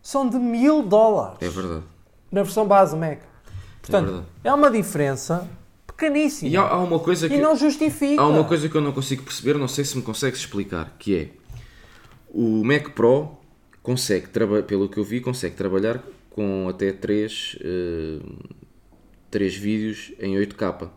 [0.01, 1.84] são de mil dólares É verdade.
[2.31, 3.19] na versão base Mac.
[3.81, 4.27] Portanto, verdade.
[4.43, 5.47] é, uma diferença
[5.85, 6.49] pequeníssima.
[6.51, 7.35] E há, há uma coisa que.
[7.35, 8.22] E não justifica.
[8.22, 11.15] Há uma coisa que eu não consigo perceber, não sei se me consegues explicar, que
[11.15, 11.30] é
[12.30, 13.38] o Mac Pro
[13.84, 14.27] consegue,
[14.65, 16.01] pelo que eu vi, consegue trabalhar
[16.31, 17.57] com até 3,
[19.30, 20.89] três vídeos em 8K.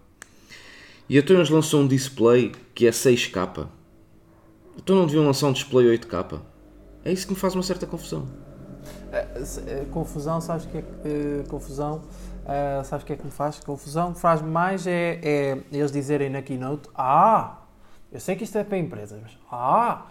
[1.08, 3.68] E então eles lançou um display que é 6K.
[4.76, 6.40] Então não deviam lançar um display 8K?
[7.04, 8.26] É isso que me faz uma certa confusão.
[9.12, 9.26] Eh,
[9.66, 10.88] eh, confusão, sabes que é que.
[11.04, 12.02] eh, confusão,
[12.46, 13.60] eh, sabes que é que me faz?
[13.60, 17.62] Confusão faz mais é, é eles dizerem na keynote: Ah,
[18.12, 19.38] eu sei que isto é para empresas, mas.
[19.50, 20.06] Ah,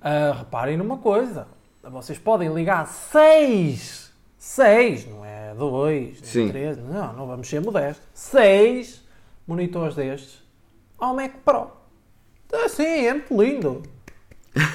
[0.00, 1.46] ah, reparem numa coisa.
[1.82, 6.44] Vocês podem ligar 6, 6, não é 2, Sim.
[6.44, 9.02] nem 3, não, não vamos ser modestos, 6
[9.46, 10.42] monitores destes
[10.98, 11.70] ao Mac Pro.
[12.52, 13.82] Ah, sim, é muito lindo.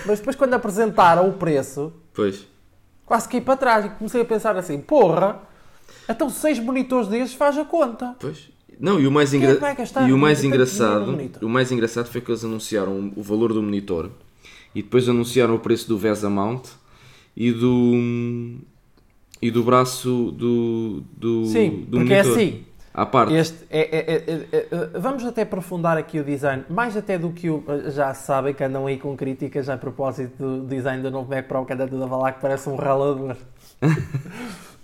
[0.06, 2.48] Mas depois quando apresentaram o preço, Pois.
[3.06, 5.42] quase que para trás e comecei a pensar assim, porra,
[6.10, 8.16] então 6 monitores destes faz a conta.
[8.20, 8.50] Pois.
[8.80, 9.74] Não, e o mais, é engra...
[9.74, 13.62] gastar e o mais engraçado, o mais engraçado foi que eles anunciaram o valor do
[13.62, 14.10] monitor
[14.74, 16.68] e depois anunciaram o preço do VESA Mount
[17.36, 18.60] e do
[19.42, 22.32] e do braço do do, Sim, do porque é monitor.
[22.44, 22.66] assim.
[22.94, 23.34] À parte.
[23.34, 27.30] Este é, é- é- é- é- vamos até aprofundar aqui o design, mais até do
[27.32, 31.30] que o, já sabem que andam aí com críticas a propósito do design do novo
[31.30, 33.36] Mac Pro, que anda tudo a falar que parece um ralador.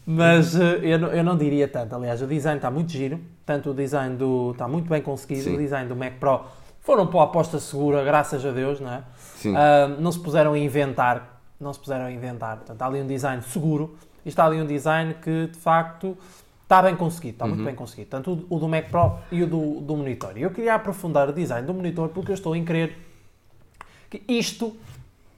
[0.06, 1.96] Mas eh, eu, não, eu não diria tanto.
[1.96, 4.52] Aliás, o design está muito giro, tanto o design do.
[4.52, 5.56] está muito bem conseguido, Sim.
[5.56, 6.42] o design do Mac Pro
[6.82, 9.04] foram para a aposta segura, graças a Deus, não é?
[9.36, 9.56] Sim.
[9.56, 11.31] Ah, não se puseram a inventar,
[11.64, 12.58] não se puseram a inventar.
[12.58, 16.18] Portanto, há ali um design seguro e está ali um design que de facto
[16.64, 18.10] está bem conseguido, está muito bem conseguido.
[18.10, 20.38] Tanto o, o do Mac Pro e o do, do monitor.
[20.38, 22.98] E eu queria aprofundar o design do monitor porque eu estou em crer
[24.10, 24.76] que isto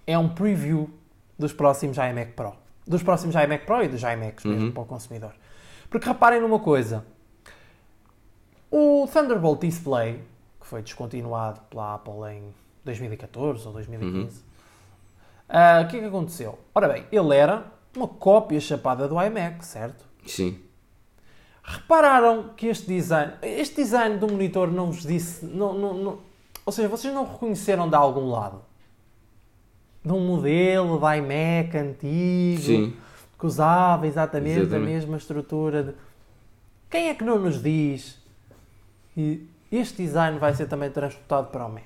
[0.06, 0.90] é um preview
[1.38, 2.54] dos próximos iMac Pro.
[2.86, 5.34] Dos próximos iMac Pro e dos iMacs mesmo para o consumidor.
[5.90, 7.06] Porque reparem numa coisa.
[8.70, 10.20] O Thunderbolt Display,
[10.60, 12.44] que foi descontinuado pela Apple em
[12.84, 14.44] 2014 ou 2015,
[15.50, 16.58] ah, o que é que aconteceu?
[16.74, 17.66] Ora bem, ele era
[17.96, 20.06] uma cópia chapada do iMac, certo?
[20.26, 20.60] Sim.
[21.64, 26.20] Repararam que este design, este design do monitor não vos disse, não, não, não-
[26.66, 28.62] ou seja, vocês não reconheceram de algum lado?
[30.04, 32.98] De um modelo de iMac antigo, Sim.
[33.40, 34.92] que usava exatamente, a Exatamente.
[34.92, 35.84] mesma estrutura.
[35.84, 35.94] de-
[36.90, 38.18] Quem é que não nos diz
[39.14, 41.84] que este design vai ser também transportado para o Mac?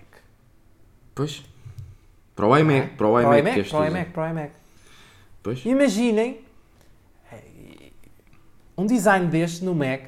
[1.13, 1.43] Pois.
[2.37, 4.51] Para o iMac, para o Para o iMac, iMac, para o iMac, para o iMac.
[5.41, 5.65] Pois.
[5.65, 6.39] Imaginem
[7.33, 7.89] eh,
[8.77, 10.01] um design deste no Mac,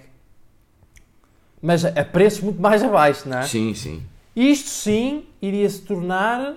[1.61, 3.43] mas a preços muito mais abaixo, não é?
[3.47, 4.03] Sim, sim.
[4.35, 6.55] Isto sim iria se tornar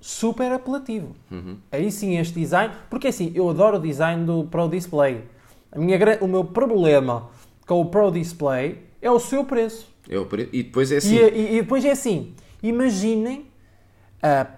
[0.00, 1.16] super apelativo.
[1.30, 1.56] Uhum.
[1.72, 5.24] Aí sim este design, porque assim, eu adoro o design do Pro Display.
[5.72, 7.30] A minha, o meu problema
[7.66, 9.92] com o Pro Display é o seu preço.
[10.08, 10.48] É o pre...
[10.52, 11.16] E depois é assim.
[11.16, 13.46] E, e- e depois é assim, imaginem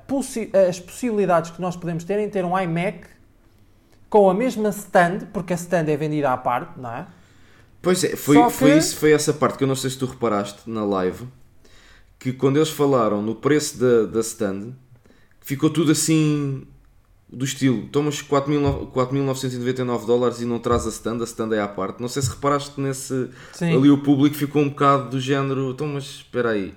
[0.07, 3.01] possi- as possibilidades que nós podemos ter em ter um iMac
[4.09, 7.07] com a mesma stand, porque a stand é vendida à parte, não é?
[7.83, 9.99] Pois é, foi, Só foi, que- isso, foi essa parte que eu não sei se
[9.99, 11.27] tu reparaste na live,
[12.19, 14.73] que quando eles falaram no preço da, da stand,
[15.41, 16.67] ficou tudo assim
[17.29, 21.67] do estilo, tomas 4.000 4.999 dólares e não traz a stand, a stand é à
[21.69, 22.01] parte.
[22.01, 23.29] Não sei se reparaste nesse.
[23.53, 23.77] Sim.
[23.77, 26.73] Ali o público ficou um bocado do género, então mas espera aí,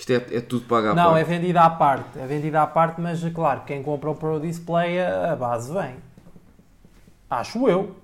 [0.00, 1.28] isto é, é tudo pago à Não, é parte.
[1.28, 2.18] vendida à parte.
[2.18, 5.96] É vendida à parte, mas claro, quem compra o Pro Display, a base vem.
[7.28, 7.96] Acho eu.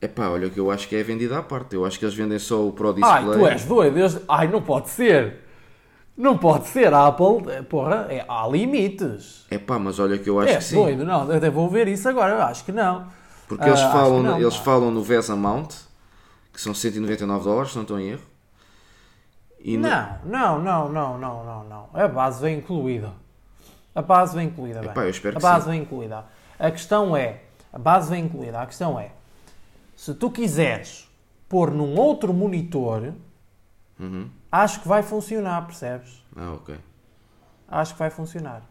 [0.00, 1.74] Epá, olha que eu acho que é vendida à parte.
[1.74, 3.38] Eu acho que eles vendem só o Pro Ai, Display.
[3.38, 3.98] tu és doido.
[3.98, 5.38] Eu- Ai, não pode ser.
[6.16, 6.92] Não pode ser.
[6.92, 9.46] A Apple, porra, é- há limites.
[9.50, 10.76] Epá, mas olha que eu acho é que sim.
[10.76, 11.28] doido, não.
[11.30, 12.34] Eu até vou ver isso agora.
[12.34, 13.06] Eu acho que não.
[13.48, 14.62] Porque eles, Ah, falam, não, eles pá.
[14.64, 15.72] falam no VESA Mount,
[16.52, 18.22] que são 199 dólares, se não estou em erro.
[19.64, 21.88] Não, não, não, não, não, não, não.
[21.92, 23.12] A base vem incluída.
[23.94, 24.90] A base vem incluída, bem.
[24.90, 25.70] Epá, eu espero a que base sim.
[25.72, 26.24] vem incluída.
[26.58, 27.40] A questão é,
[27.72, 28.60] a base vem incluída.
[28.60, 29.10] A questão é,
[29.96, 31.08] se tu quiseres
[31.48, 33.12] pôr num outro monitor,
[33.98, 34.28] Uhum.
[34.52, 36.22] acho que vai funcionar, percebes?
[36.36, 36.76] Ah, ok.
[37.66, 38.62] Acho que vai funcionar.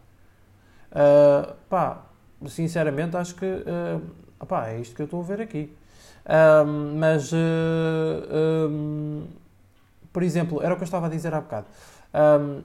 [0.90, 2.02] Ah, pá,
[2.46, 3.44] sinceramente acho que
[4.40, 5.76] ah, pá, é isto que eu estou a ver aqui.
[6.24, 7.36] Ah, mas, ah,
[10.18, 11.68] por exemplo, era o que eu estava a dizer há bocado.
[12.12, 12.60] Ah,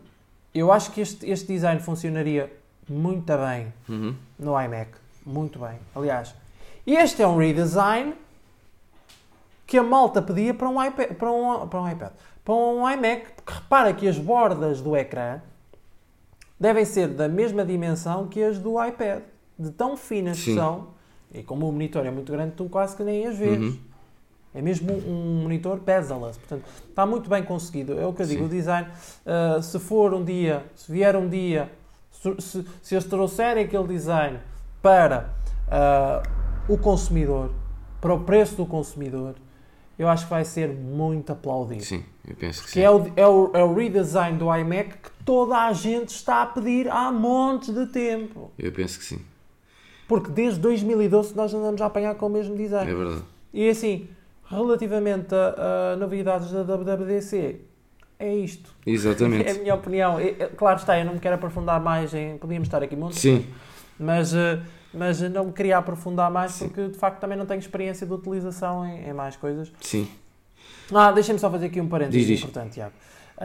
[0.55, 2.51] eu acho que este, este design funcionaria
[2.89, 4.15] muito bem Uhum.
[4.39, 4.89] no iMac.
[5.23, 5.77] Muito bem.
[5.95, 6.33] Aliás,
[6.87, 8.15] este é um redesign
[9.67, 12.11] que a malta pedia para um iPad, para um, para um iPad,
[12.43, 15.39] para um iMac, porque repara que as bordas do ecrã
[16.59, 19.21] devem ser da mesma dimensão que as do iPad,
[19.59, 20.87] de tão finas que são,
[21.31, 23.59] e como o monitor é muito grande, tu quase que nem as vês.
[23.61, 23.77] Uhum.
[24.55, 27.99] É mesmo um monitor bezel-less, portanto, está muito bem conseguido.
[27.99, 28.45] É o que eu digo, Sim.
[28.45, 28.87] o design,
[29.25, 31.71] ah, se for um dia, se vier um dia,
[32.11, 34.39] se, se, se eles trouxerem aquele design
[34.81, 35.29] para
[35.69, 36.21] ah,
[36.69, 37.51] o consumidor,
[37.99, 39.35] para o preço do consumidor,
[39.97, 41.83] eu acho que vai ser muito aplaudido.
[41.83, 42.81] Sim, eu penso que Que sim.
[42.81, 46.45] é o, é, o, é o redesign do iMac que toda a gente está a
[46.45, 48.51] pedir há montes de tempo.
[48.57, 49.21] Eu penso que sim.
[50.07, 52.91] Porque desde 2012 nós andamos a apanhar com o mesmo design.
[52.91, 53.23] É verdade.
[53.53, 54.09] E assim,
[54.49, 57.61] relativamente a, a novidades da WWDC,
[58.19, 58.69] é isto.
[58.85, 59.59] É a Exatamente.
[59.59, 60.19] minha opinião.
[60.19, 62.37] É- claro está, eu não me quero aprofundar mais em.
[62.37, 63.45] Podíamos estar aqui muito, Sim,
[63.99, 64.59] mas eh,
[64.93, 68.85] mas não me queria aprofundar mais porque de facto também não tenho experiência de utilização
[68.85, 69.71] em, em mais coisas.
[69.81, 70.07] Sim.
[70.93, 72.39] Ah, deixem-me só fazer aqui um parênteses Diz, diz.
[72.41, 72.93] importante, Tiago.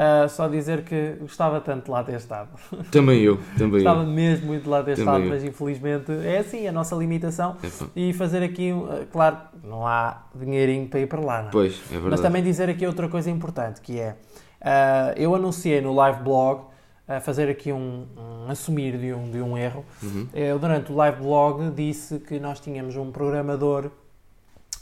[0.00, 2.50] Ah, só dizer que gostava tanto de lá ter estado.
[2.92, 4.06] Também eu, também Gostava eu.
[4.06, 5.28] mesmo muito de lá ter Também estado, eu.
[5.28, 7.56] mas infelizmente é assim a nossa limitação.
[7.60, 11.50] Epá, E fazer aqui, uh, claro, não há dinheirinho para ir para lá, não é?
[11.50, 12.10] Pois, é verdade.
[12.10, 14.14] Mas também dizer aqui outra coisa importante, que é,
[14.60, 16.62] uh, eu anunciei no live blog,
[17.08, 20.28] a fazer aqui um, um assumir de um, de um erro, Uhum.
[20.32, 23.90] eu durante o live blog disse que nós tínhamos um programador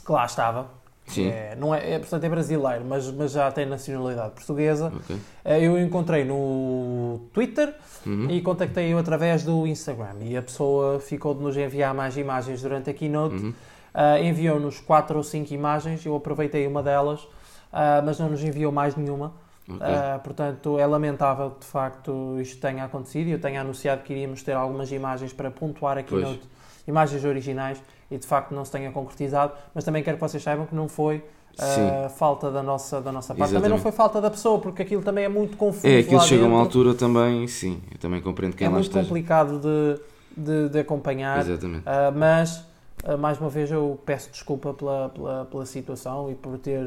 [0.05, 0.67] que lá estava,
[1.07, 1.29] Sim.
[1.29, 5.15] é, não é, é, portanto é brasileiro, mas, mas já tem nacionalidade portuguesa, Ok.
[5.15, 5.19] Uh,
[5.49, 7.73] eu encontrei no Twitter,
[8.05, 8.29] Uhum.
[8.29, 12.89] e contactei-o através do Instagram e a pessoa ficou de nos enviar mais imagens durante
[12.89, 13.35] a keynote.
[13.35, 13.53] Uhum.
[13.93, 17.27] Ah, enviou-nos quatro ou cinco imagens, eu aproveitei uma delas,
[17.73, 19.33] ah, mas não nos enviou mais nenhuma.
[19.67, 19.79] Ok.
[19.81, 23.27] Ah, portanto, é lamentável que de facto isto tenha acontecido.
[23.27, 26.23] Eu tenho anunciado que iríamos ter algumas imagens para pontuar a Pois.
[26.23, 26.47] keynote,
[26.87, 29.53] imagens originais, e de facto não se tenha concretizado.
[29.73, 31.23] Mas também quero que vocês saibam que não foi.
[31.59, 33.51] ah, falta da nossa, da nossa parte.
[33.51, 33.81] Também não Exatamente.
[33.81, 35.87] foi falta da pessoa, porque aquilo também é muito confuso.
[35.87, 38.85] É, aquilo chega a uma altura também, sim, eu também compreendo quem é lá muito
[38.85, 39.05] esteja.
[39.05, 39.99] complicado de,
[40.37, 41.81] de, de acompanhar, Exatamente.
[41.85, 42.63] ah, mas
[43.03, 46.83] ah, mais uma vez eu peço desculpa pela, pela, pela situação e por ter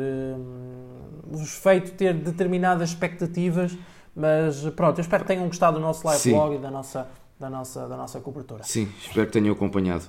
[1.24, 3.76] vos feito ter determinadas expectativas,
[4.14, 6.32] mas pronto, eu espero que tenham gostado do nosso live Sim.
[6.32, 8.62] blog e da nossa, da nossa, da nossa cobertura.
[8.64, 10.04] Sim, espero que tenham acompanhado.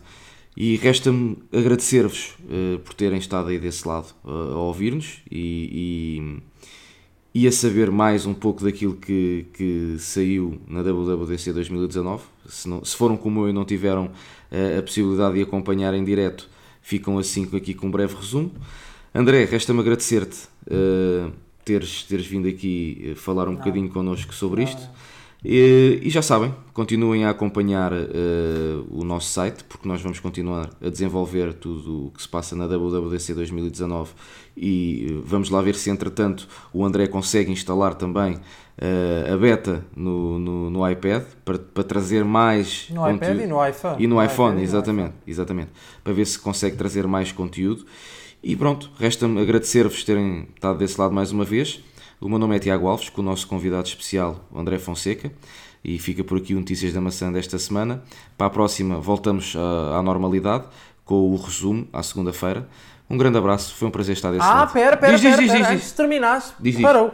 [0.56, 6.42] E resta-me agradecer-vos eh, por terem estado aí desse lado eh, a ouvir-nos e,
[7.34, 12.24] e, e a saber mais um pouco daquilo que, que saiu na WWDC 2019.
[12.48, 14.12] Se, não, se foram como eu e não tiveram
[14.52, 16.50] eh, a possibilidade de acompanhar em direto,
[16.82, 18.52] ficam assim aqui com um breve resumo.
[19.16, 20.48] André, resta-me agradecer-te
[21.66, 23.60] teres, teres vindo aqui falar um Nada.
[23.64, 24.82] bocadinho connosco sobre isto.
[25.44, 28.06] E, e já sabem, continuem a acompanhar eh,
[28.92, 32.68] o nosso site, porque nós vamos continuar a desenvolver tudo o que se passa na
[32.68, 34.12] WWDC 2019
[34.56, 38.38] e eh, vamos lá ver se entretanto o André consegue instalar também
[38.78, 43.68] eh, a beta no, no, no iPad para, para trazer mais no iPad e no
[43.68, 43.96] iPhone.
[43.98, 45.72] e no iPad iPhone, no exatamente, exatamente,
[46.04, 47.84] para ver se consegue trazer mais conteúdo.
[48.44, 51.80] E pronto, resta-me agradecer-vos terem estado desse lado mais uma vez.
[52.22, 55.32] O meu nome é Tiago Alves, com o nosso convidado especial, André Fonseca,
[55.84, 58.04] e fica por aqui o Notícias da Maçã desta semana.
[58.38, 60.66] Para a próxima, voltamos à, à normalidade,
[61.04, 62.70] com o resumo, à segunda-feira.
[63.10, 64.72] Um grande abraço, foi um prazer estar desse Ah, lado.
[64.74, 65.92] pera, pera, Diz, diz, pera, diz, pera, diz, antes diz.
[65.92, 66.80] de terminares, diz.
[66.82, 67.12] parou.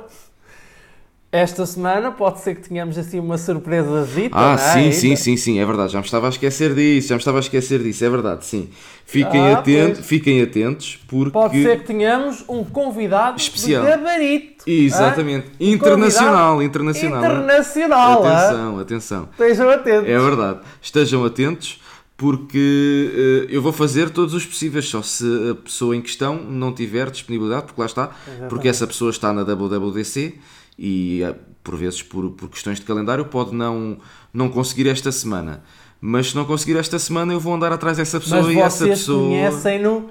[1.29, 4.57] Esta semana pode ser que tenhamos assim uma surpresa zita, Ah, é?
[4.57, 5.91] sim, sim, sim, sim, é verdade.
[5.91, 8.69] Já me estava a esquecer disso, já me estava a esquecer disso, é verdade, sim.
[9.05, 10.05] Fiquem, Ah, atentos, pois.
[10.07, 11.31] fiquem atentos, porque.
[11.31, 13.83] Pode ser que tenhamos um convidado Especial.
[13.83, 14.63] de gabarito.
[14.65, 15.47] Exatamente.
[15.47, 15.51] hã?
[15.65, 17.21] Um Internacional, internacional.
[17.23, 17.25] é?
[17.27, 18.29] Internacional, hã?
[18.37, 19.29] Atenção, atenção.
[19.33, 20.09] Estejam atentos.
[20.09, 20.59] É verdade.
[20.81, 21.81] Estejam atentos
[22.15, 26.73] porque eh, eu vou fazer todos os possíveis, só se a pessoa em questão não
[26.73, 28.09] tiver disponibilidade, porque lá está,
[28.49, 30.35] porque essa pessoa está na WWDC
[30.77, 33.97] e eh, por vezes por, por questões de calendário pode não,
[34.33, 35.63] não conseguir esta semana.
[35.99, 38.87] Mas se não conseguir esta semana eu vou andar atrás dessa pessoa Mas e essa
[38.87, 39.29] pessoa...
[39.29, 40.09] conhecem-no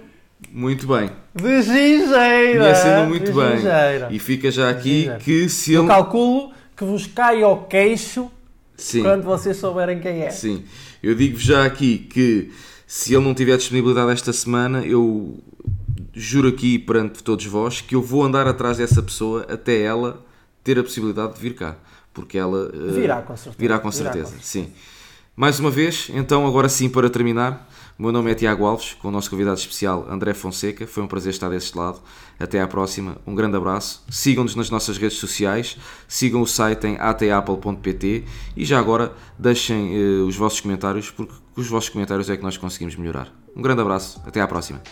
[0.52, 1.10] Muito bem.
[1.34, 2.58] de gingeira.
[2.58, 3.56] Conhecem-no muito bem.
[3.56, 4.08] gingeira.
[4.10, 5.88] E fica já aqui que se Eu ele...
[5.88, 8.30] calculo que vos cai ao queixo
[8.76, 9.02] Sim.
[9.02, 10.30] quando vocês souberem quem é.
[10.30, 10.64] Sim,
[11.02, 12.50] eu digo já aqui que
[12.86, 15.38] se ele não tiver disponibilidade esta semana, eu
[16.12, 20.25] juro aqui perante todos vós que eu vou andar atrás dessa pessoa até ela
[20.66, 21.76] ter a possibilidade de vir cá.
[22.12, 23.56] Porque ela eh, Virá, com certeza.
[23.58, 24.72] Virá com Virá, certeza, com sim.
[25.36, 27.68] Mais uma vez, então, agora sim, para terminar,
[27.98, 30.86] o meu nome é Tiago Alves, com o nosso convidado especial André Fonseca.
[30.86, 32.00] Foi um prazer estar deste lado.
[32.40, 33.18] Até à próxima.
[33.26, 34.02] Um grande abraço.
[34.10, 35.78] Sigam-nos nas nossas redes sociais.
[36.08, 38.24] Sigam o site em atapple.pt
[38.56, 42.42] e já agora deixem eh, os vossos comentários, porque com os vossos comentários é que
[42.42, 43.32] nós conseguimos melhorar.
[43.54, 44.20] Um grande abraço.
[44.26, 44.82] Até à próxima.